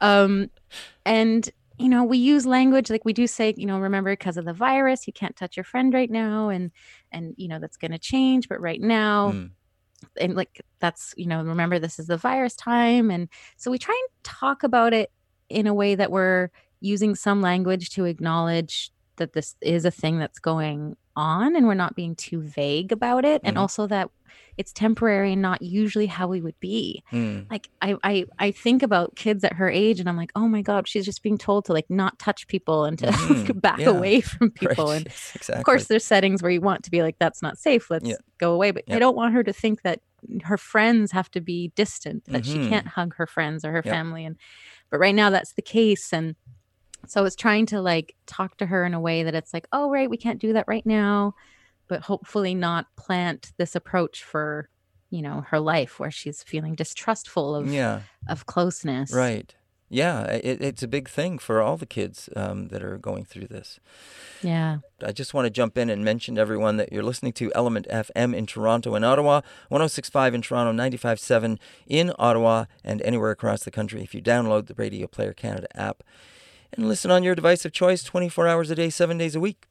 Um 0.00 0.50
and 1.04 1.50
you 1.78 1.88
know 1.88 2.04
we 2.04 2.18
use 2.18 2.46
language 2.46 2.90
like 2.90 3.04
we 3.04 3.12
do 3.12 3.26
say 3.26 3.54
you 3.56 3.66
know 3.66 3.78
remember 3.78 4.12
because 4.12 4.36
of 4.36 4.44
the 4.44 4.52
virus 4.52 5.06
you 5.06 5.12
can't 5.12 5.36
touch 5.36 5.56
your 5.56 5.64
friend 5.64 5.92
right 5.92 6.10
now 6.10 6.48
and 6.48 6.70
and 7.12 7.34
you 7.36 7.48
know 7.48 7.58
that's 7.58 7.76
going 7.76 7.90
to 7.90 7.98
change 7.98 8.48
but 8.48 8.60
right 8.60 8.80
now 8.80 9.32
mm, 9.32 9.50
and 10.20 10.34
like 10.34 10.62
that's 10.80 11.14
you 11.16 11.26
know 11.26 11.42
remember 11.42 11.78
this 11.78 11.98
is 11.98 12.06
the 12.06 12.16
virus 12.16 12.54
time 12.54 13.10
and 13.10 13.28
so 13.56 13.70
we 13.70 13.78
try 13.78 13.94
and 13.94 14.24
talk 14.24 14.62
about 14.62 14.92
it 14.92 15.10
in 15.48 15.66
a 15.66 15.74
way 15.74 15.94
that 15.94 16.10
we're 16.10 16.50
using 16.80 17.14
some 17.14 17.40
language 17.40 17.90
to 17.90 18.04
acknowledge 18.04 18.90
that 19.16 19.32
this 19.32 19.56
is 19.60 19.84
a 19.84 19.90
thing 19.90 20.18
that's 20.18 20.38
going 20.38 20.96
on 21.16 21.56
and 21.56 21.66
we're 21.66 21.74
not 21.74 21.94
being 21.96 22.14
too 22.14 22.42
vague 22.42 22.92
about 22.92 23.24
it 23.24 23.40
and 23.44 23.56
Mhm. 23.56 23.60
also 23.60 23.86
that 23.86 24.10
it's 24.58 24.72
temporary 24.72 25.32
and 25.32 25.42
not 25.42 25.62
usually 25.62 26.06
how 26.06 26.26
we 26.26 26.40
would 26.40 26.58
be 26.60 27.02
mm. 27.12 27.46
like 27.50 27.68
I, 27.80 27.96
I 28.04 28.24
i 28.38 28.50
think 28.50 28.82
about 28.82 29.16
kids 29.16 29.44
at 29.44 29.54
her 29.54 29.68
age 29.70 29.98
and 30.00 30.08
i'm 30.08 30.16
like 30.16 30.32
oh 30.34 30.48
my 30.48 30.62
god 30.62 30.86
she's 30.88 31.04
just 31.04 31.22
being 31.22 31.38
told 31.38 31.64
to 31.66 31.72
like 31.72 31.88
not 31.88 32.18
touch 32.18 32.46
people 32.48 32.84
and 32.84 32.98
to 32.98 33.06
Mhm. 33.06 33.60
back 33.60 33.78
Yeah. 33.78 33.88
away 33.90 34.20
from 34.20 34.50
people 34.62 34.88
Right, 34.88 34.96
and 34.96 35.06
yes, 35.06 35.32
exactly. 35.34 35.60
of 35.60 35.64
course 35.64 35.86
there's 35.86 36.04
settings 36.04 36.42
where 36.42 36.50
you 36.52 36.60
want 36.60 36.82
to 36.84 36.90
be 36.90 37.02
like 37.02 37.16
that's 37.18 37.40
not 37.42 37.56
safe 37.58 37.90
let's 37.90 38.08
Yeah. 38.08 38.16
go 38.38 38.52
away 38.52 38.70
but 38.72 38.84
Yeah. 38.86 38.96
i 38.96 38.98
don't 38.98 39.16
want 39.16 39.32
her 39.34 39.42
to 39.42 39.52
think 39.52 39.82
that 39.82 40.00
her 40.44 40.58
friends 40.58 41.12
have 41.12 41.30
to 41.30 41.40
be 41.40 41.72
distant 41.76 42.24
that 42.26 42.42
Mhm. 42.42 42.52
she 42.52 42.68
can't 42.68 42.88
hug 42.88 43.14
her 43.16 43.26
friends 43.26 43.64
or 43.64 43.72
her 43.72 43.82
family 43.82 44.24
and 44.24 44.36
but 44.90 44.98
right 44.98 45.14
now 45.14 45.30
that's 45.30 45.52
the 45.54 45.62
case 45.62 46.12
and 46.12 46.34
so 47.08 47.24
it's 47.24 47.36
trying 47.36 47.66
to 47.66 47.80
like 47.80 48.14
talk 48.26 48.56
to 48.56 48.66
her 48.66 48.84
in 48.84 48.94
a 48.94 49.00
way 49.00 49.22
that 49.22 49.34
it's 49.34 49.54
like 49.54 49.66
oh 49.72 49.90
right 49.90 50.10
we 50.10 50.16
can't 50.16 50.40
do 50.40 50.52
that 50.52 50.64
right 50.66 50.86
now 50.86 51.34
but 51.88 52.02
hopefully 52.02 52.54
not 52.54 52.86
plant 52.96 53.52
this 53.58 53.74
approach 53.74 54.22
for 54.22 54.68
you 55.10 55.22
know 55.22 55.44
her 55.48 55.60
life 55.60 55.98
where 55.98 56.10
she's 56.10 56.42
feeling 56.42 56.74
distrustful 56.74 57.54
of 57.54 57.72
yeah, 57.72 58.00
of 58.28 58.46
closeness 58.46 59.12
right. 59.12 59.54
Yeah, 59.88 60.24
it, 60.24 60.60
it's 60.60 60.82
a 60.82 60.88
big 60.88 61.08
thing 61.08 61.38
for 61.38 61.62
all 61.62 61.76
the 61.76 61.86
kids 61.86 62.28
um, 62.34 62.68
that 62.68 62.82
are 62.82 62.98
going 62.98 63.24
through 63.24 63.46
this. 63.46 63.78
yeah 64.42 64.78
I 65.00 65.12
just 65.12 65.32
want 65.32 65.46
to 65.46 65.50
jump 65.50 65.78
in 65.78 65.88
and 65.88 66.04
mention 66.04 66.34
to 66.34 66.40
everyone 66.40 66.76
that 66.78 66.92
you're 66.92 67.04
listening 67.04 67.32
to 67.34 67.52
Element 67.54 67.86
FM 67.88 68.34
in 68.34 68.46
Toronto 68.46 68.96
and 68.96 69.04
Ottawa, 69.04 69.42
1065 69.68 70.34
in 70.34 70.42
Toronto, 70.42 70.72
957 70.72 71.60
in 71.86 72.12
Ottawa, 72.18 72.64
and 72.82 73.00
anywhere 73.02 73.30
across 73.30 73.62
the 73.62 73.70
country 73.70 74.02
if 74.02 74.12
you 74.12 74.20
download 74.20 74.66
the 74.66 74.74
Radio 74.74 75.06
Player 75.06 75.32
Canada 75.32 75.68
app 75.76 76.02
and 76.72 76.88
listen 76.88 77.10
on 77.10 77.22
your 77.22 77.34
device 77.34 77.64
of 77.64 77.72
choice 77.72 78.02
24 78.02 78.46
hours 78.46 78.70
a 78.70 78.74
day, 78.74 78.90
seven 78.90 79.18
days 79.18 79.34
a 79.34 79.40
week. 79.40 79.66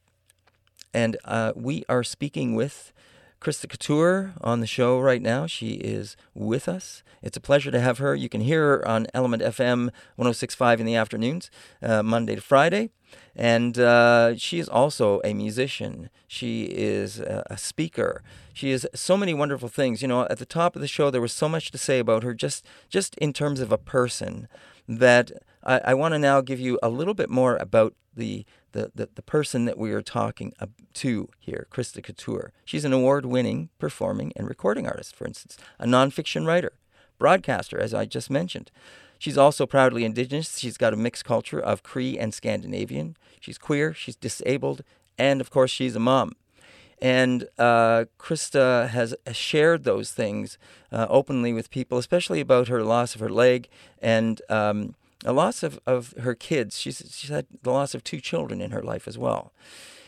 And 0.94 1.18
uh, 1.26 1.54
we 1.56 1.84
are 1.90 2.04
speaking 2.04 2.56
with 2.56 2.94
Christa 3.42 3.70
Couture 3.70 4.34
on 4.42 4.60
the 4.60 4.68
show 4.68 5.00
right 5.00 5.22
now. 5.22 5.46
She 5.46 5.74
is 5.74 6.16
with 6.34 6.68
us. 6.68 7.04
It's 7.22 7.38
a 7.38 7.42
pleasure 7.42 7.70
to 7.70 7.80
have 7.80 7.98
her. 7.98 8.16
You 8.16 8.30
can 8.30 8.42
hear 8.42 8.62
her 8.64 8.88
on 8.88 9.08
Element 9.14 9.44
FM 9.44 9.90
1065 10.16 10.80
in 10.80 10.86
the 10.86 10.96
afternoons, 10.96 11.52
uh, 11.82 12.02
Monday 12.02 12.36
to 12.36 12.42
Friday. 12.42 12.90
And 13.36 13.78
uh, 13.78 14.38
she 14.38 14.60
is 14.60 14.70
also 14.70 15.22
a 15.24 15.34
musician. 15.34 16.10
She 16.28 16.64
is 16.64 17.20
a, 17.20 17.44
a 17.50 17.58
speaker. 17.58 18.24
She 18.54 18.72
is 18.72 18.88
so 18.96 19.18
many 19.18 19.34
wonderful 19.34 19.70
things. 19.70 20.02
You 20.02 20.08
know, 20.08 20.24
at 20.30 20.38
the 20.38 20.46
top 20.46 20.76
of 20.76 20.82
the 20.82 20.88
show, 20.88 21.12
there 21.12 21.22
was 21.22 21.34
so 21.34 21.50
much 21.50 21.72
to 21.72 21.78
say 21.78 22.00
about 22.00 22.24
her, 22.24 22.34
just 22.34 22.66
just 22.90 23.16
in 23.16 23.34
terms 23.34 23.60
of 23.60 23.72
a 23.72 23.78
person, 23.78 24.48
that 24.88 25.32
I, 25.66 25.82
I 25.86 25.94
want 25.94 26.14
to 26.14 26.20
now 26.20 26.42
give 26.42 26.60
you 26.60 26.80
a 26.84 26.90
little 26.90 27.14
bit 27.14 27.30
more 27.30 27.58
about 27.58 27.94
the 28.16 28.46
the, 28.72 28.92
the, 28.94 29.10
the 29.16 29.22
person 29.22 29.64
that 29.66 29.78
we 29.78 29.94
are 29.94 30.02
talking 30.02 30.52
to 30.96 31.30
here, 31.40 31.66
Christa 31.72 32.04
Couture. 32.04 32.52
She's 32.66 32.84
an 32.84 32.92
award 32.92 33.26
winning 33.26 33.70
performing 33.80 34.34
and 34.36 34.50
recording 34.50 34.86
artist, 34.86 35.16
for 35.16 35.26
instance, 35.26 35.58
a 35.80 35.86
nonfiction 35.86 36.46
writer, 36.46 36.74
broadcaster, 37.18 37.80
as 37.80 37.94
I 37.94 38.04
just 38.04 38.30
mentioned. 38.30 38.72
She's 39.18 39.38
also 39.38 39.66
proudly 39.66 40.04
Indigenous. 40.04 40.58
She's 40.58 40.78
got 40.78 40.92
a 40.92 40.98
mixed 40.98 41.24
culture 41.24 41.60
of 41.60 41.84
Cree 41.84 42.20
and 42.20 42.34
Scandinavian. 42.34 43.16
She's 43.40 43.58
queer, 43.58 43.94
she's 43.94 44.18
disabled, 44.18 44.84
and 45.18 45.40
of 45.40 45.50
course, 45.50 45.72
she's 45.72 45.96
a 45.96 46.00
mom. 46.00 46.34
And 47.02 47.48
uh, 47.58 48.06
Christa 48.20 48.90
has 48.90 49.16
shared 49.32 49.86
those 49.86 50.12
things 50.12 50.58
uh, 50.92 51.08
openly 51.10 51.54
with 51.54 51.70
people, 51.70 51.98
especially 51.98 52.42
about 52.42 52.68
her 52.68 52.84
loss 52.84 53.16
of 53.16 53.22
her 53.22 53.30
leg 53.30 53.70
and 54.02 54.42
um, 54.50 54.96
a 55.26 55.34
loss 55.34 55.64
of, 55.64 55.80
of 55.86 56.14
her 56.20 56.36
kids. 56.36 56.80
She's, 56.80 57.04
she's 57.12 57.30
had 57.30 57.48
the 57.64 57.72
loss 57.72 57.94
of 57.94 58.04
two 58.04 58.22
children 58.22 58.62
in 58.62 58.72
her 58.72 58.82
life 58.82 59.08
as 59.08 59.18
well. 59.18 59.52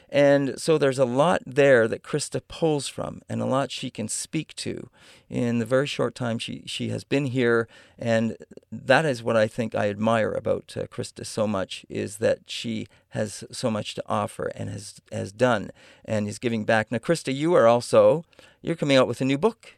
And 0.10 0.60
so 0.60 0.78
there's 0.78 1.00
a 1.00 1.06
lot 1.06 1.42
there 1.46 1.86
that 1.88 2.02
Christa 2.02 2.42
pulls 2.48 2.88
from 2.88 3.22
and 3.28 3.42
a 3.42 3.46
lot 3.46 3.72
she 3.72 3.90
can 3.90 4.08
speak 4.08 4.56
to 4.56 4.90
in 5.30 5.60
the 5.60 5.66
very 5.66 5.86
short 5.86 6.16
time 6.16 6.40
she, 6.40 6.64
she 6.66 6.90
has 6.90 7.04
been 7.04 7.26
here. 7.26 7.68
And 8.00 8.38
that 8.72 9.06
is 9.06 9.22
what 9.22 9.36
I 9.36 9.48
think 9.48 9.76
I 9.76 9.90
admire 9.90 10.32
about 10.32 10.76
uh, 10.78 10.88
Christa 10.88 11.26
so 11.26 11.46
much 11.46 11.86
is 11.90 12.18
that 12.18 12.40
she 12.48 12.88
has 13.10 13.44
so 13.52 13.70
much 13.70 13.96
to 13.96 14.04
offer 14.08 14.50
and 14.56 14.70
has, 14.70 15.02
has 15.12 15.34
done 15.34 15.72
and 16.06 16.28
is 16.28 16.40
giving 16.40 16.64
back. 16.64 16.90
Now, 16.90 17.00
Christa, 17.00 17.36
you 17.36 17.54
are 17.56 17.68
also, 17.68 18.24
you're 18.62 18.76
coming 18.78 18.96
out 18.96 19.10
with 19.10 19.20
a 19.20 19.26
new 19.26 19.38
book. 19.38 19.77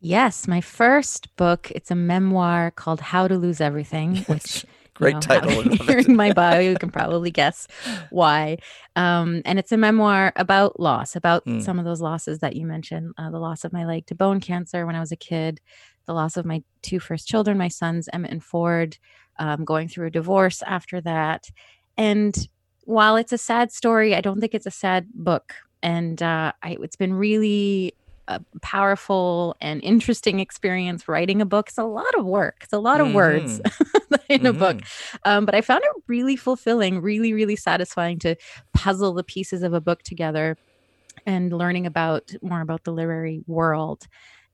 Yes, 0.00 0.48
my 0.48 0.60
first 0.60 1.34
book. 1.36 1.70
It's 1.74 1.90
a 1.90 1.94
memoir 1.94 2.70
called 2.70 3.00
How 3.00 3.28
to 3.28 3.36
Lose 3.36 3.60
Everything, 3.60 4.16
which 4.26 4.64
Great 5.00 5.14
know, 5.14 5.20
title. 5.20 5.62
Hearing 5.86 6.16
my 6.16 6.32
bio, 6.32 6.60
you 6.60 6.76
can 6.76 6.90
probably 6.92 7.30
guess 7.30 7.66
why. 8.10 8.58
Um, 8.96 9.40
and 9.44 9.58
it's 9.58 9.72
a 9.72 9.76
memoir 9.76 10.32
about 10.36 10.78
loss, 10.78 11.16
about 11.16 11.44
mm. 11.46 11.62
some 11.62 11.78
of 11.78 11.84
those 11.84 12.02
losses 12.02 12.40
that 12.40 12.54
you 12.56 12.66
mentioned 12.66 13.12
uh, 13.16 13.30
the 13.30 13.38
loss 13.38 13.64
of 13.64 13.72
my 13.72 13.86
leg 13.86 14.06
to 14.06 14.14
bone 14.14 14.40
cancer 14.40 14.84
when 14.84 14.96
I 14.96 15.00
was 15.00 15.12
a 15.12 15.16
kid, 15.16 15.60
the 16.06 16.12
loss 16.12 16.36
of 16.36 16.44
my 16.44 16.62
two 16.82 17.00
first 17.00 17.26
children, 17.26 17.56
my 17.56 17.68
sons, 17.68 18.08
Emmett 18.12 18.30
and 18.30 18.44
Ford, 18.44 18.98
um, 19.38 19.64
going 19.64 19.88
through 19.88 20.08
a 20.08 20.10
divorce 20.10 20.62
after 20.62 21.00
that. 21.00 21.48
And 21.96 22.36
while 22.84 23.16
it's 23.16 23.32
a 23.32 23.38
sad 23.38 23.72
story, 23.72 24.14
I 24.14 24.20
don't 24.20 24.40
think 24.40 24.54
it's 24.54 24.66
a 24.66 24.70
sad 24.70 25.06
book. 25.14 25.54
And 25.82 26.22
uh, 26.22 26.52
I, 26.62 26.76
it's 26.82 26.96
been 26.96 27.14
really 27.14 27.94
a 28.30 28.40
powerful 28.62 29.56
and 29.60 29.82
interesting 29.82 30.38
experience 30.38 31.08
writing 31.08 31.42
a 31.42 31.46
book. 31.46 31.68
It's 31.68 31.78
a 31.78 31.84
lot 31.84 32.14
of 32.16 32.24
work. 32.24 32.60
It's 32.62 32.72
a 32.72 32.78
lot 32.78 33.00
of 33.00 33.08
mm-hmm. 33.08 33.16
words 33.16 33.60
in 34.28 34.42
mm-hmm. 34.42 34.46
a 34.46 34.52
book. 34.52 34.76
Mm-hmm. 34.76 35.16
Um, 35.24 35.44
but 35.44 35.54
I 35.54 35.60
found 35.60 35.82
it 35.82 36.02
really 36.06 36.36
fulfilling, 36.36 37.00
really, 37.00 37.32
really 37.32 37.56
satisfying 37.56 38.20
to 38.20 38.36
puzzle 38.72 39.12
the 39.12 39.24
pieces 39.24 39.62
of 39.62 39.74
a 39.74 39.80
book 39.80 40.02
together 40.02 40.56
and 41.26 41.52
learning 41.52 41.86
about 41.86 42.32
more 42.40 42.60
about 42.60 42.84
the 42.84 42.92
literary 42.92 43.42
world. 43.46 44.06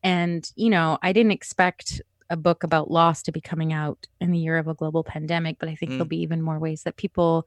And, 0.03 0.51
you 0.57 0.71
know, 0.71 0.99
I 1.03 1.13
didn't 1.13 1.33
expect 1.33 2.01
a 2.31 2.37
book 2.37 2.65
about 2.65 2.91
loss 2.91 3.23
to 3.23 3.33
be 3.33 3.41
coming 3.41 3.73
out 3.73 4.07
in 4.21 4.33
the 4.33 4.39
year 4.39 4.57
of 4.57 4.69
a 4.69 4.75
global 4.75 5.05
pandemic, 5.05 5.59
but 5.61 5.69
I 5.69 5.75
think 5.75 5.93
mm. 5.93 5.95
there'll 5.95 6.07
be 6.07 6.23
even 6.23 6.43
more 6.43 6.59
ways 6.59 6.83
that 6.85 6.97
people 6.97 7.47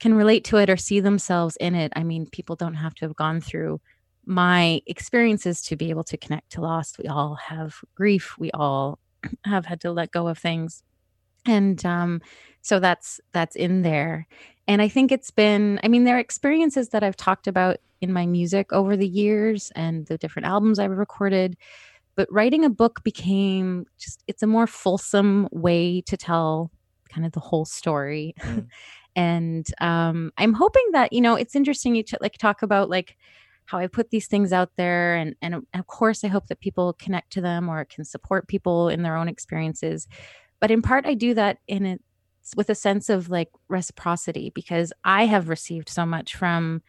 can 0.00 0.14
relate 0.14 0.44
to 0.44 0.56
it 0.58 0.70
or 0.70 0.76
see 0.76 1.00
themselves 1.00 1.56
in 1.56 1.74
it. 1.74 1.92
I 1.96 2.04
mean, 2.04 2.26
people 2.30 2.56
don't 2.56 2.74
have 2.74 2.94
to 2.96 3.04
have 3.06 3.16
gone 3.16 3.40
through 3.40 3.80
my 4.28 4.82
experiences 4.86 5.62
to 5.62 5.74
be 5.74 5.88
able 5.88 6.04
to 6.04 6.18
connect 6.18 6.50
to 6.52 6.60
loss. 6.60 6.98
We 6.98 7.06
all 7.06 7.34
have 7.36 7.76
grief. 7.94 8.36
We 8.38 8.50
all 8.52 8.98
have 9.44 9.64
had 9.64 9.80
to 9.80 9.90
let 9.90 10.12
go 10.12 10.28
of 10.28 10.38
things. 10.38 10.82
And 11.46 11.84
um, 11.86 12.20
so 12.60 12.78
that's 12.78 13.20
that's 13.32 13.56
in 13.56 13.82
there. 13.82 14.28
And 14.66 14.82
I 14.82 14.88
think 14.88 15.10
it's 15.10 15.30
been, 15.30 15.80
I 15.82 15.88
mean, 15.88 16.04
there 16.04 16.16
are 16.16 16.20
experiences 16.20 16.90
that 16.90 17.02
I've 17.02 17.16
talked 17.16 17.46
about 17.46 17.78
in 18.02 18.12
my 18.12 18.26
music 18.26 18.70
over 18.70 18.98
the 18.98 19.08
years 19.08 19.72
and 19.74 20.06
the 20.06 20.18
different 20.18 20.46
albums 20.46 20.78
I've 20.78 20.90
recorded. 20.90 21.56
But 22.14 22.30
writing 22.30 22.66
a 22.66 22.70
book 22.70 23.02
became 23.02 23.86
just, 23.98 24.22
it's 24.26 24.42
a 24.42 24.46
more 24.46 24.66
fulsome 24.66 25.48
way 25.52 26.02
to 26.02 26.18
tell 26.18 26.70
kind 27.08 27.24
of 27.24 27.32
the 27.32 27.40
whole 27.40 27.64
story. 27.64 28.34
Mm. 28.40 28.66
and 29.16 29.66
um, 29.80 30.32
I'm 30.36 30.52
hoping 30.52 30.86
that, 30.92 31.14
you 31.14 31.22
know, 31.22 31.34
it's 31.34 31.56
interesting 31.56 31.94
you 31.94 32.02
to 32.02 32.18
like 32.20 32.36
talk 32.36 32.62
about 32.62 32.90
like, 32.90 33.16
how 33.68 33.76
I 33.76 33.86
put 33.86 34.08
these 34.08 34.26
things 34.26 34.50
out 34.50 34.70
there. 34.76 35.14
And, 35.14 35.36
and 35.42 35.54
of 35.74 35.86
course, 35.86 36.24
I 36.24 36.28
hope 36.28 36.46
that 36.46 36.60
people 36.60 36.94
connect 36.94 37.30
to 37.34 37.42
them 37.42 37.68
or 37.68 37.84
can 37.84 38.02
support 38.02 38.48
people 38.48 38.88
in 38.88 39.02
their 39.02 39.14
own 39.14 39.28
experiences. 39.28 40.08
But 40.58 40.70
in 40.70 40.80
part, 40.80 41.04
I 41.04 41.12
do 41.12 41.34
that 41.34 41.58
in 41.68 41.84
a, 41.84 41.98
with 42.56 42.70
a 42.70 42.74
sense 42.74 43.10
of 43.10 43.28
like 43.28 43.50
reciprocity 43.68 44.50
because 44.54 44.90
I 45.04 45.26
have 45.26 45.50
received 45.50 45.90
so 45.90 46.06
much 46.06 46.34
from 46.34 46.80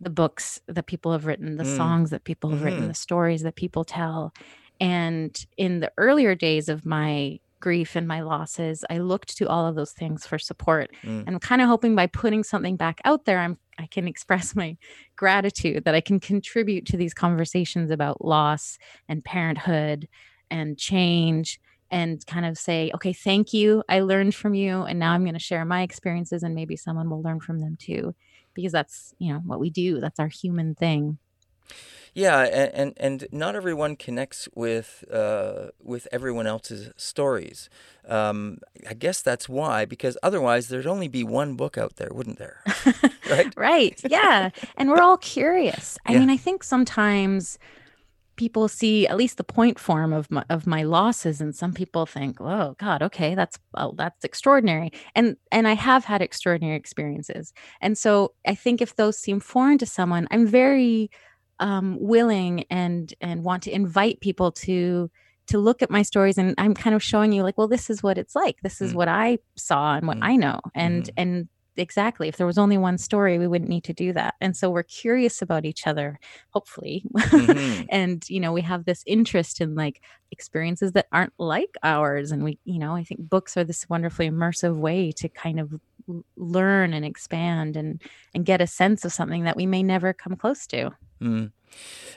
the 0.00 0.10
books 0.10 0.60
that 0.68 0.86
people 0.86 1.10
have 1.10 1.26
written, 1.26 1.56
the 1.56 1.64
mm. 1.64 1.76
songs 1.76 2.10
that 2.10 2.22
people 2.22 2.50
have 2.50 2.60
mm. 2.60 2.66
written, 2.66 2.80
mm-hmm. 2.80 2.88
the 2.88 2.94
stories 2.94 3.42
that 3.42 3.56
people 3.56 3.82
tell. 3.82 4.32
And 4.80 5.44
in 5.56 5.80
the 5.80 5.90
earlier 5.98 6.36
days 6.36 6.68
of 6.68 6.86
my 6.86 7.40
grief 7.58 7.96
and 7.96 8.06
my 8.06 8.20
losses, 8.20 8.84
I 8.88 8.98
looked 8.98 9.36
to 9.38 9.48
all 9.48 9.66
of 9.66 9.74
those 9.74 9.92
things 9.92 10.24
for 10.24 10.38
support. 10.38 10.92
Mm. 11.02 11.26
And 11.26 11.28
I'm 11.30 11.40
kind 11.40 11.60
of 11.60 11.66
hoping 11.66 11.96
by 11.96 12.06
putting 12.06 12.44
something 12.44 12.76
back 12.76 13.00
out 13.04 13.24
there, 13.24 13.40
I'm 13.40 13.58
I 13.82 13.86
can 13.86 14.06
express 14.06 14.54
my 14.56 14.76
gratitude 15.16 15.84
that 15.84 15.94
I 15.94 16.00
can 16.00 16.20
contribute 16.20 16.86
to 16.86 16.96
these 16.96 17.14
conversations 17.14 17.90
about 17.90 18.24
loss 18.24 18.78
and 19.08 19.24
parenthood 19.24 20.08
and 20.50 20.78
change 20.78 21.58
and 21.90 22.24
kind 22.26 22.46
of 22.46 22.56
say, 22.56 22.90
okay, 22.94 23.12
thank 23.12 23.52
you. 23.52 23.82
I 23.88 24.00
learned 24.00 24.34
from 24.34 24.54
you. 24.54 24.82
And 24.82 24.98
now 24.98 25.12
I'm 25.12 25.24
going 25.24 25.34
to 25.34 25.40
share 25.40 25.64
my 25.64 25.82
experiences 25.82 26.42
and 26.42 26.54
maybe 26.54 26.76
someone 26.76 27.10
will 27.10 27.20
learn 27.20 27.40
from 27.40 27.60
them 27.60 27.76
too. 27.78 28.14
Because 28.54 28.72
that's, 28.72 29.14
you 29.18 29.32
know, 29.32 29.40
what 29.40 29.60
we 29.60 29.70
do. 29.70 30.00
That's 30.00 30.18
our 30.18 30.28
human 30.28 30.74
thing. 30.74 31.18
Yeah, 32.14 32.40
and, 32.40 32.74
and, 32.74 32.94
and 32.98 33.26
not 33.32 33.56
everyone 33.56 33.96
connects 33.96 34.46
with 34.54 35.02
uh, 35.10 35.68
with 35.82 36.06
everyone 36.12 36.46
else's 36.46 36.92
stories. 36.96 37.70
Um, 38.06 38.58
I 38.88 38.92
guess 38.92 39.22
that's 39.22 39.48
why, 39.48 39.86
because 39.86 40.18
otherwise 40.22 40.68
there'd 40.68 40.86
only 40.86 41.08
be 41.08 41.24
one 41.24 41.54
book 41.54 41.78
out 41.78 41.96
there, 41.96 42.10
wouldn't 42.12 42.38
there? 42.38 42.62
right? 43.30 43.54
right. 43.56 44.00
Yeah, 44.06 44.50
and 44.76 44.90
we're 44.90 45.00
all 45.00 45.16
curious. 45.16 45.96
I 46.04 46.12
yeah. 46.12 46.18
mean, 46.18 46.30
I 46.30 46.36
think 46.36 46.64
sometimes 46.64 47.58
people 48.36 48.68
see 48.68 49.06
at 49.06 49.16
least 49.16 49.36
the 49.36 49.44
point 49.44 49.78
form 49.78 50.12
of 50.12 50.30
my, 50.30 50.44
of 50.50 50.66
my 50.66 50.82
losses 50.82 51.40
and 51.40 51.54
some 51.54 51.72
people 51.72 52.06
think 52.06 52.40
oh 52.40 52.74
god 52.78 53.02
okay 53.02 53.34
that's 53.34 53.58
that's 53.94 54.24
extraordinary 54.24 54.90
and 55.14 55.36
and 55.50 55.68
i 55.68 55.74
have 55.74 56.04
had 56.04 56.22
extraordinary 56.22 56.76
experiences 56.76 57.52
and 57.82 57.96
so 57.98 58.32
i 58.46 58.54
think 58.54 58.80
if 58.80 58.96
those 58.96 59.18
seem 59.18 59.38
foreign 59.38 59.76
to 59.76 59.84
someone 59.84 60.26
i'm 60.30 60.46
very 60.46 61.10
um, 61.62 61.96
willing 62.00 62.64
and 62.68 63.14
and 63.20 63.44
want 63.44 63.62
to 63.62 63.70
invite 63.70 64.20
people 64.20 64.50
to 64.50 65.10
to 65.46 65.58
look 65.58 65.80
at 65.80 65.90
my 65.90 66.02
stories 66.02 66.38
and 66.38 66.54
i'm 66.58 66.74
kind 66.74 66.94
of 66.94 67.02
showing 67.02 67.32
you 67.32 67.42
like 67.42 67.56
well 67.56 67.68
this 67.68 67.88
is 67.88 68.02
what 68.02 68.18
it's 68.18 68.34
like 68.34 68.56
this 68.62 68.80
is 68.80 68.92
mm. 68.92 68.96
what 68.96 69.08
i 69.08 69.38
saw 69.56 69.94
and 69.94 70.06
what 70.06 70.18
mm. 70.18 70.24
i 70.24 70.36
know 70.36 70.60
and 70.74 71.04
mm. 71.04 71.10
and 71.16 71.48
exactly 71.76 72.28
if 72.28 72.36
there 72.36 72.46
was 72.46 72.58
only 72.58 72.76
one 72.76 72.98
story 72.98 73.38
we 73.38 73.46
wouldn't 73.46 73.70
need 73.70 73.84
to 73.84 73.94
do 73.94 74.12
that 74.12 74.34
and 74.40 74.56
so 74.56 74.68
we're 74.68 74.82
curious 74.82 75.40
about 75.40 75.64
each 75.64 75.86
other 75.86 76.18
hopefully 76.50 77.02
mm-hmm. 77.14 77.84
and 77.90 78.28
you 78.28 78.38
know 78.38 78.52
we 78.52 78.60
have 78.60 78.84
this 78.84 79.02
interest 79.06 79.60
in 79.60 79.74
like 79.74 80.02
experiences 80.30 80.92
that 80.92 81.06
aren't 81.12 81.32
like 81.38 81.74
ours 81.82 82.30
and 82.30 82.44
we 82.44 82.58
you 82.64 82.78
know 82.78 82.94
i 82.94 83.02
think 83.02 83.20
books 83.20 83.56
are 83.56 83.64
this 83.64 83.88
wonderfully 83.88 84.28
immersive 84.28 84.76
way 84.76 85.10
to 85.10 85.28
kind 85.30 85.58
of 85.58 85.72
learn 86.36 86.92
and 86.92 87.04
expand 87.04 87.76
and 87.76 88.00
and 88.34 88.44
get 88.44 88.60
a 88.60 88.66
sense 88.66 89.04
of 89.04 89.12
something 89.12 89.44
that 89.44 89.56
we 89.56 89.66
may 89.66 89.82
never 89.82 90.12
come 90.12 90.36
close 90.36 90.66
to. 90.68 90.90
Mm. 91.22 91.52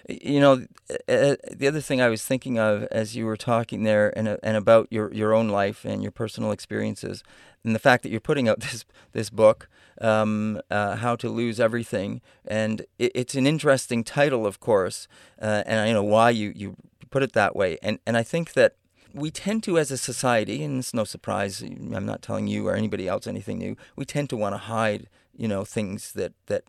You 0.10 0.40
know, 0.40 0.66
the 0.88 1.66
other 1.68 1.82
thing 1.82 2.02
I 2.02 2.10
was 2.10 2.24
thinking 2.24 2.60
of 2.60 2.84
as 2.92 3.16
you 3.16 3.26
were 3.26 3.38
talking 3.38 3.84
there, 3.84 4.16
and 4.18 4.28
uh, 4.28 4.38
and 4.44 4.58
about 4.58 4.88
your, 4.92 5.12
your 5.14 5.34
own 5.34 5.50
life 5.50 5.86
and 5.86 6.04
your 6.04 6.12
personal 6.12 6.52
experiences, 6.52 7.24
and 7.64 7.74
the 7.74 7.80
fact 7.80 8.04
that 8.04 8.10
you're 8.10 8.20
putting 8.20 8.50
out 8.50 8.60
this 8.62 8.86
this 9.14 9.30
book, 9.30 9.70
um, 10.02 10.62
uh, 10.70 10.98
"How 10.98 11.16
to 11.16 11.30
Lose 11.30 11.60
Everything," 11.60 12.22
and 12.46 12.82
it, 13.00 13.12
it's 13.16 13.36
an 13.36 13.48
interesting 13.48 14.04
title, 14.04 14.46
of 14.46 14.60
course, 14.60 15.08
uh, 15.42 15.64
and 15.66 15.80
I 15.80 15.92
know 15.94 16.04
why 16.04 16.32
you, 16.32 16.52
you 16.56 16.76
put 17.10 17.24
it 17.24 17.34
that 17.34 17.56
way, 17.56 17.78
and 17.82 18.00
and 18.06 18.18
I 18.18 18.24
think 18.24 18.54
that 18.54 18.76
we 19.16 19.32
tend 19.32 19.64
to, 19.64 19.80
as 19.80 19.92
a 19.92 19.98
society, 19.98 20.62
and 20.64 20.80
it's 20.80 20.94
no 20.94 21.06
surprise, 21.06 21.62
I'm 21.62 22.06
not 22.06 22.22
telling 22.22 22.48
you 22.48 22.68
or 22.68 22.76
anybody 22.76 23.08
else 23.08 23.28
anything 23.28 23.60
new. 23.60 23.78
We 23.96 24.04
tend 24.04 24.30
to 24.32 24.38
want 24.38 24.54
to 24.54 24.58
hide, 24.58 25.08
you 25.36 25.48
know, 25.48 25.64
things 25.64 26.12
that 26.14 26.34
that 26.48 26.66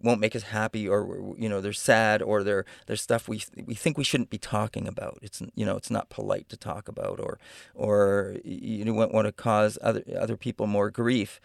won't 0.00 0.20
make 0.20 0.36
us 0.36 0.44
happy 0.44 0.88
or 0.88 1.34
you 1.36 1.48
know 1.48 1.60
they're 1.60 1.72
sad 1.72 2.22
or 2.22 2.44
they're 2.44 2.64
they're 2.86 2.94
stuff 2.94 3.26
we 3.26 3.42
we 3.66 3.74
think 3.74 3.98
we 3.98 4.04
shouldn't 4.04 4.30
be 4.30 4.38
talking 4.38 4.86
about 4.86 5.18
it's 5.22 5.42
you 5.56 5.66
know 5.66 5.76
it's 5.76 5.90
not 5.90 6.08
polite 6.08 6.48
to 6.48 6.56
talk 6.56 6.86
about 6.86 7.18
or 7.18 7.36
or 7.74 8.36
you 8.44 8.84
don't 8.84 9.12
want 9.12 9.26
to 9.26 9.32
cause 9.32 9.78
other 9.82 10.04
other 10.16 10.36
people 10.36 10.68
more 10.68 10.88
grief 10.88 11.40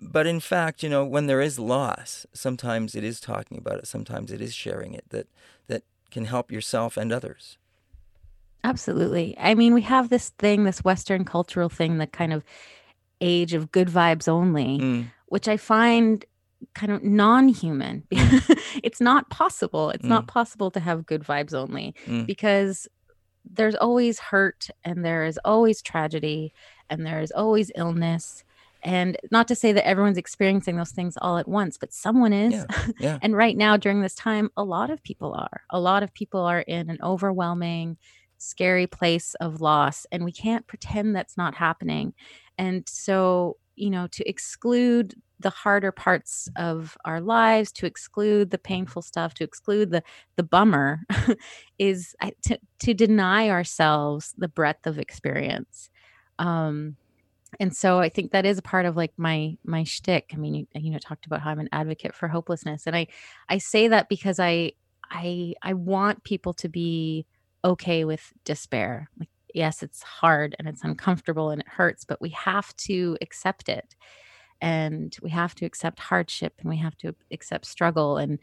but 0.00 0.28
in 0.28 0.38
fact 0.38 0.84
you 0.84 0.88
know 0.88 1.04
when 1.04 1.26
there 1.26 1.40
is 1.40 1.58
loss 1.58 2.24
sometimes 2.32 2.94
it 2.94 3.02
is 3.02 3.18
talking 3.18 3.58
about 3.58 3.78
it 3.78 3.86
sometimes 3.88 4.30
it 4.30 4.40
is 4.40 4.54
sharing 4.54 4.94
it 4.94 5.04
that 5.08 5.26
that 5.66 5.82
can 6.10 6.26
help 6.26 6.52
yourself 6.52 6.96
and 6.96 7.12
others 7.12 7.58
absolutely 8.64 9.34
i 9.38 9.54
mean 9.54 9.74
we 9.74 9.82
have 9.82 10.08
this 10.08 10.30
thing 10.30 10.64
this 10.64 10.84
western 10.84 11.24
cultural 11.24 11.68
thing 11.68 11.98
the 11.98 12.06
kind 12.06 12.32
of 12.32 12.44
age 13.20 13.54
of 13.54 13.70
good 13.72 13.88
vibes 13.88 14.28
only 14.28 14.78
mm. 14.78 15.10
which 15.26 15.48
i 15.48 15.56
find 15.56 16.24
kind 16.74 16.92
of 16.92 17.02
non-human 17.02 18.04
mm. 18.12 18.58
it's 18.82 19.00
not 19.00 19.28
possible 19.30 19.90
it's 19.90 20.04
mm. 20.04 20.10
not 20.10 20.26
possible 20.26 20.70
to 20.70 20.80
have 20.80 21.06
good 21.06 21.22
vibes 21.22 21.54
only 21.54 21.94
mm. 22.06 22.26
because 22.26 22.88
there's 23.44 23.74
always 23.74 24.18
hurt 24.18 24.68
and 24.84 25.04
there 25.04 25.24
is 25.24 25.38
always 25.44 25.82
tragedy 25.82 26.52
and 26.88 27.04
there 27.04 27.20
is 27.20 27.32
always 27.32 27.72
illness 27.74 28.44
and 28.84 29.16
not 29.30 29.46
to 29.48 29.54
say 29.54 29.72
that 29.72 29.86
everyone's 29.86 30.18
experiencing 30.18 30.76
those 30.76 30.90
things 30.90 31.16
all 31.20 31.38
at 31.38 31.48
once 31.48 31.76
but 31.76 31.92
someone 31.92 32.32
is 32.32 32.52
Yeah, 32.52 32.86
yeah. 33.00 33.18
and 33.22 33.36
right 33.36 33.56
now 33.56 33.76
during 33.76 34.00
this 34.00 34.14
time 34.14 34.50
a 34.56 34.64
lot 34.64 34.90
of 34.90 35.02
people 35.02 35.34
are 35.34 35.62
a 35.70 35.80
lot 35.80 36.02
of 36.02 36.12
people 36.14 36.40
are 36.40 36.60
in 36.60 36.90
an 36.90 36.98
overwhelming 37.02 37.96
scary 38.42 38.86
place 38.86 39.34
of 39.40 39.60
loss 39.60 40.06
and 40.10 40.24
we 40.24 40.32
can't 40.32 40.66
pretend 40.66 41.14
that's 41.14 41.36
not 41.36 41.54
happening 41.54 42.12
and 42.58 42.88
so 42.88 43.56
you 43.76 43.90
know 43.90 44.06
to 44.08 44.28
exclude 44.28 45.14
the 45.40 45.50
harder 45.50 45.90
parts 45.90 46.48
of 46.56 46.96
our 47.04 47.20
lives 47.20 47.72
to 47.72 47.86
exclude 47.86 48.50
the 48.50 48.58
painful 48.58 49.02
stuff 49.02 49.34
to 49.34 49.44
exclude 49.44 49.90
the 49.90 50.02
the 50.36 50.42
bummer 50.42 51.00
is 51.78 52.14
to, 52.42 52.58
to 52.78 52.94
deny 52.94 53.48
ourselves 53.48 54.34
the 54.36 54.48
breadth 54.48 54.86
of 54.86 54.98
experience 54.98 55.90
um 56.38 56.96
and 57.60 57.76
so 57.76 57.98
I 57.98 58.08
think 58.08 58.32
that 58.32 58.46
is 58.46 58.58
a 58.58 58.62
part 58.62 58.86
of 58.86 58.96
like 58.96 59.12
my 59.16 59.56
my 59.64 59.84
shtick. 59.84 60.30
I 60.32 60.36
mean, 60.36 60.54
you, 60.54 60.66
you 60.74 60.90
know, 60.90 60.98
talked 60.98 61.26
about 61.26 61.42
how 61.42 61.50
I'm 61.50 61.58
an 61.58 61.68
advocate 61.70 62.14
for 62.14 62.28
hopelessness, 62.28 62.86
and 62.86 62.96
I 62.96 63.08
I 63.48 63.58
say 63.58 63.88
that 63.88 64.08
because 64.08 64.40
I 64.40 64.72
I 65.10 65.54
I 65.62 65.74
want 65.74 66.24
people 66.24 66.54
to 66.54 66.68
be 66.68 67.26
okay 67.64 68.04
with 68.04 68.32
despair. 68.44 69.10
Like, 69.18 69.28
yes, 69.54 69.82
it's 69.82 70.02
hard 70.02 70.56
and 70.58 70.68
it's 70.68 70.84
uncomfortable 70.84 71.50
and 71.50 71.60
it 71.62 71.68
hurts, 71.68 72.04
but 72.04 72.20
we 72.20 72.30
have 72.30 72.74
to 72.78 73.16
accept 73.20 73.68
it, 73.68 73.94
and 74.60 75.16
we 75.22 75.30
have 75.30 75.54
to 75.56 75.66
accept 75.66 75.98
hardship, 76.00 76.54
and 76.60 76.68
we 76.70 76.78
have 76.78 76.96
to 76.98 77.14
accept 77.32 77.66
struggle, 77.66 78.18
and 78.18 78.38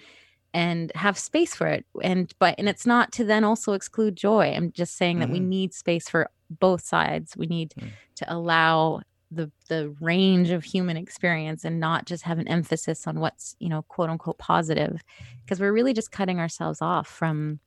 and 0.53 0.91
have 0.95 1.17
space 1.17 1.55
for 1.55 1.67
it 1.67 1.85
and 2.03 2.33
but 2.39 2.55
and 2.57 2.67
it's 2.69 2.85
not 2.85 3.11
to 3.11 3.23
then 3.23 3.43
also 3.43 3.73
exclude 3.73 4.15
joy 4.15 4.53
i'm 4.55 4.71
just 4.71 4.97
saying 4.97 5.19
that 5.19 5.29
we 5.29 5.39
Mhm. 5.39 5.47
need 5.49 5.73
space 5.75 6.09
for 6.09 6.29
both 6.49 6.81
sides 6.83 7.37
we 7.37 7.45
need 7.47 7.73
Mm. 7.79 7.91
to 8.15 8.33
allow 8.33 9.01
the 9.31 9.51
the 9.69 9.95
range 10.01 10.49
of 10.49 10.63
human 10.63 10.97
experience 10.97 11.65
and 11.65 11.79
not 11.79 12.05
just 12.05 12.23
have 12.23 12.39
an 12.39 12.47
emphasis 12.47 13.05
on 13.07 13.19
what's 13.19 13.55
you 13.59 13.69
know 13.69 13.83
quote 13.83 14.09
unquote 14.09 14.39
positive 14.39 15.03
because 15.45 15.59
we're 15.59 15.73
really 15.73 15.93
just 15.93 16.11
cutting 16.11 16.39
ourselves 16.39 16.81
off 16.81 17.07
from 17.07 17.59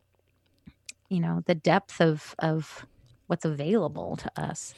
you 1.12 1.20
know 1.20 1.42
the 1.46 1.54
depth 1.54 2.00
of 2.00 2.34
of 2.38 2.86
what's 3.28 3.44
available 3.44 4.16
to 4.16 4.30
us 4.40 4.74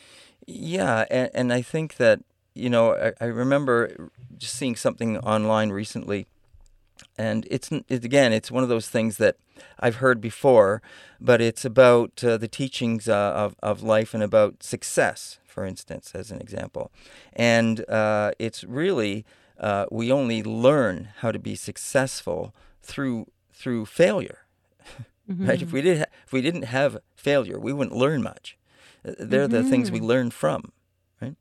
Yeah, 0.47 1.05
and, 1.11 1.31
and 1.35 1.53
I 1.53 1.63
think 1.63 1.97
that 1.97 2.21
you 2.55 2.71
know 2.71 2.95
I, 2.95 3.13
I 3.21 3.27
remember 3.27 4.11
just 4.37 4.55
seeing 4.55 4.77
something 4.77 5.19
online 5.19 5.71
recently, 5.71 6.27
and 7.17 7.47
it's 7.51 7.71
it, 7.73 8.05
again 8.05 8.33
it's 8.33 8.51
one 8.51 8.63
of 8.63 8.69
those 8.69 8.89
things 8.89 9.17
that 9.19 9.37
I've 9.81 9.97
heard 9.97 10.21
before, 10.21 10.83
but 11.21 11.41
it's 11.41 11.65
about 11.65 12.23
uh, 12.25 12.37
the 12.37 12.49
teachings 12.49 13.09
uh, 13.09 13.33
of 13.35 13.57
of 13.63 13.83
life 13.83 14.15
and 14.15 14.23
about 14.23 14.63
success, 14.63 15.39
for 15.47 15.65
instance, 15.65 16.13
as 16.15 16.31
an 16.31 16.41
example, 16.41 16.91
and 17.33 17.89
uh, 17.89 18.33
it's 18.39 18.65
really 18.65 19.25
uh, 19.59 19.87
we 19.91 20.13
only 20.13 20.43
learn 20.43 21.09
how 21.19 21.33
to 21.33 21.39
be 21.39 21.55
successful 21.57 22.55
through 22.83 23.27
through 23.53 23.87
failure. 23.87 24.44
Right? 25.29 25.61
If 25.63 25.69
Mhm. 25.69 25.73
we 25.73 25.81
did 25.83 25.99
ha- 25.99 26.05
if 26.27 26.33
we 26.33 26.43
didn't 26.43 26.65
have 26.65 26.99
failure, 27.17 27.59
we 27.59 27.73
wouldn't 27.73 27.97
learn 27.97 28.23
much. 28.23 28.59
They're 29.03 29.49
the 29.49 29.63
things 29.63 29.91
we 29.91 30.01
Mhm. 30.01 30.07
learn 30.07 30.31
from. 30.31 30.73
Right? 31.21 31.37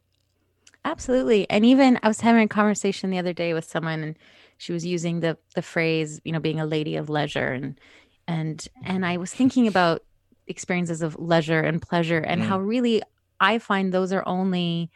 Absolutely. 0.85 1.49
And 1.49 1.65
even 1.65 1.99
I 2.03 2.07
was 2.07 2.21
having 2.21 2.43
a 2.43 2.47
conversation 2.47 3.09
the 3.09 3.17
other 3.19 3.33
day 3.33 3.53
with 3.53 3.65
someone 3.65 4.01
and 4.03 4.17
she 4.57 4.73
was 4.73 4.85
using 4.85 5.19
the 5.21 5.37
the 5.55 5.61
phrase, 5.61 6.21
you 6.23 6.31
know, 6.31 6.39
being 6.39 6.59
a 6.59 6.65
lady 6.65 6.95
of 6.95 7.09
leisure 7.09 7.51
and 7.51 7.79
and 8.27 8.67
and 8.83 9.05
I 9.05 9.17
was 9.17 9.33
thinking 9.33 9.67
about 9.67 10.03
experiences 10.47 11.01
of 11.01 11.17
leisure 11.19 11.61
and 11.61 11.81
pleasure 11.81 12.19
and 12.19 12.41
Mm. 12.41 12.45
how 12.45 12.59
really 12.59 13.01
I 13.39 13.59
find 13.59 13.93
those 13.93 14.11
are 14.13 14.23
only 14.27 14.89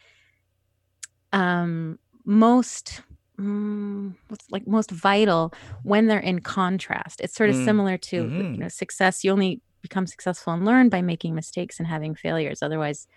um 1.33 1.99
most 2.25 3.01
mm, 3.39 4.15
what's 4.29 4.45
like 4.51 4.67
most 4.67 4.91
vital 4.91 5.53
when 5.83 6.07
they're 6.07 6.19
in 6.19 6.39
contrast. 6.39 7.21
It's 7.21 7.35
sort 7.35 7.49
of 7.49 7.55
Mm. 7.55 7.65
similar 7.65 7.97
to 7.97 8.15
you 8.15 8.43
Mhm. 8.43 8.59
know 8.59 8.67
success 8.67 9.23
you 9.23 9.31
only 9.31 9.61
become 9.81 10.07
successful 10.07 10.53
and 10.53 10.65
learn 10.65 10.89
by 10.89 11.01
making 11.01 11.35
mistakes 11.35 11.79
and 11.79 11.87
having 11.87 12.15
failures. 12.15 12.61
Otherwise 12.63 13.07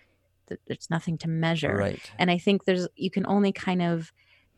th- 0.47 0.61
there's 0.67 0.89
nothing 0.89 1.17
to 1.19 1.29
measure 1.29 1.75
Right. 1.77 2.11
and 2.19 2.29
i 2.31 2.37
think 2.37 2.65
there's 2.65 2.87
you 2.95 3.09
can 3.11 3.25
only 3.25 3.51
kind 3.51 3.81
of 3.81 4.11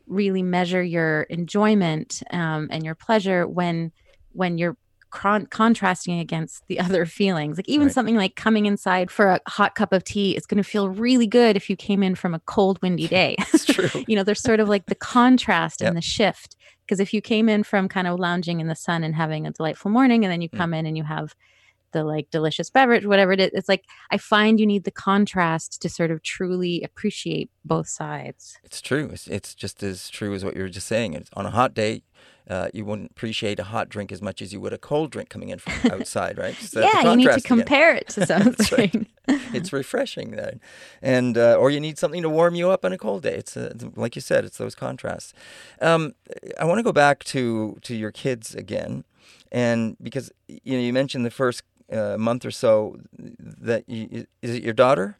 really 0.07 0.43
measure 0.43 0.83
your 0.83 1.23
enjoyment 1.23 2.23
um, 2.31 2.67
and 2.71 2.83
your 2.83 2.95
pleasure 2.95 3.47
when 3.47 3.91
when 4.31 4.57
you're 4.57 4.75
con- 5.13 5.45
contrasting 5.45 6.19
against 6.19 6.63
the 6.67 6.79
other 6.79 7.05
feelings 7.19 7.57
like 7.57 7.69
even 7.69 7.87
Right. 7.87 7.93
something 7.93 8.15
like 8.15 8.35
coming 8.35 8.65
inside 8.65 9.11
for 9.11 9.27
a 9.27 9.39
hot 9.47 9.75
cup 9.75 9.93
of 9.93 10.03
tea 10.03 10.35
is 10.35 10.45
going 10.45 10.61
to 10.61 10.67
feel 10.69 10.89
really 10.89 11.27
good 11.27 11.55
if 11.55 11.69
you 11.69 11.75
came 11.75 12.01
in 12.03 12.15
from 12.15 12.33
a 12.33 12.39
cold 12.41 12.81
windy 12.81 13.07
day 13.19 13.35
It's 13.53 13.65
true. 13.65 14.03
you 14.07 14.15
know 14.15 14.23
there's 14.23 14.41
sort 14.41 14.59
of 14.59 14.67
like 14.67 14.87
the 14.87 14.95
contrast 14.95 15.81
Yep. 15.81 15.87
and 15.87 15.97
the 15.97 16.01
shift 16.01 16.55
because 16.85 16.99
if 16.99 17.13
you 17.13 17.21
came 17.21 17.47
in 17.47 17.63
from 17.63 17.87
kind 17.87 18.07
of 18.07 18.19
lounging 18.19 18.59
in 18.59 18.67
the 18.67 18.75
sun 18.75 19.03
and 19.03 19.15
having 19.15 19.45
a 19.47 19.51
delightful 19.51 19.91
morning 19.91 20.25
and 20.25 20.31
then 20.31 20.41
you 20.41 20.49
Mm. 20.49 20.57
come 20.57 20.73
in 20.73 20.85
and 20.85 20.97
you 20.97 21.03
have 21.03 21.35
the 21.93 22.03
like 22.03 22.27
delicious 22.31 22.71
beverage 22.71 23.05
whatever 23.05 23.31
it 23.33 23.39
is 23.39 23.51
it's 23.53 23.69
like 23.69 23.83
i 24.09 24.17
find 24.17 24.59
you 24.59 24.65
need 24.65 24.83
the 24.83 24.89
contrast 24.89 25.79
to 25.79 25.87
sort 25.87 26.09
of 26.09 26.23
truly 26.23 26.81
appreciate 26.81 27.51
both 27.63 27.87
sides 27.87 28.57
It's 28.63 28.81
true. 28.81 29.09
It's, 29.13 29.27
it's 29.27 29.53
just 29.53 29.83
as 29.83 30.09
true 30.09 30.33
as 30.33 30.43
what 30.43 30.55
you 30.55 30.63
were 30.63 30.69
just 30.69 30.87
saying. 30.87 31.13
It's 31.13 31.29
on 31.33 31.45
a 31.45 31.51
hot 31.51 31.75
day, 31.75 32.01
uh, 32.49 32.67
you 32.73 32.85
wouldn't 32.85 33.11
appreciate 33.11 33.59
a 33.59 33.63
hot 33.63 33.89
drink 33.89 34.11
as 34.11 34.21
much 34.21 34.41
as 34.41 34.51
you 34.51 34.59
would 34.59 34.73
a 34.73 34.77
cold 34.77 35.11
drink 35.11 35.29
coming 35.29 35.49
in 35.49 35.59
from 35.59 35.91
outside, 35.91 36.37
right? 36.37 36.55
The 36.55 36.81
yeah 36.81 37.09
you 37.09 37.15
need 37.15 37.23
to 37.25 37.29
contrast 37.29 37.45
again. 37.45 37.57
compare 37.57 37.95
it 37.95 38.09
to 38.09 38.19
right. 38.21 38.27
something 38.27 39.07
It's 39.53 39.71
refreshing 39.71 40.31
then, 40.31 40.59
and 41.01 41.37
uh, 41.37 41.55
or 41.55 41.71
you 41.71 41.79
need 41.79 41.97
something 41.97 42.21
to 42.21 42.29
warm 42.29 42.55
you 42.55 42.69
up 42.69 42.83
on 42.83 42.91
a 42.91 42.97
cold 42.97 43.23
day. 43.23 43.35
It's 43.35 43.55
uh, 43.55 43.73
like 43.95 44.15
you 44.15 44.21
said, 44.21 44.43
it's 44.45 44.57
those 44.57 44.75
contrasts. 44.75 45.33
Um, 45.81 46.13
I 46.59 46.65
want 46.65 46.79
to 46.79 46.83
go 46.83 46.91
back 46.91 47.23
to 47.25 47.77
to 47.81 47.95
your 47.95 48.11
kids 48.11 48.53
again, 48.53 49.05
and 49.51 49.95
because 50.01 50.31
you 50.47 50.73
know 50.73 50.83
you 50.83 50.91
mentioned 50.91 51.25
the 51.25 51.31
first 51.31 51.63
uh, 51.91 52.17
month 52.17 52.45
or 52.45 52.51
so 52.51 52.97
that 53.17 53.87
you, 53.87 54.25
is 54.41 54.55
it 54.55 54.63
your 54.63 54.73
daughter? 54.73 55.17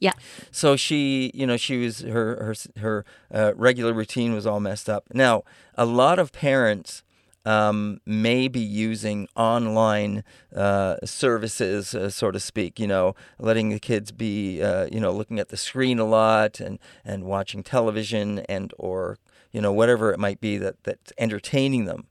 Yeah. 0.00 0.12
So 0.50 0.76
she, 0.76 1.30
you 1.34 1.46
know, 1.46 1.56
she 1.56 1.76
was 1.76 2.00
her 2.00 2.36
her 2.42 2.54
her 2.80 3.04
uh, 3.32 3.52
regular 3.54 3.92
routine 3.92 4.32
was 4.32 4.46
all 4.46 4.58
messed 4.60 4.88
up. 4.88 5.04
Now, 5.12 5.44
a 5.74 5.84
lot 5.84 6.18
of 6.18 6.32
parents 6.32 7.02
um, 7.44 8.00
may 8.06 8.48
be 8.48 8.60
using 8.60 9.28
online 9.36 10.24
uh, 10.54 10.96
services, 11.04 11.94
uh, 11.94 12.08
so 12.10 12.30
to 12.30 12.40
speak. 12.40 12.80
You 12.80 12.86
know, 12.86 13.14
letting 13.38 13.68
the 13.68 13.78
kids 13.78 14.10
be, 14.10 14.62
uh, 14.62 14.86
you 14.90 15.00
know, 15.00 15.12
looking 15.12 15.38
at 15.38 15.48
the 15.50 15.56
screen 15.56 15.98
a 15.98 16.04
lot 16.04 16.60
and 16.60 16.78
and 17.04 17.24
watching 17.24 17.62
television 17.62 18.40
and 18.40 18.72
or 18.78 19.18
you 19.52 19.60
know 19.60 19.72
whatever 19.72 20.12
it 20.12 20.18
might 20.18 20.40
be 20.40 20.56
that 20.58 20.82
that's 20.82 21.12
entertaining 21.18 21.84
them. 21.84 22.06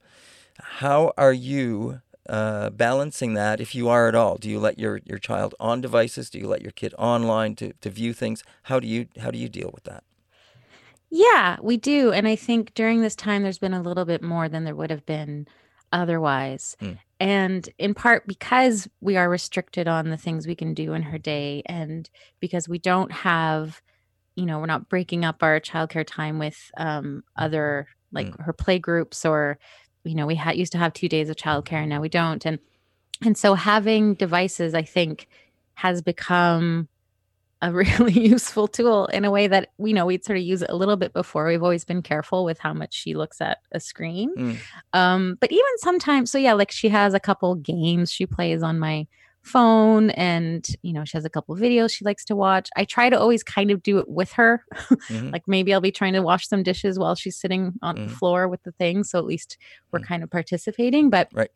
How 0.61 1.13
are 1.17 1.33
you 1.33 2.01
uh, 2.29 2.69
balancing 2.69 3.33
that, 3.33 3.59
if 3.59 3.73
you 3.73 3.89
are 3.89 4.07
at 4.07 4.15
all? 4.15 4.37
Do 4.37 4.49
you 4.49 4.59
let 4.59 4.77
your, 4.77 5.01
your 5.03 5.17
child 5.17 5.55
on 5.59 5.81
devices? 5.81 6.29
Do 6.29 6.37
you 6.39 6.47
let 6.47 6.61
your 6.61 6.71
kid 6.71 6.93
online 6.97 7.55
to, 7.55 7.73
to 7.81 7.89
view 7.89 8.13
things? 8.13 8.43
How 8.63 8.79
do 8.79 8.87
you 8.87 9.07
how 9.19 9.31
do 9.31 9.37
you 9.37 9.49
deal 9.49 9.71
with 9.73 9.83
that? 9.85 10.03
Yeah, 11.09 11.57
we 11.61 11.75
do. 11.75 12.11
And 12.11 12.27
I 12.27 12.35
think 12.35 12.73
during 12.75 13.01
this 13.01 13.15
time, 13.15 13.41
there's 13.41 13.57
been 13.57 13.73
a 13.73 13.81
little 13.81 14.05
bit 14.05 14.21
more 14.21 14.47
than 14.47 14.63
there 14.63 14.75
would 14.75 14.91
have 14.91 15.05
been 15.05 15.47
otherwise. 15.91 16.77
Mm. 16.81 16.99
And 17.19 17.69
in 17.79 17.93
part 17.95 18.27
because 18.27 18.87
we 19.01 19.17
are 19.17 19.27
restricted 19.27 19.87
on 19.87 20.09
the 20.09 20.17
things 20.17 20.45
we 20.45 20.55
can 20.55 20.73
do 20.73 20.93
in 20.93 21.01
her 21.01 21.17
day, 21.17 21.63
and 21.65 22.09
because 22.39 22.69
we 22.69 22.77
don't 22.77 23.11
have, 23.11 23.81
you 24.35 24.45
know, 24.45 24.59
we're 24.59 24.67
not 24.67 24.87
breaking 24.87 25.25
up 25.25 25.41
our 25.41 25.59
childcare 25.59 26.05
time 26.05 26.37
with 26.39 26.71
um, 26.77 27.23
other, 27.35 27.87
like 28.11 28.37
her 28.39 28.53
play 28.53 28.79
groups, 28.79 29.25
or, 29.25 29.57
you 30.03 30.15
know, 30.15 30.25
we 30.25 30.35
had 30.35 30.57
used 30.57 30.71
to 30.73 30.77
have 30.77 30.93
two 30.93 31.09
days 31.09 31.29
of 31.29 31.35
childcare, 31.35 31.73
and 31.73 31.89
now 31.89 32.01
we 32.01 32.09
don't. 32.09 32.45
And 32.45 32.59
and 33.23 33.37
so 33.37 33.53
having 33.53 34.13
devices, 34.13 34.73
I 34.73 34.83
think, 34.83 35.27
has 35.75 36.01
become 36.01 36.87
a 37.61 37.71
really 37.73 38.13
useful 38.13 38.67
tool 38.67 39.07
in 39.07 39.25
a 39.25 39.31
way 39.31 39.47
that 39.47 39.69
we 39.77 39.93
know 39.93 40.05
we'd 40.05 40.23
sort 40.23 40.37
of 40.37 40.43
use 40.43 40.61
it 40.61 40.69
a 40.69 40.75
little 40.75 40.95
bit 40.95 41.13
before. 41.13 41.47
We've 41.47 41.63
always 41.63 41.85
been 41.85 42.01
careful 42.01 42.45
with 42.45 42.59
how 42.59 42.73
much 42.73 42.93
she 42.93 43.13
looks 43.13 43.41
at 43.41 43.59
a 43.71 43.79
screen. 43.79 44.33
Mm. 44.35 44.57
Um, 44.93 45.37
but 45.41 45.51
even 45.51 45.77
sometimes, 45.77 46.31
so 46.31 46.37
yeah, 46.37 46.53
like 46.53 46.71
she 46.71 46.89
has 46.89 47.13
a 47.13 47.19
couple 47.19 47.55
games 47.55 48.11
she 48.11 48.25
plays 48.25 48.63
on 48.63 48.79
my 48.79 49.07
phone 49.49 50.09
and 50.11 50.67
you 50.81 50.93
know 50.93 51.03
she 51.05 51.17
has 51.17 51.25
a 51.25 51.29
couple 51.29 51.53
of 51.55 51.59
videos 51.61 51.91
she 51.91 52.05
likes 52.05 52.23
to 52.25 52.35
watch 52.35 52.69
i 52.75 52.83
try 52.85 53.09
to 53.09 53.19
always 53.19 53.43
kind 53.43 53.71
of 53.71 53.81
do 53.83 53.97
it 53.97 54.07
with 54.07 54.31
her 54.33 54.63
Mhm. 55.09 55.31
like 55.33 55.43
maybe 55.47 55.73
i'll 55.73 55.81
be 55.81 55.91
trying 55.91 56.13
to 56.13 56.21
wash 56.21 56.47
some 56.47 56.63
dishes 56.63 56.99
while 56.99 57.15
she's 57.15 57.37
sitting 57.43 57.73
on 57.81 57.95
Mhm. 57.97 58.07
the 58.09 58.15
floor 58.15 58.47
with 58.47 58.61
the 58.63 58.71
thing 58.73 59.03
so 59.03 59.17
at 59.19 59.25
least 59.25 59.57
we're 59.91 59.99
Mm. 59.99 60.05
kind 60.11 60.23
of 60.23 60.29
participating 60.29 61.09
but 61.09 61.27
Right. 61.33 61.49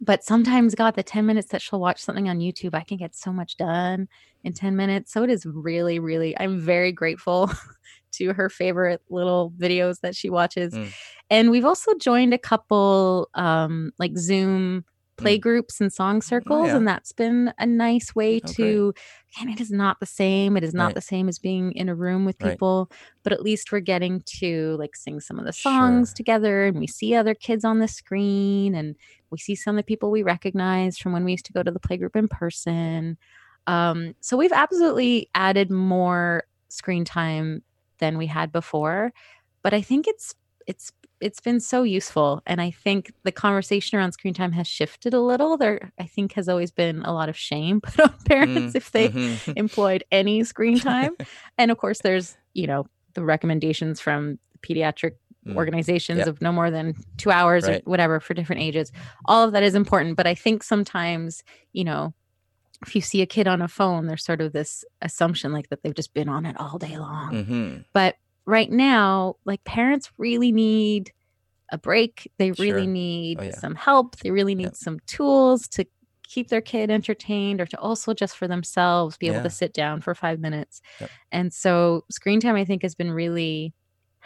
but 0.00 0.24
sometimes 0.24 0.74
god 0.74 0.94
the 0.94 1.02
10 1.02 1.26
minutes 1.26 1.48
that 1.52 1.62
she'll 1.62 1.80
watch 1.80 2.00
something 2.00 2.28
on 2.28 2.38
youtube 2.38 2.74
i 2.74 2.82
can 2.82 2.96
get 2.96 3.14
so 3.14 3.32
much 3.32 3.56
done 3.56 4.08
in 4.44 4.52
10 4.52 4.74
minutes 4.76 5.12
so 5.12 5.22
it 5.22 5.30
is 5.30 5.44
really 5.46 5.98
really 5.98 6.36
i'm 6.38 6.58
very 6.58 6.92
grateful 6.92 7.50
to 8.12 8.32
her 8.32 8.48
favorite 8.48 9.00
little 9.10 9.52
videos 9.58 10.00
that 10.00 10.14
she 10.16 10.28
watches 10.30 10.72
Mm. 10.74 10.92
and 11.30 11.50
we've 11.50 11.64
also 11.72 11.92
joined 11.94 12.32
a 12.34 12.38
couple 12.38 13.28
um 13.34 13.92
like 13.98 14.16
zoom 14.16 14.84
play 15.16 15.38
groups 15.38 15.80
and 15.80 15.92
song 15.92 16.20
circles 16.22 16.58
Mm. 16.58 16.62
Oh, 16.62 16.66
yeah. 16.66 16.76
and 16.76 16.88
that's 16.88 17.12
been 17.12 17.52
a 17.58 17.66
nice 17.66 18.14
way 18.14 18.40
Oh, 18.44 18.52
to 18.52 18.94
and 19.40 19.50
it 19.50 19.60
is 19.60 19.70
not 19.70 19.98
the 20.00 20.06
same 20.06 20.56
it 20.56 20.64
is 20.64 20.74
not 20.74 20.86
Right. 20.86 20.94
the 20.94 21.00
same 21.00 21.28
as 21.28 21.38
being 21.38 21.72
in 21.72 21.88
a 21.88 21.94
room 21.94 22.24
with 22.24 22.36
Right. 22.42 22.52
people 22.52 22.90
but 23.22 23.32
at 23.32 23.42
least 23.42 23.72
we're 23.72 23.80
getting 23.80 24.22
to 24.40 24.76
like 24.78 24.94
sing 24.94 25.20
some 25.20 25.38
of 25.38 25.44
the 25.44 25.52
songs 25.52 26.10
Sure. 26.10 26.14
together 26.16 26.64
and 26.66 26.78
we 26.78 26.86
see 26.86 27.14
other 27.14 27.34
kids 27.34 27.64
on 27.64 27.78
the 27.78 27.88
screen 27.88 28.74
and 28.74 28.94
we 29.30 29.38
see 29.38 29.54
some 29.54 29.76
of 29.76 29.80
the 29.80 29.86
people 29.86 30.10
we 30.10 30.22
recognize 30.22 30.98
from 30.98 31.12
when 31.12 31.24
we 31.24 31.32
used 31.32 31.46
to 31.46 31.52
go 31.52 31.62
to 31.62 31.70
the 31.70 31.80
playgroup 31.80 32.14
in 32.16 32.28
person 32.28 33.16
um, 33.66 34.14
so 34.20 34.36
we've 34.36 34.52
absolutely 34.52 35.28
added 35.34 35.70
more 35.70 36.44
screen 36.68 37.04
time 37.04 37.62
than 37.98 38.16
we 38.18 38.26
had 38.26 38.52
before 38.52 39.12
but 39.62 39.72
i 39.74 39.80
think 39.80 40.06
it's 40.06 40.34
it's 40.66 40.92
it's 41.20 41.40
been 41.40 41.60
so 41.60 41.82
useful 41.82 42.42
and 42.46 42.60
i 42.60 42.70
think 42.70 43.12
the 43.24 43.32
conversation 43.32 43.98
around 43.98 44.12
screen 44.12 44.34
time 44.34 44.52
has 44.52 44.66
shifted 44.66 45.14
a 45.14 45.20
little 45.20 45.56
there 45.56 45.92
i 45.98 46.04
think 46.04 46.32
has 46.32 46.48
always 46.48 46.70
been 46.70 47.02
a 47.02 47.12
lot 47.12 47.28
of 47.28 47.36
shame 47.36 47.80
put 47.82 48.00
on 48.00 48.14
parents 48.26 48.72
Mm, 48.74 48.76
if 48.76 48.90
they 48.92 49.08
mhm. 49.08 49.52
employed 49.56 50.04
any 50.10 50.44
screen 50.44 50.78
time 50.78 51.14
and 51.58 51.70
of 51.70 51.78
course 51.78 52.00
there's 52.02 52.36
you 52.54 52.66
know 52.66 52.86
the 53.14 53.24
recommendations 53.24 54.00
from 54.00 54.38
pediatric 54.62 55.12
Mm. 55.46 55.54
organizations 55.54 56.18
Yep. 56.18 56.26
of 56.26 56.42
no 56.42 56.50
more 56.50 56.72
than 56.72 56.94
two 57.18 57.30
hours 57.30 57.68
Right. 57.68 57.80
or 57.86 57.88
whatever 57.90 58.18
for 58.18 58.34
different 58.34 58.62
ages 58.62 58.90
all 59.26 59.44
of 59.44 59.52
that 59.52 59.62
is 59.62 59.76
important 59.76 60.16
but 60.16 60.26
i 60.26 60.34
think 60.34 60.64
sometimes 60.64 61.44
you 61.72 61.84
know 61.84 62.14
if 62.84 62.96
you 62.96 63.00
see 63.00 63.22
a 63.22 63.26
kid 63.26 63.46
on 63.46 63.62
a 63.62 63.68
phone 63.68 64.06
there's 64.08 64.24
sort 64.24 64.40
of 64.40 64.52
this 64.52 64.84
assumption 65.02 65.52
like 65.52 65.68
that 65.68 65.84
they've 65.84 65.94
just 65.94 66.12
been 66.14 66.28
on 66.28 66.44
it 66.46 66.56
all 66.58 66.78
day 66.78 66.98
long 66.98 67.32
Mhm. 67.32 67.84
but 67.94 68.16
right 68.46 68.70
now 68.70 69.34
like 69.44 69.62
parents 69.64 70.10
really 70.18 70.52
need 70.52 71.12
a 71.72 71.78
break 71.78 72.30
they 72.38 72.52
really 72.52 72.82
Sure. 72.84 72.86
need 72.92 73.38
Oh, 73.40 73.42
yeah. 73.44 73.50
some 73.58 73.74
help 73.74 74.16
they 74.18 74.30
really 74.30 74.54
need 74.54 74.64
Yep. 74.64 74.76
some 74.76 74.98
tools 75.06 75.66
to 75.68 75.84
keep 76.28 76.48
their 76.48 76.60
kid 76.60 76.90
entertained 76.90 77.60
or 77.60 77.66
to 77.66 77.78
also 77.78 78.12
just 78.14 78.36
for 78.36 78.48
themselves 78.48 79.16
be 79.16 79.28
able 79.28 79.42
to 79.42 79.50
sit 79.50 79.72
down 79.72 80.00
for 80.00 80.14
five 80.14 80.38
minutes 80.40 80.80
Yep. 81.00 81.10
and 81.32 81.52
so 81.52 82.04
screen 82.10 82.40
time 82.40 82.54
i 82.56 82.64
think 82.64 82.82
has 82.82 82.94
been 82.94 83.10
really 83.10 83.74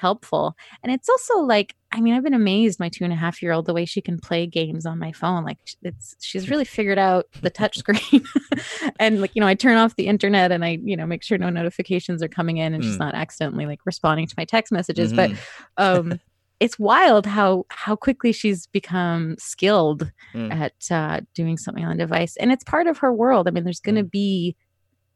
helpful 0.00 0.54
and 0.82 0.90
it's 0.92 1.08
also 1.08 1.38
like 1.40 1.74
i 1.92 2.00
mean 2.00 2.14
i've 2.14 2.22
been 2.24 2.34
amazed 2.34 2.80
my 2.80 2.88
two 2.88 3.04
and 3.04 3.12
a 3.12 3.16
half 3.16 3.42
year 3.42 3.52
old 3.52 3.66
the 3.66 3.74
way 3.74 3.84
she 3.84 4.00
can 4.00 4.18
play 4.18 4.46
games 4.46 4.86
on 4.86 4.98
my 4.98 5.12
phone 5.12 5.44
like 5.44 5.58
it's 5.82 6.14
she's 6.20 6.48
really 6.48 6.64
figured 6.64 6.98
out 6.98 7.26
the 7.42 7.50
touch 7.50 7.76
screen 7.78 8.24
and 8.98 9.20
like 9.20 9.30
you 9.34 9.40
know 9.40 9.46
i 9.46 9.54
turn 9.54 9.76
off 9.76 9.96
the 9.96 10.06
internet 10.06 10.50
and 10.50 10.64
i 10.64 10.78
you 10.82 10.96
know 10.96 11.06
make 11.06 11.22
sure 11.22 11.36
no 11.38 11.50
notifications 11.50 12.22
are 12.22 12.28
coming 12.28 12.56
in 12.56 12.72
and 12.74 12.82
she's 12.84 12.96
Mm. 12.96 13.00
not 13.00 13.14
accidentally 13.14 13.66
like 13.66 13.80
responding 13.84 14.26
to 14.26 14.34
my 14.38 14.44
text 14.44 14.72
messages 14.72 15.12
Mhm. 15.12 15.16
but 15.16 15.30
um 15.76 16.20
it's 16.60 16.78
wild 16.78 17.26
how 17.26 17.64
how 17.70 17.94
quickly 17.96 18.32
she's 18.32 18.66
become 18.66 19.34
skilled 19.38 20.10
Mm. 20.34 20.52
at 20.52 20.72
uh, 20.90 21.20
doing 21.34 21.56
something 21.58 21.84
on 21.84 21.96
device 21.96 22.36
and 22.38 22.50
it's 22.52 22.64
part 22.64 22.86
of 22.86 22.98
her 22.98 23.12
world 23.12 23.46
i 23.48 23.50
mean 23.50 23.64
there's 23.64 23.80
going 23.80 23.96
to 23.96 24.04
Mm. 24.04 24.10
be 24.10 24.56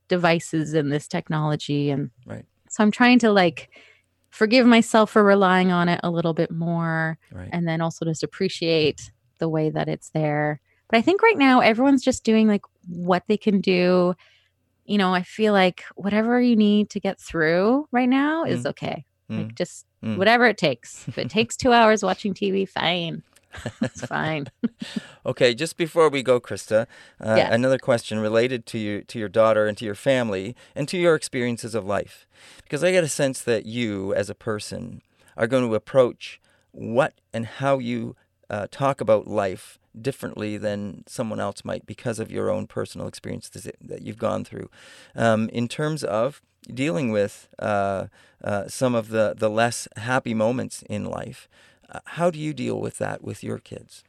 devices 0.09 0.75
in 0.75 0.91
this 0.91 1.09
technology 1.09 1.91
and 1.91 2.11
Right. 2.27 2.45
so 2.69 2.83
i'm 2.85 2.91
trying 2.91 3.19
to 3.21 3.33
like 3.33 3.71
forgive 4.35 4.67
myself 4.67 5.11
for 5.11 5.23
relying 5.23 5.71
on 5.73 5.89
it 5.89 6.01
a 6.03 6.11
little 6.11 6.35
bit 6.35 6.51
more 6.51 7.19
Right. 7.33 7.49
and 7.53 7.67
then 7.69 7.81
also 7.81 8.05
just 8.05 8.23
appreciate 8.23 9.11
the 9.39 9.49
way 9.49 9.71
that 9.71 9.89
it's 9.89 10.11
there 10.11 10.61
but 10.89 10.99
i 10.99 11.03
think 11.03 11.23
right 11.23 11.39
now 11.39 11.61
everyone's 11.61 12.03
just 12.03 12.25
doing 12.25 12.47
like 12.49 12.63
what 12.89 13.23
they 13.29 13.37
can 13.37 13.61
do 13.61 14.15
you 14.85 14.99
know 14.99 15.15
i 15.15 15.23
feel 15.23 15.53
like 15.53 15.85
whatever 15.95 16.41
you 16.41 16.57
need 16.57 16.91
to 16.91 17.01
get 17.01 17.21
through 17.21 17.87
right 17.93 18.09
now 18.09 18.45
is 18.45 18.65
Mm. 18.65 18.71
okay 18.71 19.05
Mm. 19.31 19.39
like 19.39 19.55
just 19.55 19.87
Mm. 20.05 20.19
whatever 20.19 20.45
it 20.47 20.59
takes 20.59 21.09
if 21.09 21.17
it 21.17 21.31
takes 21.37 21.57
two 21.57 21.73
hours 21.73 22.03
watching 22.03 22.35
tv 22.35 22.69
fine 22.69 23.23
it's 23.83 24.03
fine 24.03 24.47
Okay, 25.27 25.55
just 25.55 25.77
before 25.77 26.09
we 26.11 26.23
go, 26.23 26.41
Christa, 26.41 26.87
uh, 27.21 27.37
Yes. 27.37 27.53
another 27.53 27.79
question 27.79 28.19
related 28.19 28.67
to 28.67 28.79
your 28.79 29.01
to 29.03 29.19
your 29.19 29.29
daughter 29.29 29.67
and 29.67 29.77
to 29.79 29.85
your 29.85 29.95
family 29.95 30.55
and 30.75 30.87
to 30.89 30.97
your 30.99 31.15
experiences 31.15 31.75
of 31.75 31.85
life, 31.87 32.27
because 32.63 32.85
I 32.85 32.91
get 32.93 33.05
a 33.05 33.09
sense 33.09 33.41
that 33.43 33.65
you, 33.67 34.15
as 34.15 34.29
a 34.29 34.35
person, 34.35 35.01
are 35.37 35.47
going 35.47 35.67
to 35.69 35.75
approach 35.75 36.41
what 36.73 37.15
and 37.33 37.47
how 37.47 37.79
you 37.79 38.17
uh, 38.51 38.67
talk 38.71 39.01
about 39.01 39.27
life 39.27 39.79
differently 39.99 40.59
than 40.59 41.05
someone 41.07 41.41
else 41.41 41.65
might 41.65 41.87
because 41.87 42.19
of 42.19 42.31
your 42.31 42.51
own 42.51 42.67
personal 42.67 43.07
experiences 43.09 43.63
that- 43.65 43.77
that 43.81 44.03
you've 44.03 44.19
gone 44.19 44.45
through, 44.45 44.69
um, 45.15 45.49
in 45.51 45.69
terms 45.69 46.05
of 46.05 46.43
dealing 46.73 47.11
with 47.13 47.49
uh, 47.59 48.07
uh, 48.43 48.69
some 48.69 48.95
of 48.95 49.09
the 49.09 49.35
the 49.37 49.49
less 49.51 49.89
happy 49.97 50.35
moments 50.35 50.83
in 50.89 51.05
life. 51.05 51.49
Uh, 51.91 52.01
how 52.07 52.31
do 52.31 52.39
you 52.39 52.53
deal 52.55 52.81
with 52.81 52.99
that 52.99 53.23
with 53.23 53.43
your 53.45 53.59
kids? 53.59 54.05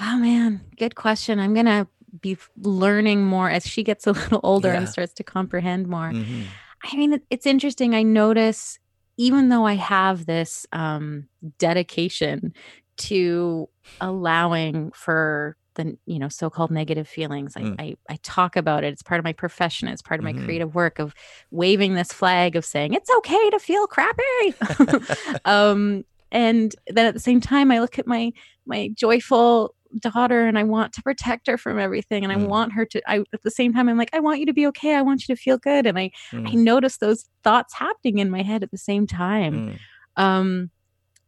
Oh 0.00 0.18
man, 0.18 0.60
good 0.78 0.94
question. 0.94 1.38
I'm 1.38 1.54
gonna 1.54 1.86
be 2.20 2.36
learning 2.56 3.24
more 3.24 3.50
as 3.50 3.66
she 3.66 3.82
gets 3.82 4.06
a 4.06 4.12
little 4.12 4.40
older 4.42 4.72
and 4.72 4.88
starts 4.88 5.12
to 5.14 5.24
comprehend 5.24 5.86
more. 5.88 6.12
Mhm. 6.12 6.46
I 6.82 6.96
mean, 6.96 7.20
it's 7.30 7.46
interesting. 7.46 7.94
I 7.94 8.02
notice, 8.02 8.78
even 9.16 9.48
though 9.48 9.64
I 9.66 9.74
have 9.74 10.26
this 10.26 10.66
um, 10.72 11.28
dedication 11.58 12.52
to 12.98 13.68
allowing 14.00 14.92
for 14.92 15.56
the 15.74 15.96
you 16.06 16.18
know 16.18 16.28
so-called 16.28 16.70
negative 16.70 17.06
feelings, 17.08 17.54
I, 17.56 17.60
Mm. 17.62 17.76
I 17.80 17.96
I 18.08 18.18
talk 18.22 18.56
about 18.56 18.84
it. 18.84 18.92
It's 18.92 19.02
part 19.02 19.18
of 19.18 19.24
my 19.24 19.32
profession. 19.34 19.88
It's 19.88 20.02
part 20.02 20.20
of 20.20 20.24
my 20.24 20.32
Mhm. 20.32 20.44
creative 20.44 20.74
work 20.74 20.98
of 20.98 21.14
waving 21.50 21.94
this 21.94 22.12
flag 22.12 22.56
of 22.56 22.64
saying 22.64 22.94
it's 22.94 23.10
okay 23.18 23.50
to 23.50 23.58
feel 23.58 23.86
crappy. 23.86 24.54
um, 25.44 26.04
and 26.36 26.74
then 26.88 27.06
at 27.06 27.14
the 27.14 27.20
same 27.20 27.40
time, 27.40 27.70
I 27.72 27.80
look 27.80 27.98
at 27.98 28.06
my 28.06 28.32
my 28.66 28.90
joyful 28.94 29.74
daughter 30.00 30.46
and 30.46 30.58
I 30.58 30.64
want 30.64 30.92
to 30.94 31.02
protect 31.02 31.46
her 31.46 31.56
from 31.56 31.78
everything 31.78 32.24
and 32.24 32.32
I 32.32 32.36
Mm. 32.36 32.48
want 32.48 32.72
her 32.74 32.84
to 32.86 33.00
I 33.10 33.18
at 33.32 33.42
the 33.42 33.50
same 33.50 33.72
time 33.72 33.88
I'm 33.88 33.96
like 33.96 34.10
I 34.12 34.20
want 34.20 34.40
you 34.40 34.46
to 34.46 34.52
be 34.52 34.66
okay 34.68 34.94
I 34.96 35.02
want 35.02 35.26
you 35.26 35.34
to 35.34 35.40
feel 35.40 35.58
good 35.58 35.86
and 35.86 35.98
I 35.98 36.10
I 36.44 36.50
Mm, 36.50 36.64
notice 36.64 36.98
those 36.98 37.24
thoughts 37.44 37.72
happening 37.74 38.18
in 38.18 38.28
my 38.30 38.42
head 38.42 38.62
at 38.64 38.70
the 38.72 38.78
same 38.78 39.06
time 39.06 39.54
mm, 39.56 39.78
um 40.16 40.70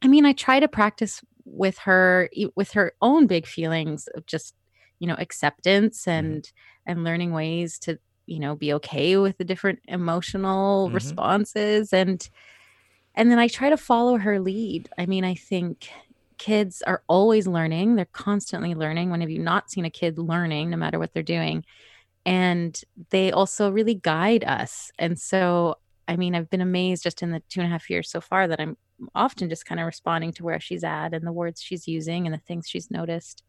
I 0.03 0.09
mean 0.09 0.27
I 0.27 0.33
try 0.33 0.61
to 0.61 0.69
practice 0.69 1.21
with 1.45 1.79
her 1.79 2.29
with 2.57 2.73
her 2.73 2.93
own 3.01 3.27
big 3.27 3.47
feelings 3.47 4.09
of 4.17 4.27
just 4.27 4.55
you 5.01 5.07
know 5.09 5.17
acceptance 5.19 6.07
Mm-hmm. 6.17 6.37
and 6.37 6.51
and 6.87 7.05
learning 7.05 7.33
ways 7.33 7.79
to 7.81 7.99
you 8.27 8.41
know 8.41 8.57
be 8.57 8.73
okay 8.75 9.17
with 9.17 9.39
the 9.39 9.45
different 9.45 9.79
emotional 9.89 10.91
Mhm. 10.91 10.95
responses 10.95 11.93
and 11.93 12.29
and 13.19 13.33
then 13.33 13.41
I 13.41 13.49
try 13.49 13.69
to 13.69 13.77
follow 13.77 14.17
her 14.17 14.39
lead. 14.39 14.89
I 14.97 15.07
mean, 15.07 15.25
I 15.25 15.35
think 15.35 15.91
kids 16.39 16.83
are 16.83 17.03
always 17.09 17.49
learning. 17.49 17.97
They're 17.97 18.05
constantly 18.05 18.77
learning. 18.77 19.11
When 19.11 19.23
have 19.23 19.29
you 19.29 19.41
not 19.41 19.73
seen 19.73 19.85
a 19.85 19.91
kid 19.91 20.19
learning, 20.19 20.71
no 20.71 20.77
matter 20.77 21.01
what 21.01 21.13
they're 21.13 21.25
doing? 21.25 21.65
And 22.25 22.81
they 23.11 23.33
also 23.33 23.73
really 23.73 23.97
guide 23.97 24.45
us. 24.45 24.93
And 25.01 25.19
so, 25.19 25.79
I 26.07 26.15
mean, 26.15 26.37
I've 26.37 26.49
been 26.49 26.61
amazed 26.61 27.03
just 27.03 27.21
in 27.21 27.33
the 27.33 27.43
two 27.49 27.59
and 27.59 27.67
a 27.67 27.71
half 27.73 27.91
years 27.91 28.09
so 28.09 28.21
far 28.21 28.47
that 28.47 28.61
I'm 28.61 28.77
often 29.17 29.49
just 29.49 29.67
kind 29.67 29.81
of 29.81 29.87
responding 29.87 30.33
to 30.35 30.45
where 30.45 30.61
she's 30.61 30.85
at 30.85 31.13
and 31.13 31.27
the 31.27 31.33
words 31.33 31.61
she's 31.61 31.89
using 31.89 32.25
and 32.25 32.33
the 32.33 32.39
things 32.47 32.69
she's 32.69 32.89
noticed. 32.89 33.43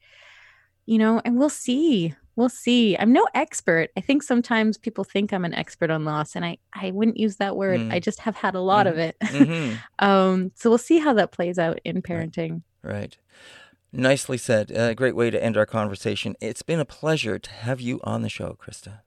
You 0.88 0.98
know, 0.98 1.22
and 1.24 1.38
we'll 1.38 1.50
see. 1.50 2.16
We'll 2.40 2.48
see. 2.48 2.96
I'm 2.98 3.12
no 3.12 3.28
expert. 3.34 3.90
I 3.98 4.00
think 4.00 4.24
sometimes 4.24 4.78
people 4.78 5.04
think 5.04 5.34
I'm 5.34 5.44
an 5.44 5.54
expert 5.54 5.92
on 5.92 6.06
loss, 6.06 6.38
and 6.38 6.46
I 6.46 6.58
I 6.74 6.92
wouldn't 6.92 7.18
use 7.18 7.36
that 7.36 7.58
word. 7.58 7.82
Mm. 7.82 7.92
I 7.92 8.00
just 8.00 8.22
have 8.22 8.38
had 8.38 8.56
a 8.56 8.62
lot 8.62 8.88
of 8.88 8.98
it. 8.98 9.18
mhm. 9.20 9.78
um, 10.00 10.54
so 10.56 10.70
we'll 10.70 10.78
see 10.78 11.00
how 11.00 11.14
that 11.16 11.34
plays 11.34 11.60
out 11.60 11.82
in 11.84 12.02
parenting. 12.02 12.62
Right. 12.82 13.18
Nicely 13.92 14.38
said. 14.38 14.72
A 14.72 14.96
great 14.96 15.18
way 15.18 15.30
to 15.30 15.44
end 15.44 15.58
our 15.58 15.66
conversation. 15.66 16.38
It's 16.40 16.62
been 16.62 16.80
a 16.80 16.86
pleasure 16.86 17.40
to 17.40 17.52
have 17.52 17.82
you 17.82 18.00
on 18.06 18.22
the 18.22 18.30
show, 18.30 18.56
Christa. 18.58 19.00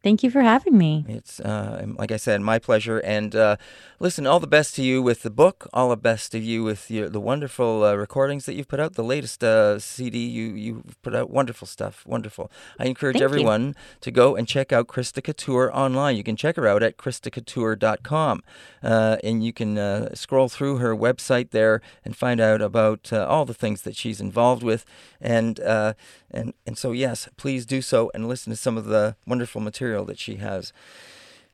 Thank 0.00 0.22
you 0.22 0.30
for 0.30 0.42
having 0.42 0.78
me. 0.78 1.04
It's, 1.08 1.40
uh, 1.40 1.84
like 1.96 2.12
I 2.12 2.18
said, 2.18 2.40
my 2.40 2.60
pleasure. 2.60 2.98
And 3.00 3.34
uh, 3.34 3.56
listen, 3.98 4.28
all 4.28 4.38
the 4.38 4.46
best 4.46 4.76
to 4.76 4.82
you 4.82 5.02
with 5.02 5.22
the 5.22 5.30
book. 5.30 5.68
All 5.72 5.88
the 5.88 5.96
best 5.96 6.30
to 6.32 6.38
you 6.38 6.62
with 6.62 6.88
your, 6.88 7.08
the 7.08 7.18
wonderful 7.20 7.82
uh, 7.82 7.94
recordings 7.94 8.46
that 8.46 8.54
you've 8.54 8.68
put 8.68 8.78
out. 8.78 8.94
The 8.94 9.02
latest 9.02 9.42
uh, 9.42 9.80
CD 9.80 10.24
you 10.24 10.54
you've 10.54 11.02
put 11.02 11.16
out. 11.16 11.30
Wonderful 11.30 11.66
stuff. 11.66 12.06
Wonderful. 12.06 12.48
I 12.78 12.84
encourage 12.84 13.14
Thank 13.14 13.22
you. 13.22 13.24
everyone 13.24 13.74
to 14.00 14.12
go 14.12 14.36
and 14.36 14.46
check 14.46 14.72
out 14.72 14.86
Christa 14.86 15.22
Couture 15.22 15.76
online. 15.76 16.14
You 16.16 16.22
can 16.22 16.36
check 16.36 16.54
her 16.54 16.66
out 16.68 16.84
at 16.84 16.96
ChristaCouture.com. 16.96 18.42
Uh, 18.80 19.16
and 19.24 19.44
you 19.44 19.52
can 19.52 19.78
uh, 19.78 20.14
scroll 20.14 20.48
through 20.48 20.76
her 20.76 20.94
website 20.94 21.50
there 21.50 21.80
and 22.04 22.16
find 22.16 22.40
out 22.40 22.62
about 22.62 23.12
uh, 23.12 23.26
all 23.26 23.44
the 23.44 23.52
things 23.52 23.82
that 23.82 23.96
she's 23.96 24.20
involved 24.20 24.62
with. 24.62 24.84
And 25.20 25.58
uh, 25.58 25.94
and 26.30 26.54
and 26.66 26.78
so 26.78 26.92
yes, 26.92 27.28
please 27.36 27.66
do 27.66 27.82
so 27.82 28.12
and 28.14 28.28
listen 28.28 28.52
to 28.52 28.56
some 28.56 28.76
of 28.76 28.84
the 28.84 29.16
wonderful 29.26 29.60
material 29.60 29.87
that 30.04 30.18
she 30.18 30.36
has. 30.36 30.72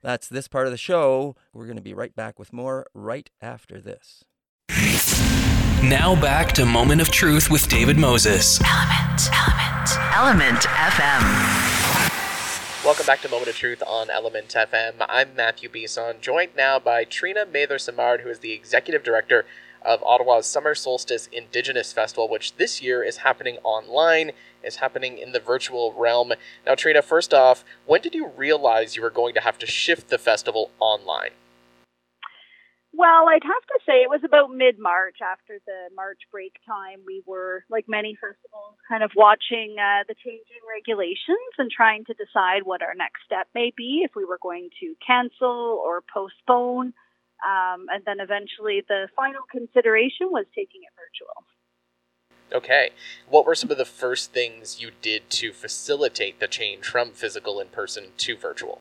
That's 0.02 0.28
this 0.28 0.48
part 0.48 0.66
of 0.66 0.70
the 0.70 0.76
show. 0.76 1.34
We're 1.52 1.64
going 1.64 1.76
to 1.76 1.82
be 1.82 1.94
right 1.94 2.14
back 2.14 2.38
with 2.38 2.52
more 2.52 2.86
right 2.92 3.30
after 3.40 3.80
this. 3.80 4.24
Now 5.82 6.18
back 6.20 6.52
to 6.52 6.64
Moment 6.64 7.00
of 7.00 7.10
Truth 7.10 7.50
with 7.50 7.68
David 7.68 7.98
Moses. 7.98 8.60
Element, 8.64 9.28
Element, 9.32 10.14
Element 10.14 10.64
FM. 10.64 12.84
Welcome 12.84 13.06
back 13.06 13.22
to 13.22 13.28
Moment 13.30 13.48
of 13.48 13.56
Truth 13.56 13.82
on 13.86 14.10
Element 14.10 14.48
FM. 14.48 14.94
I'm 15.08 15.34
Matthew 15.34 15.70
Bison, 15.70 16.16
joined 16.20 16.50
now 16.56 16.78
by 16.78 17.04
Trina 17.04 17.46
Mather 17.46 17.78
Simard, 17.78 18.20
who 18.20 18.28
is 18.28 18.40
the 18.40 18.52
executive 18.52 19.02
director 19.02 19.46
of 19.80 20.02
Ottawa's 20.02 20.46
Summer 20.46 20.74
Solstice 20.74 21.28
Indigenous 21.32 21.92
Festival, 21.92 22.28
which 22.28 22.56
this 22.56 22.82
year 22.82 23.02
is 23.02 23.18
happening 23.18 23.56
online, 23.62 24.32
is 24.64 24.76
happening 24.76 25.18
in 25.18 25.32
the 25.32 25.40
virtual 25.40 25.92
realm. 25.92 26.32
Now, 26.66 26.74
Trina, 26.74 27.02
first 27.02 27.34
off, 27.34 27.64
when 27.86 28.00
did 28.00 28.14
you 28.14 28.28
realize 28.36 28.96
you 28.96 29.02
were 29.02 29.10
going 29.10 29.34
to 29.34 29.40
have 29.40 29.58
to 29.58 29.66
shift 29.66 30.08
the 30.08 30.18
festival 30.18 30.70
online? 30.80 31.30
Well, 32.96 33.26
I'd 33.28 33.42
have 33.42 33.66
to 33.74 33.78
say 33.84 34.06
it 34.06 34.08
was 34.08 34.22
about 34.24 34.54
mid 34.54 34.78
March 34.78 35.18
after 35.18 35.58
the 35.66 35.90
March 35.96 36.20
break 36.30 36.54
time. 36.64 37.02
We 37.04 37.24
were, 37.26 37.64
like 37.68 37.86
many 37.88 38.14
festivals, 38.14 38.78
kind 38.88 39.02
of 39.02 39.10
watching 39.16 39.74
uh, 39.82 40.06
the 40.06 40.14
changing 40.14 40.62
regulations 40.62 41.58
and 41.58 41.72
trying 41.74 42.04
to 42.04 42.14
decide 42.14 42.62
what 42.62 42.82
our 42.82 42.94
next 42.94 43.26
step 43.26 43.48
may 43.52 43.72
be 43.76 44.02
if 44.04 44.14
we 44.14 44.24
were 44.24 44.38
going 44.40 44.70
to 44.78 44.94
cancel 45.04 45.82
or 45.82 46.04
postpone. 46.06 46.94
Um, 47.42 47.90
and 47.90 48.06
then 48.06 48.20
eventually 48.20 48.86
the 48.86 49.08
final 49.16 49.42
consideration 49.50 50.30
was 50.30 50.46
taking 50.54 50.86
it 50.86 50.94
virtual. 50.94 51.42
Okay. 52.52 52.90
What 53.28 53.46
were 53.46 53.54
some 53.54 53.70
of 53.70 53.78
the 53.78 53.84
first 53.84 54.32
things 54.32 54.80
you 54.80 54.90
did 55.02 55.28
to 55.30 55.52
facilitate 55.52 56.40
the 56.40 56.46
change 56.46 56.86
from 56.86 57.10
physical 57.10 57.60
in 57.60 57.68
person 57.68 58.08
to 58.18 58.36
virtual? 58.36 58.80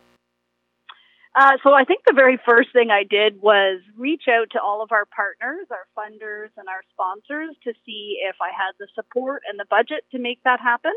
Uh, 1.36 1.58
so 1.64 1.74
I 1.74 1.84
think 1.84 2.04
the 2.06 2.14
very 2.14 2.40
first 2.46 2.72
thing 2.74 2.92
I 2.92 3.04
did 3.04 3.42
was 3.42 3.82
reach 3.98 4.26
out 4.30 4.52
to 4.52 4.62
all 4.62 4.84
of 4.84 4.92
our 4.92 5.06
partners, 5.06 5.66
our 5.72 5.88
funders, 5.98 6.50
and 6.58 6.70
our 6.70 6.84
sponsors 6.94 7.56
to 7.64 7.74
see 7.86 8.22
if 8.22 8.36
I 8.40 8.54
had 8.56 8.74
the 8.78 8.88
support 8.94 9.42
and 9.50 9.60
the 9.60 9.66
budget 9.68 10.06
to 10.12 10.20
make 10.20 10.44
that 10.44 10.60
happen. 10.60 10.94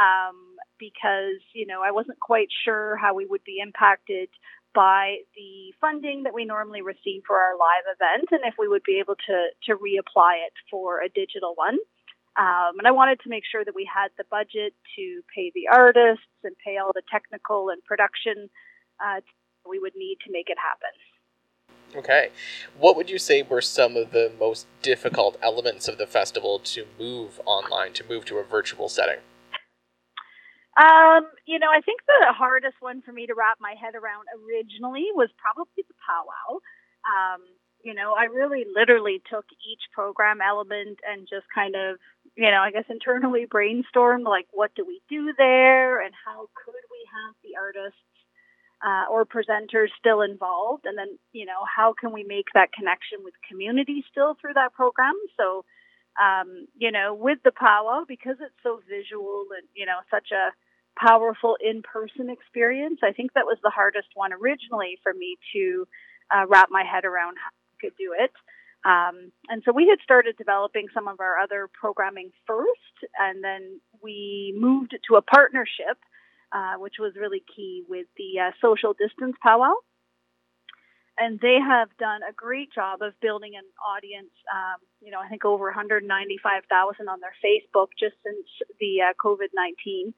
Um, 0.00 0.56
because 0.78 1.40
you 1.54 1.66
know 1.66 1.82
I 1.82 1.90
wasn't 1.90 2.20
quite 2.20 2.48
sure 2.64 2.96
how 2.96 3.14
we 3.14 3.24
would 3.24 3.44
be 3.44 3.60
impacted 3.62 4.28
by 4.74 5.16
the 5.34 5.72
funding 5.80 6.24
that 6.24 6.34
we 6.34 6.44
normally 6.44 6.82
receive 6.82 7.22
for 7.26 7.36
our 7.36 7.56
live 7.56 7.84
event, 7.96 8.28
and 8.30 8.40
if 8.44 8.54
we 8.58 8.68
would 8.68 8.82
be 8.82 8.98
able 9.00 9.16
to 9.26 9.48
to 9.64 9.76
reapply 9.76 10.44
it 10.44 10.52
for 10.70 11.00
a 11.00 11.08
digital 11.08 11.52
one. 11.54 11.78
Um, 12.38 12.78
and 12.78 12.86
I 12.86 12.90
wanted 12.90 13.20
to 13.20 13.30
make 13.30 13.44
sure 13.50 13.64
that 13.64 13.74
we 13.74 13.88
had 13.88 14.08
the 14.18 14.24
budget 14.30 14.74
to 14.96 15.22
pay 15.34 15.50
the 15.54 15.68
artists 15.72 16.26
and 16.44 16.54
pay 16.64 16.76
all 16.76 16.92
the 16.94 17.02
technical 17.10 17.70
and 17.70 17.82
production 17.84 18.50
uh, 19.00 19.20
we 19.68 19.78
would 19.78 19.94
need 19.96 20.18
to 20.26 20.32
make 20.32 20.48
it 20.48 20.58
happen. 20.58 20.90
Okay. 21.96 22.30
What 22.78 22.96
would 22.96 23.08
you 23.08 23.18
say 23.18 23.42
were 23.42 23.60
some 23.62 23.96
of 23.96 24.12
the 24.12 24.32
most 24.38 24.66
difficult 24.82 25.38
elements 25.42 25.88
of 25.88 25.98
the 25.98 26.06
festival 26.06 26.58
to 26.60 26.86
move 26.98 27.40
online, 27.46 27.92
to 27.94 28.04
move 28.08 28.24
to 28.26 28.38
a 28.38 28.44
virtual 28.44 28.88
setting? 28.88 29.20
Um, 30.76 31.28
you 31.46 31.58
know, 31.58 31.68
I 31.72 31.80
think 31.80 32.00
the 32.06 32.34
hardest 32.36 32.76
one 32.80 33.00
for 33.00 33.12
me 33.12 33.26
to 33.26 33.34
wrap 33.34 33.56
my 33.60 33.74
head 33.80 33.94
around 33.94 34.26
originally 34.44 35.06
was 35.14 35.30
probably 35.40 35.84
the 35.88 35.94
powwow. 36.04 36.60
Um, 37.08 37.40
you 37.82 37.94
know, 37.94 38.12
I 38.12 38.24
really 38.24 38.64
literally 38.74 39.22
took 39.30 39.46
each 39.64 39.80
program 39.94 40.40
element 40.42 40.98
and 41.08 41.26
just 41.26 41.46
kind 41.54 41.76
of, 41.76 41.96
you 42.36 42.50
know, 42.50 42.60
I 42.60 42.70
guess 42.70 42.84
internally 42.88 43.46
brainstormed 43.46 44.24
like, 44.24 44.46
what 44.52 44.74
do 44.74 44.84
we 44.86 45.00
do 45.08 45.32
there 45.36 46.00
and 46.02 46.14
how 46.24 46.48
could 46.64 46.74
we 46.74 47.02
have 47.16 47.34
the 47.42 47.56
artists 47.56 47.98
uh, 48.84 49.10
or 49.10 49.24
presenters 49.24 49.88
still 49.98 50.20
involved? 50.20 50.84
And 50.84 50.98
then 50.98 51.18
you 51.32 51.46
know 51.46 51.64
how 51.64 51.94
can 51.98 52.12
we 52.12 52.24
make 52.24 52.46
that 52.54 52.72
connection 52.72 53.24
with 53.24 53.34
community 53.48 54.04
still 54.10 54.36
through 54.40 54.54
that 54.54 54.74
program? 54.74 55.14
So 55.36 55.64
um, 56.20 56.66
you 56.76 56.90
know 56.90 57.14
with 57.14 57.38
the 57.44 57.52
powwow 57.52 58.04
because 58.06 58.36
it's 58.40 58.56
so 58.62 58.80
visual 58.88 59.44
and 59.56 59.66
you 59.74 59.86
know 59.86 60.00
such 60.10 60.30
a 60.32 60.52
powerful 60.98 61.56
in-person 61.60 62.30
experience 62.30 63.00
i 63.04 63.12
think 63.12 63.32
that 63.34 63.44
was 63.44 63.58
the 63.62 63.68
hardest 63.68 64.08
one 64.14 64.32
originally 64.32 64.98
for 65.02 65.12
me 65.12 65.36
to 65.52 65.86
uh, 66.34 66.46
wrap 66.48 66.68
my 66.70 66.82
head 66.82 67.04
around 67.04 67.36
how 67.36 67.50
I 67.52 67.76
could 67.80 67.96
do 67.98 68.14
it 68.18 68.32
um, 68.86 69.32
and 69.48 69.62
so 69.64 69.72
we 69.72 69.88
had 69.88 69.98
started 70.02 70.36
developing 70.38 70.86
some 70.94 71.08
of 71.08 71.20
our 71.20 71.38
other 71.38 71.68
programming 71.78 72.30
first 72.46 72.96
and 73.18 73.42
then 73.42 73.80
we 74.02 74.54
moved 74.56 74.96
to 75.08 75.16
a 75.16 75.22
partnership 75.22 75.98
uh, 76.52 76.78
which 76.78 76.94
was 76.98 77.12
really 77.16 77.42
key 77.54 77.82
with 77.88 78.06
the 78.16 78.40
uh, 78.40 78.50
social 78.62 78.94
distance 78.94 79.36
powwow. 79.42 79.74
And 81.18 81.40
they 81.40 81.56
have 81.58 81.88
done 81.98 82.20
a 82.28 82.32
great 82.32 82.72
job 82.72 83.00
of 83.00 83.18
building 83.20 83.56
an 83.56 83.64
audience. 83.80 84.32
Um, 84.52 84.78
you 85.00 85.10
know, 85.10 85.18
I 85.18 85.28
think 85.28 85.44
over 85.44 85.64
195,000 85.64 87.08
on 87.08 87.20
their 87.20 87.34
Facebook 87.40 87.88
just 87.98 88.14
since 88.22 88.46
the 88.80 89.00
uh, 89.00 89.12
COVID 89.16 89.50
19. 89.54 90.12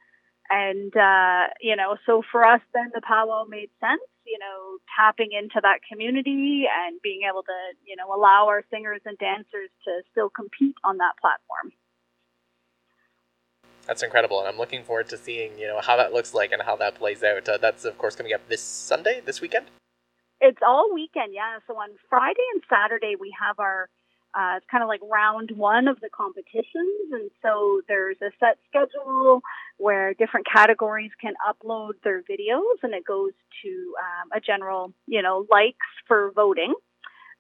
And, 0.51 0.95
uh, 0.97 1.53
you 1.61 1.77
know, 1.77 1.97
so 2.07 2.23
for 2.33 2.45
us, 2.45 2.61
then 2.73 2.91
the 2.95 3.03
powwow 3.07 3.45
made 3.49 3.71
sense, 3.81 4.03
you 4.25 4.39
know, 4.39 4.79
tapping 4.97 5.31
into 5.33 5.61
that 5.63 5.81
community 5.91 6.65
and 6.65 7.01
being 7.03 7.23
able 7.29 7.43
to, 7.43 7.59
you 7.85 7.97
know, 7.97 8.15
allow 8.15 8.47
our 8.49 8.65
singers 8.71 9.01
and 9.05 9.19
dancers 9.19 9.71
to 9.85 10.03
still 10.11 10.31
compete 10.31 10.77
on 10.85 10.99
that 10.99 11.15
platform 11.21 11.73
that's 13.89 14.03
incredible, 14.03 14.39
and 14.39 14.47
I'm 14.47 14.59
looking 14.59 14.85
forward 14.85 15.09
to 15.09 15.17
seeing 15.17 15.59
you 15.59 15.67
know 15.67 15.81
how 15.81 15.97
that 15.97 16.13
looks 16.13 16.35
like 16.35 16.53
and 16.53 16.61
how 16.61 16.77
that 16.77 16.95
plays 16.97 17.25
out. 17.25 17.49
Uh, 17.49 17.57
that's 17.57 17.87
of 17.87 17.97
course 17.97 18.15
coming 18.15 18.35
up 18.35 18.47
this 18.47 18.61
Sunday, 18.61 19.23
this 19.25 19.41
weekend. 19.41 19.65
It's 20.41 20.61
all 20.65 20.93
weekend, 20.95 21.33
yeah. 21.33 21.59
So 21.67 21.75
on 21.75 21.89
Friday 22.09 22.45
and 22.53 22.63
Saturday 22.69 23.17
we 23.19 23.35
have 23.41 23.59
our 23.59 23.89
uh, 24.39 24.55
it's 24.57 24.66
kind 24.70 24.84
of 24.84 24.89
like 24.89 25.01
round 25.03 25.51
one 25.57 25.89
of 25.89 25.99
the 26.01 26.09
competitions, 26.09 27.11
and 27.11 27.28
so 27.43 27.80
there's 27.89 28.16
a 28.22 28.30
set 28.39 28.57
schedule 28.68 29.41
where 29.78 30.14
different 30.14 30.47
categories 30.47 31.11
can 31.20 31.34
upload 31.43 31.95
their 32.05 32.22
videos, 32.22 32.78
and 32.84 32.95
it 32.95 33.05
goes 33.05 33.32
to 33.64 33.95
um, 33.99 34.28
a 34.32 34.41
general, 34.41 34.93
you 35.09 35.22
know, 35.22 35.45
likes 35.51 35.91
for 36.07 36.30
voting. 36.36 36.72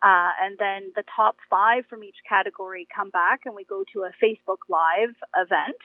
Uh, 0.02 0.30
and 0.42 0.58
then 0.58 0.90
the 0.96 1.04
top 1.14 1.36
five 1.48 1.84
from 1.88 2.02
each 2.02 2.16
category 2.28 2.88
come 2.94 3.10
back, 3.10 3.40
and 3.44 3.54
we 3.54 3.64
go 3.64 3.84
to 3.92 4.02
a 4.02 4.10
Facebook 4.20 4.58
Live 4.68 5.14
event 5.36 5.78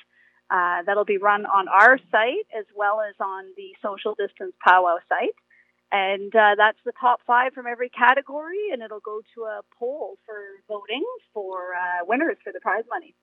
uh, 0.50 0.82
that'll 0.86 1.06
be 1.06 1.18
run 1.18 1.46
on 1.46 1.68
our 1.68 2.00
site 2.12 2.48
as 2.58 2.66
well 2.76 3.02
as 3.02 3.14
on 3.20 3.46
the 3.56 3.70
Social 3.84 4.16
Distance 4.16 4.54
Powwow 4.66 4.98
site. 5.10 5.36
And 5.94 6.36
uh, 6.36 6.56
that's 6.58 6.80
the 6.86 6.92
top 7.00 7.20
five 7.26 7.54
from 7.54 7.68
every 7.68 7.90
category, 7.90 8.72
and 8.74 8.82
it'll 8.82 9.00
go 9.00 9.22
to 9.36 9.42
a 9.44 9.62
poll 9.78 10.18
for 10.26 10.42
voting 10.68 11.06
for 11.32 11.76
uh, 11.76 12.04
winners 12.08 12.38
for 12.44 12.52
the 12.52 12.60
prize 12.60 12.84
money. 12.90 13.14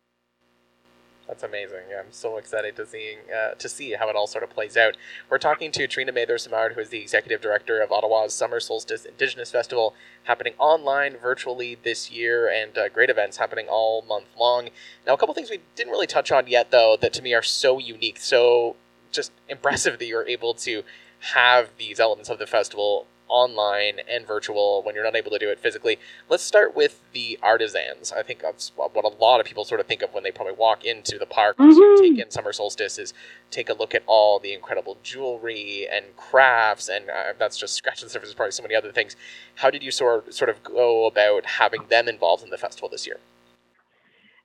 That's 1.27 1.43
amazing. 1.43 1.83
I'm 1.99 2.13
so 2.13 2.39
excited 2.39 2.77
to 2.77 2.87
seeing 2.87 3.19
uh, 3.33 3.55
to 3.55 3.69
see 3.69 3.93
how 3.93 4.09
it 4.09 4.15
all 4.15 4.29
sort 4.29 4.45
of 4.45 4.51
plays 4.51 4.77
out. 4.77 4.97
We're 5.29 5.39
talking 5.39 5.73
to 5.73 5.89
Trina 5.89 6.13
Mather-Simard, 6.13 6.75
who 6.75 6.81
is 6.81 6.91
the 6.91 7.01
executive 7.01 7.41
director 7.41 7.81
of 7.81 7.91
Ottawa's 7.91 8.35
Summer 8.35 8.61
Solstice 8.61 9.05
Indigenous 9.05 9.51
Festival, 9.51 9.95
happening 10.25 10.55
online 10.59 11.17
virtually 11.17 11.77
this 11.83 12.11
year, 12.11 12.49
and 12.49 12.79
uh, 12.79 12.89
great 12.89 13.11
events 13.11 13.37
happening 13.37 13.67
all 13.69 14.03
month 14.03 14.27
long. 14.39 14.71
Now, 15.07 15.15
a 15.15 15.17
couple 15.17 15.35
things 15.35 15.51
we 15.51 15.61
didn't 15.75 15.93
really 15.93 16.07
touch 16.07 16.31
on 16.31 16.47
yet, 16.47 16.71
though, 16.71 16.97
that 17.01 17.13
to 17.15 17.23
me 17.23 17.35
are 17.35 17.43
so 17.43 17.79
unique, 17.79 18.19
so 18.19 18.77
just 19.11 19.33
impressive 19.49 19.99
that 19.99 20.07
you're 20.07 20.27
able 20.29 20.55
to 20.55 20.85
have 21.21 21.71
these 21.79 22.01
elements 22.01 22.29
of 22.29 22.39
the 22.39 22.47
festival 22.47 23.07
online 23.31 24.01
and 24.09 24.27
virtual 24.27 24.83
when 24.83 24.95
you're 24.95 25.05
not 25.05 25.15
able 25.15 25.31
to 25.31 25.39
do 25.39 25.49
it 25.49 25.59
physically. 25.59 25.99
Let's 26.29 26.43
start 26.43 26.75
with 26.75 27.01
the 27.13 27.39
artisans. 27.43 28.13
I 28.13 28.23
think 28.23 28.41
that's 28.41 28.73
what 28.77 29.05
a 29.05 29.09
lot 29.09 29.41
of 29.41 29.47
people 29.47 29.65
sort 29.65 29.81
of 29.81 29.87
think 29.87 30.03
of 30.03 30.13
when 30.13 30.25
they 30.25 30.33
probably 30.33 30.55
walk 30.55 30.85
into 30.85 31.17
the 31.19 31.27
park 31.27 31.57
mm-hmm. 31.57 31.71
to 31.71 31.97
take 32.01 32.19
in 32.19 32.31
summer 32.31 32.53
solstice 32.53 32.99
is 32.99 33.15
take 33.51 33.69
a 33.71 33.75
look 33.75 33.95
at 33.95 34.03
all 34.07 34.39
the 34.39 34.53
incredible 34.53 34.99
jewelry 35.03 35.87
and 35.91 36.05
crafts, 36.17 36.89
and 36.89 37.09
uh, 37.09 37.33
that's 37.39 37.57
just 37.57 37.75
scratching 37.75 38.07
the 38.07 38.11
surface. 38.11 38.35
Probably 38.35 38.51
so 38.51 38.63
many 38.63 38.75
other 38.75 38.93
things. 38.93 39.17
How 39.57 39.71
did 39.71 39.83
you 39.83 39.93
sort 39.93 40.35
sort 40.35 40.51
of 40.51 40.63
go 40.65 41.07
about 41.07 41.47
having 41.47 41.87
them 41.89 42.09
involved 42.09 42.43
in 42.43 42.51
the 42.51 42.59
festival 42.59 42.89
this 42.89 43.07
year? 43.07 43.19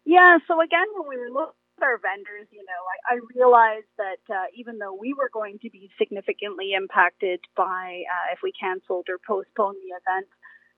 Yeah, 0.06 0.38
so 0.48 0.62
again, 0.62 0.86
when 0.94 1.10
we 1.10 1.18
were 1.18 1.32
looking 1.32 1.54
our 1.82 1.98
vendors, 1.98 2.48
you 2.52 2.64
know, 2.64 2.82
I, 2.88 3.16
I 3.16 3.20
realized 3.36 3.92
that 3.98 4.24
uh, 4.30 4.48
even 4.56 4.78
though 4.78 4.94
we 4.94 5.14
were 5.14 5.30
going 5.34 5.60
to 5.60 5.70
be 5.70 5.90
significantly 5.98 6.74
impacted 6.74 7.42
by 7.56 8.04
uh, 8.08 8.34
if 8.34 8.40
we 8.44 8.52
canceled 8.52 9.08
or 9.10 9.20
postponed 9.20 9.78
the 9.84 9.96
event, 9.96 10.28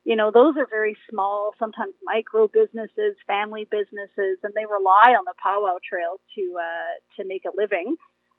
you 0.08 0.16
know, 0.16 0.32
those 0.32 0.56
are 0.56 0.68
very 0.70 0.96
small, 1.10 1.52
sometimes 1.60 1.94
micro 2.04 2.48
businesses, 2.48 3.20
family 3.28 3.68
businesses, 3.70 4.40
and 4.42 4.54
they 4.56 4.64
rely 4.64 5.12
on 5.20 5.26
the 5.28 5.36
powwow 5.36 5.78
trail 5.84 6.24
to 6.36 6.44
uh, 6.56 6.96
to 7.20 7.28
make 7.28 7.44
a 7.44 7.52
living. 7.52 7.98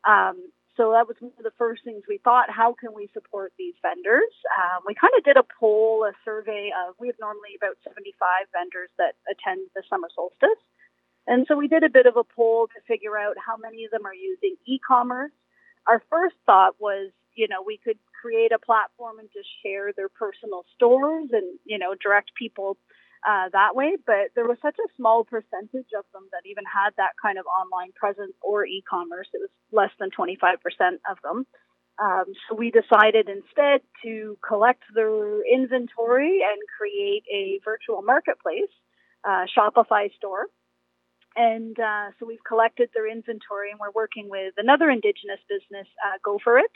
Um, 0.09 0.49
so 0.79 0.95
that 0.95 1.11
was 1.11 1.19
one 1.21 1.35
of 1.37 1.45
the 1.45 1.59
first 1.59 1.83
things 1.85 2.07
we 2.09 2.23
thought. 2.23 2.49
How 2.49 2.73
can 2.73 2.95
we 2.95 3.11
support 3.13 3.53
these 3.59 3.75
vendors? 3.83 4.33
Um, 4.55 4.87
we 4.87 4.95
kind 4.95 5.13
of 5.19 5.27
did 5.27 5.37
a 5.37 5.45
poll, 5.45 6.07
a 6.09 6.15
survey 6.25 6.71
of. 6.73 6.95
We 6.97 7.09
have 7.09 7.21
normally 7.21 7.59
about 7.59 7.77
75 7.85 8.17
vendors 8.55 8.89
that 8.97 9.19
attend 9.29 9.69
the 9.75 9.83
summer 9.91 10.09
solstice. 10.15 10.63
And 11.29 11.45
so 11.47 11.57
we 11.57 11.69
did 11.69 11.85
a 11.85 11.91
bit 11.91 12.07
of 12.07 12.17
a 12.17 12.25
poll 12.25 12.69
to 12.69 12.81
figure 12.89 13.17
out 13.19 13.37
how 13.37 13.59
many 13.59 13.85
of 13.85 13.91
them 13.91 14.07
are 14.07 14.15
using 14.15 14.57
e-commerce. 14.67 15.31
Our 15.87 16.03
first 16.11 16.37
thought 16.47 16.77
was, 16.81 17.13
you 17.35 17.47
know, 17.49 17.63
we 17.65 17.77
could 17.77 17.99
create 18.21 18.51
a 18.51 18.59
platform 18.59 19.19
and 19.19 19.29
just 19.33 19.49
share 19.63 19.93
their 19.93 20.09
personal 20.09 20.65
stores 20.75 21.29
and, 21.33 21.59
you 21.67 21.79
know, 21.79 21.95
direct 22.03 22.33
people 22.35 22.79
uh, 23.29 23.51
that 23.53 23.77
way. 23.77 23.97
But 24.07 24.33
there 24.35 24.49
was 24.49 24.57
such 24.63 24.77
a 24.79 24.89
small 24.97 25.23
percentage 25.23 25.93
of 25.97 26.05
them 26.15 26.25
that 26.33 26.49
even 26.49 26.65
had 26.65 26.97
that 26.97 27.13
kind 27.21 27.39
of 27.39 27.45
online 27.45 27.93
presence 27.93 28.33
or 28.41 28.65
e-commerce. 28.65 29.29
It 29.35 29.43
was 29.45 29.51
less 29.71 29.93
than 30.01 30.09
25% 30.11 30.57
of 31.11 31.19
them. 31.23 31.47
Um, 32.01 32.25
so 32.49 32.55
we 32.57 32.71
decided 32.71 33.29
instead 33.29 33.81
to 34.03 34.39
collect 34.47 34.83
their 34.95 35.45
inventory 35.45 36.41
and 36.41 36.59
create 36.79 37.25
a 37.31 37.61
virtual 37.65 38.01
marketplace 38.03 38.73
uh, 39.25 39.45
Shopify 39.57 40.15
store. 40.17 40.47
And 41.37 41.79
uh, 41.79 42.11
so 42.19 42.27
we've 42.27 42.43
collected 42.47 42.91
their 42.95 43.11
inventory 43.11 43.71
and 43.71 43.79
we're 43.79 43.95
working 43.95 44.29
with 44.29 44.55
another 44.57 44.91
Indigenous 44.91 45.41
business, 45.49 45.87
uh, 46.05 46.19
Go 46.25 46.39
For 46.43 46.59
It 46.59 46.71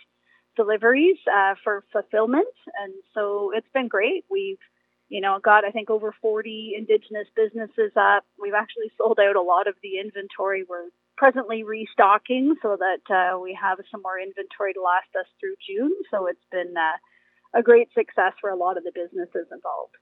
Deliveries, 0.57 1.18
uh, 1.26 1.55
for 1.64 1.84
fulfillment. 1.92 2.55
And 2.80 2.92
so 3.14 3.50
it's 3.55 3.70
been 3.74 3.88
great. 3.88 4.24
We've, 4.30 4.61
you 5.09 5.20
know, 5.20 5.38
got, 5.42 5.64
I 5.64 5.70
think, 5.70 5.90
over 5.90 6.14
40 6.20 6.74
Indigenous 6.78 7.26
businesses 7.34 7.92
up. 7.96 8.24
We've 8.40 8.55
actually 8.55 8.92
sold 8.96 9.18
out 9.18 9.36
a 9.36 9.42
lot 9.42 9.66
of 9.66 9.74
the 9.82 9.98
inventory. 9.98 10.64
We're 10.68 10.90
presently 11.16 11.64
restocking 11.64 12.55
so 12.62 12.76
that 12.78 13.05
uh, 13.12 13.38
we 13.38 13.59
have 13.61 13.78
some 13.90 14.03
more 14.03 14.18
inventory 14.18 14.74
to 14.74 14.80
last 14.80 15.11
us 15.18 15.26
through 15.40 15.57
June. 15.66 15.92
So 16.11 16.26
it's 16.26 16.46
been 16.50 16.74
uh, 16.76 17.59
a 17.59 17.62
great 17.62 17.88
success 17.94 18.32
for 18.40 18.50
a 18.50 18.57
lot 18.57 18.76
of 18.76 18.84
the 18.84 18.92
businesses 18.94 19.48
involved. 19.53 19.96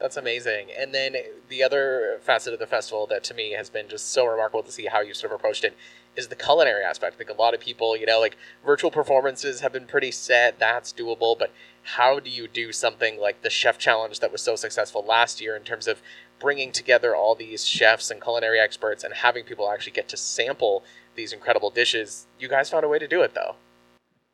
That's 0.00 0.16
amazing. 0.16 0.68
And 0.76 0.92
then 0.92 1.14
the 1.48 1.62
other 1.62 2.18
facet 2.22 2.52
of 2.52 2.58
the 2.58 2.66
festival 2.66 3.06
that 3.06 3.24
to 3.24 3.34
me 3.34 3.52
has 3.52 3.70
been 3.70 3.88
just 3.88 4.10
so 4.10 4.26
remarkable 4.26 4.62
to 4.62 4.72
see 4.72 4.86
how 4.86 5.00
you 5.00 5.14
sort 5.14 5.32
of 5.32 5.38
approached 5.38 5.64
it 5.64 5.76
is 6.16 6.28
the 6.28 6.36
culinary 6.36 6.84
aspect. 6.84 7.14
I 7.14 7.18
think 7.18 7.30
a 7.30 7.40
lot 7.40 7.54
of 7.54 7.60
people, 7.60 7.96
you 7.96 8.06
know, 8.06 8.20
like 8.20 8.36
virtual 8.64 8.90
performances 8.90 9.60
have 9.60 9.72
been 9.72 9.86
pretty 9.86 10.10
set, 10.10 10.58
that's 10.58 10.92
doable, 10.92 11.38
but 11.38 11.52
how 11.82 12.18
do 12.18 12.30
you 12.30 12.48
do 12.48 12.72
something 12.72 13.20
like 13.20 13.42
the 13.42 13.50
chef 13.50 13.78
challenge 13.78 14.20
that 14.20 14.32
was 14.32 14.42
so 14.42 14.56
successful 14.56 15.04
last 15.04 15.40
year 15.40 15.56
in 15.56 15.62
terms 15.62 15.86
of 15.86 16.02
bringing 16.40 16.72
together 16.72 17.14
all 17.14 17.34
these 17.34 17.64
chefs 17.64 18.10
and 18.10 18.22
culinary 18.22 18.60
experts 18.60 19.04
and 19.04 19.14
having 19.14 19.44
people 19.44 19.70
actually 19.70 19.92
get 19.92 20.08
to 20.08 20.16
sample 20.16 20.82
these 21.14 21.32
incredible 21.32 21.70
dishes? 21.70 22.26
You 22.38 22.48
guys 22.48 22.70
found 22.70 22.84
a 22.84 22.88
way 22.88 22.98
to 22.98 23.08
do 23.08 23.22
it 23.22 23.34
though. 23.34 23.56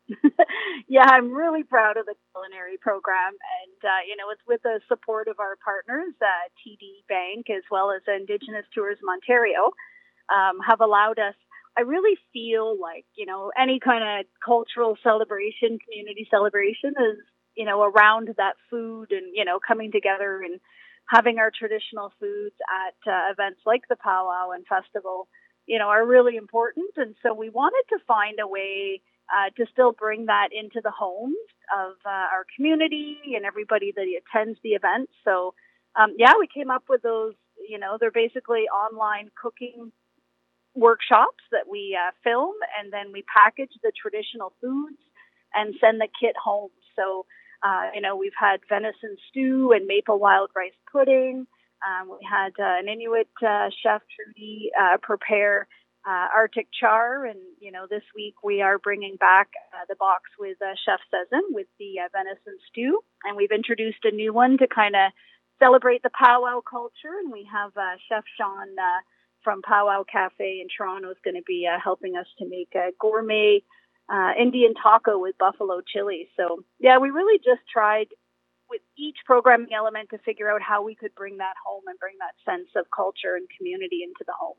yeah, 0.91 1.07
I'm 1.07 1.31
really 1.31 1.63
proud 1.63 1.95
of 1.95 2.05
the 2.05 2.15
culinary 2.35 2.75
program, 2.75 3.31
and 3.31 3.79
uh, 3.79 4.03
you 4.05 4.17
know 4.17 4.27
it's 4.29 4.43
with 4.45 4.61
the 4.63 4.81
support 4.89 5.29
of 5.29 5.39
our 5.39 5.55
partners, 5.63 6.11
uh, 6.19 6.51
TD 6.59 7.07
Bank, 7.07 7.47
as 7.49 7.63
well 7.71 7.91
as 7.95 8.01
Indigenous 8.11 8.67
Tourism 8.75 9.07
Ontario, 9.07 9.71
um, 10.27 10.59
have 10.59 10.81
allowed 10.81 11.17
us. 11.17 11.35
I 11.77 11.87
really 11.87 12.19
feel 12.33 12.75
like 12.77 13.05
you 13.15 13.25
know 13.25 13.53
any 13.57 13.79
kind 13.79 14.03
of 14.03 14.25
cultural 14.43 14.97
celebration, 15.01 15.79
community 15.79 16.27
celebration 16.29 16.91
is 16.99 17.23
you 17.55 17.63
know 17.63 17.83
around 17.83 18.27
that 18.35 18.59
food 18.69 19.13
and 19.13 19.31
you 19.33 19.45
know 19.45 19.59
coming 19.65 19.93
together 19.93 20.41
and 20.43 20.59
having 21.07 21.39
our 21.39 21.51
traditional 21.57 22.11
foods 22.19 22.55
at 22.67 22.95
uh, 23.09 23.31
events 23.31 23.61
like 23.65 23.83
the 23.87 23.95
powwow 23.95 24.51
and 24.51 24.67
festival, 24.67 25.29
you 25.67 25.79
know, 25.79 25.87
are 25.87 26.05
really 26.05 26.35
important. 26.35 26.91
And 26.97 27.15
so 27.23 27.33
we 27.33 27.49
wanted 27.49 27.83
to 27.95 28.03
find 28.05 28.39
a 28.41 28.47
way 28.47 29.01
uh, 29.35 29.49
to 29.57 29.65
still 29.71 29.91
bring 29.93 30.25
that 30.25 30.49
into 30.51 30.81
the 30.83 30.91
homes 30.91 31.35
of 31.75 31.93
uh, 32.05 32.09
our 32.09 32.45
community 32.55 33.17
and 33.35 33.45
everybody 33.45 33.93
that 33.95 34.05
attends 34.05 34.59
the 34.63 34.71
event. 34.71 35.09
So, 35.23 35.53
um, 35.99 36.15
yeah, 36.17 36.33
we 36.39 36.47
came 36.53 36.69
up 36.69 36.83
with 36.89 37.01
those. 37.01 37.33
You 37.69 37.79
know, 37.79 37.97
they're 37.99 38.11
basically 38.11 38.65
online 38.67 39.29
cooking 39.41 39.91
workshops 40.73 41.43
that 41.51 41.69
we 41.69 41.97
uh, 41.99 42.11
film, 42.23 42.55
and 42.79 42.91
then 42.91 43.11
we 43.13 43.23
package 43.33 43.71
the 43.83 43.91
traditional 43.99 44.53
foods 44.61 44.97
and 45.53 45.75
send 45.79 46.01
the 46.01 46.07
kit 46.19 46.35
home. 46.41 46.71
So, 46.95 47.25
uh, 47.63 47.89
you 47.93 48.01
know, 48.01 48.15
we've 48.15 48.31
had 48.39 48.61
venison 48.67 49.15
stew 49.29 49.71
and 49.73 49.85
maple 49.85 50.19
wild 50.19 50.49
rice 50.55 50.71
pudding. 50.91 51.45
Um, 51.85 52.09
we 52.09 52.25
had 52.29 52.51
uh, 52.59 52.79
an 52.79 52.87
Inuit 52.87 53.27
uh, 53.45 53.69
chef, 53.83 54.01
Trudy, 54.15 54.71
prepare 55.01 55.67
uh, 56.07 56.27
Arctic 56.33 56.67
char, 56.77 57.25
and 57.25 57.39
you 57.59 57.71
know 57.71 57.85
this 57.89 58.03
week 58.15 58.35
we 58.43 58.61
are 58.61 58.79
bringing 58.79 59.15
back 59.17 59.49
uh, 59.73 59.85
the 59.87 59.95
box 59.95 60.23
with 60.39 60.57
uh, 60.61 60.73
Chef 60.85 60.99
Sezen 61.13 61.41
with 61.51 61.67
the 61.79 61.99
uh, 61.99 62.09
venison 62.11 62.57
stew, 62.69 63.01
and 63.23 63.37
we've 63.37 63.51
introduced 63.51 64.03
a 64.03 64.11
new 64.11 64.33
one 64.33 64.57
to 64.57 64.67
kind 64.67 64.95
of 64.95 65.11
celebrate 65.59 66.01
the 66.03 66.09
powwow 66.17 66.61
culture, 66.61 67.21
and 67.21 67.31
we 67.31 67.47
have 67.51 67.71
uh, 67.77 67.95
Chef 68.09 68.23
Sean 68.37 68.67
uh, 68.79 69.01
from 69.43 69.61
Powwow 69.61 70.03
Cafe 70.11 70.61
in 70.61 70.67
Toronto 70.75 71.09
is 71.09 71.17
going 71.23 71.35
to 71.35 71.45
be 71.45 71.67
uh, 71.67 71.79
helping 71.81 72.15
us 72.15 72.27
to 72.39 72.49
make 72.49 72.69
a 72.75 72.91
gourmet 72.99 73.61
uh, 74.11 74.31
Indian 74.39 74.73
taco 74.73 75.19
with 75.19 75.37
buffalo 75.37 75.81
chili. 75.85 76.29
So 76.37 76.63
yeah, 76.79 76.97
we 76.97 77.09
really 77.09 77.37
just 77.37 77.61
tried 77.71 78.07
with 78.69 78.81
each 78.97 79.17
programming 79.25 79.73
element 79.75 80.09
to 80.11 80.17
figure 80.19 80.49
out 80.49 80.61
how 80.61 80.81
we 80.83 80.95
could 80.95 81.13
bring 81.15 81.37
that 81.37 81.55
home 81.65 81.83
and 81.87 81.99
bring 81.99 82.15
that 82.19 82.35
sense 82.49 82.69
of 82.75 82.85
culture 82.95 83.35
and 83.35 83.47
community 83.57 84.01
into 84.03 84.23
the 84.25 84.33
home. 84.39 84.57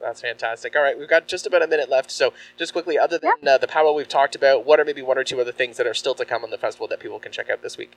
That's 0.00 0.20
fantastic. 0.20 0.74
All 0.74 0.82
right, 0.82 0.98
we've 0.98 1.08
got 1.08 1.28
just 1.28 1.46
about 1.46 1.62
a 1.62 1.66
minute 1.66 1.88
left. 1.88 2.10
So, 2.10 2.32
just 2.56 2.72
quickly, 2.72 2.98
other 2.98 3.18
than 3.18 3.32
yeah. 3.42 3.54
uh, 3.54 3.58
the 3.58 3.68
powwow 3.68 3.92
we've 3.92 4.08
talked 4.08 4.34
about, 4.34 4.66
what 4.66 4.80
are 4.80 4.84
maybe 4.84 5.02
one 5.02 5.16
or 5.16 5.24
two 5.24 5.40
other 5.40 5.52
things 5.52 5.76
that 5.76 5.86
are 5.86 5.94
still 5.94 6.14
to 6.14 6.24
come 6.24 6.42
on 6.44 6.50
the 6.50 6.58
festival 6.58 6.88
that 6.88 7.00
people 7.00 7.18
can 7.18 7.32
check 7.32 7.48
out 7.48 7.62
this 7.62 7.78
week? 7.78 7.92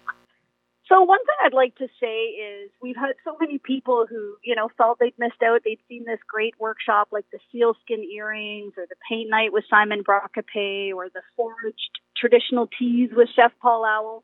So 0.88 1.01
one 1.01 1.19
thing 1.25 1.36
I'd 1.43 1.53
like 1.53 1.75
to 1.77 1.88
say 1.99 2.38
is 2.38 2.69
we've 2.79 2.95
had 2.95 3.15
so 3.23 3.36
many 3.39 3.57
people 3.57 4.05
who, 4.07 4.36
you 4.43 4.55
know, 4.55 4.69
felt 4.77 4.99
they'd 4.99 5.17
missed 5.17 5.41
out. 5.43 5.61
They'd 5.65 5.79
seen 5.89 6.05
this 6.05 6.19
great 6.27 6.53
workshop 6.59 7.07
like 7.11 7.25
the 7.31 7.39
sealskin 7.51 8.03
earrings 8.03 8.73
or 8.77 8.86
the 8.88 8.95
paint 9.09 9.29
night 9.31 9.51
with 9.51 9.63
Simon 9.67 10.03
Brascoupé 10.03 10.93
or 10.93 11.09
the 11.09 11.21
forged 11.36 11.99
traditional 12.15 12.69
teas 12.77 13.09
with 13.15 13.29
Chef 13.36 13.51
Paul 13.61 13.83
Owl. 13.83 14.23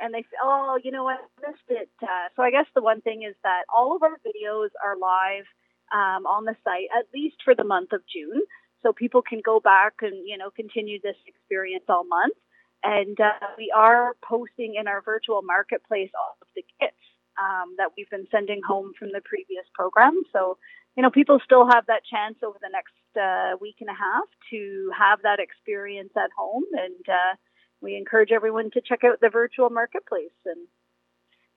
And 0.00 0.12
they 0.12 0.22
say, 0.22 0.36
oh, 0.42 0.80
you 0.82 0.90
know 0.90 1.04
what, 1.04 1.18
I 1.18 1.48
missed 1.48 1.68
it. 1.68 1.90
Uh, 2.02 2.26
so 2.34 2.42
I 2.42 2.50
guess 2.50 2.66
the 2.74 2.82
one 2.82 3.02
thing 3.02 3.22
is 3.22 3.36
that 3.44 3.62
all 3.74 3.94
of 3.94 4.02
our 4.02 4.18
videos 4.26 4.70
are 4.84 4.96
live 4.98 5.44
um, 5.92 6.26
on 6.26 6.44
the 6.44 6.56
site, 6.64 6.88
at 6.96 7.06
least 7.14 7.36
for 7.44 7.54
the 7.54 7.64
month 7.64 7.92
of 7.92 8.00
June. 8.12 8.42
So 8.82 8.92
people 8.92 9.22
can 9.22 9.40
go 9.44 9.60
back 9.60 9.94
and, 10.00 10.26
you 10.26 10.38
know, 10.38 10.50
continue 10.50 10.98
this 11.02 11.16
experience 11.26 11.84
all 11.88 12.04
month. 12.04 12.34
And 12.82 13.18
uh, 13.20 13.32
we 13.58 13.70
are 13.76 14.16
posting 14.24 14.76
in 14.80 14.88
our 14.88 15.02
virtual 15.02 15.42
marketplace 15.42 16.10
all 16.18 16.36
of 16.40 16.48
the 16.56 16.64
kits 16.80 16.96
um, 17.38 17.74
that 17.76 17.90
we've 17.96 18.08
been 18.08 18.26
sending 18.30 18.60
home 18.66 18.92
from 18.98 19.08
the 19.12 19.20
previous 19.20 19.66
program. 19.74 20.22
So, 20.32 20.56
you 20.96 21.02
know, 21.02 21.10
people 21.10 21.40
still 21.44 21.66
have 21.68 21.86
that 21.86 22.02
chance 22.10 22.36
over 22.42 22.58
the 22.60 22.72
next 22.72 22.96
uh, 23.20 23.56
week 23.60 23.76
and 23.80 23.90
a 23.90 23.94
half 23.94 24.24
to 24.50 24.90
have 24.96 25.20
that 25.22 25.40
experience 25.40 26.12
at 26.16 26.30
home. 26.36 26.64
And 26.72 27.04
uh, 27.08 27.36
we 27.80 27.96
encourage 27.96 28.32
everyone 28.32 28.70
to 28.72 28.80
check 28.80 29.04
out 29.04 29.20
the 29.20 29.28
virtual 29.28 29.68
marketplace 29.70 30.36
and 30.46 30.66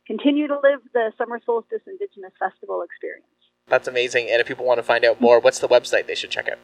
continue 0.08 0.48
to 0.48 0.60
live 0.62 0.82
the 0.94 1.12
Summer 1.18 1.40
Solstice 1.46 1.88
Indigenous 1.88 2.34
Festival 2.38 2.82
experience. 2.84 3.33
That's 3.68 3.88
amazing. 3.88 4.30
And 4.30 4.42
if 4.42 4.48
people 4.48 4.66
want 4.66 4.78
to 4.78 4.84
find 4.84 5.06
out 5.06 5.22
more, 5.22 5.40
what's 5.40 5.60
the 5.60 5.68
website 5.68 6.08
they 6.08 6.16
should 6.16 6.30
check 6.30 6.48
out? 6.48 6.60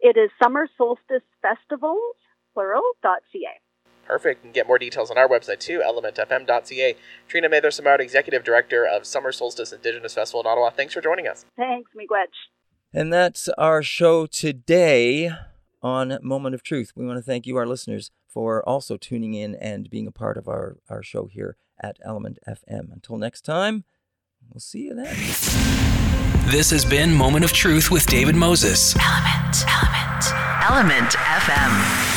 It 0.00 0.16
is 0.16 0.30
Summer 0.42 0.68
Solstice 0.76 1.22
Festivals, 1.42 2.14
plural.ca. 2.54 3.60
Perfect. 4.06 4.40
You 4.40 4.48
can 4.48 4.52
get 4.52 4.66
more 4.66 4.78
details 4.78 5.10
on 5.10 5.18
our 5.18 5.28
website 5.28 5.60
too, 5.60 5.82
elementfm.ca. 5.86 6.96
Trina 7.28 7.48
Mather 7.48 7.70
Simard, 7.70 8.00
Executive 8.00 8.42
Director 8.42 8.84
of 8.84 9.06
Summer 9.06 9.30
Solstice 9.30 9.72
Indigenous 9.72 10.14
Festival 10.14 10.40
in 10.40 10.46
Ottawa. 10.46 10.70
Thanks 10.70 10.94
for 10.94 11.00
joining 11.00 11.28
us. 11.28 11.44
Thanks, 11.56 11.90
Miigwech. 11.96 12.26
And 12.92 13.12
that's 13.12 13.48
our 13.50 13.84
show 13.84 14.26
today 14.26 15.30
on 15.80 16.18
Moment 16.22 16.56
of 16.56 16.62
Truth. 16.62 16.92
We 16.96 17.06
want 17.06 17.18
to 17.18 17.22
thank 17.22 17.46
you, 17.46 17.56
our 17.56 17.66
listeners, 17.66 18.10
for 18.26 18.68
also 18.68 18.96
tuning 18.96 19.34
in 19.34 19.54
and 19.54 19.88
being 19.88 20.08
a 20.08 20.12
part 20.12 20.36
of 20.36 20.48
our, 20.48 20.78
our 20.88 21.02
show 21.02 21.26
here 21.26 21.56
at 21.80 21.98
Element 22.04 22.38
FM. 22.48 22.92
Until 22.92 23.16
next 23.16 23.42
time, 23.42 23.84
we'll 24.48 24.60
see 24.60 24.80
you 24.80 24.94
then. 24.94 25.14
This 26.50 26.70
has 26.70 26.84
been 26.84 27.12
Moment 27.12 27.44
of 27.44 27.52
Truth 27.52 27.90
with 27.90 28.06
David 28.06 28.34
Moses. 28.34 28.96
Element, 28.96 29.64
Element, 29.68 30.24
Element 30.70 31.10
FM. 31.14 32.09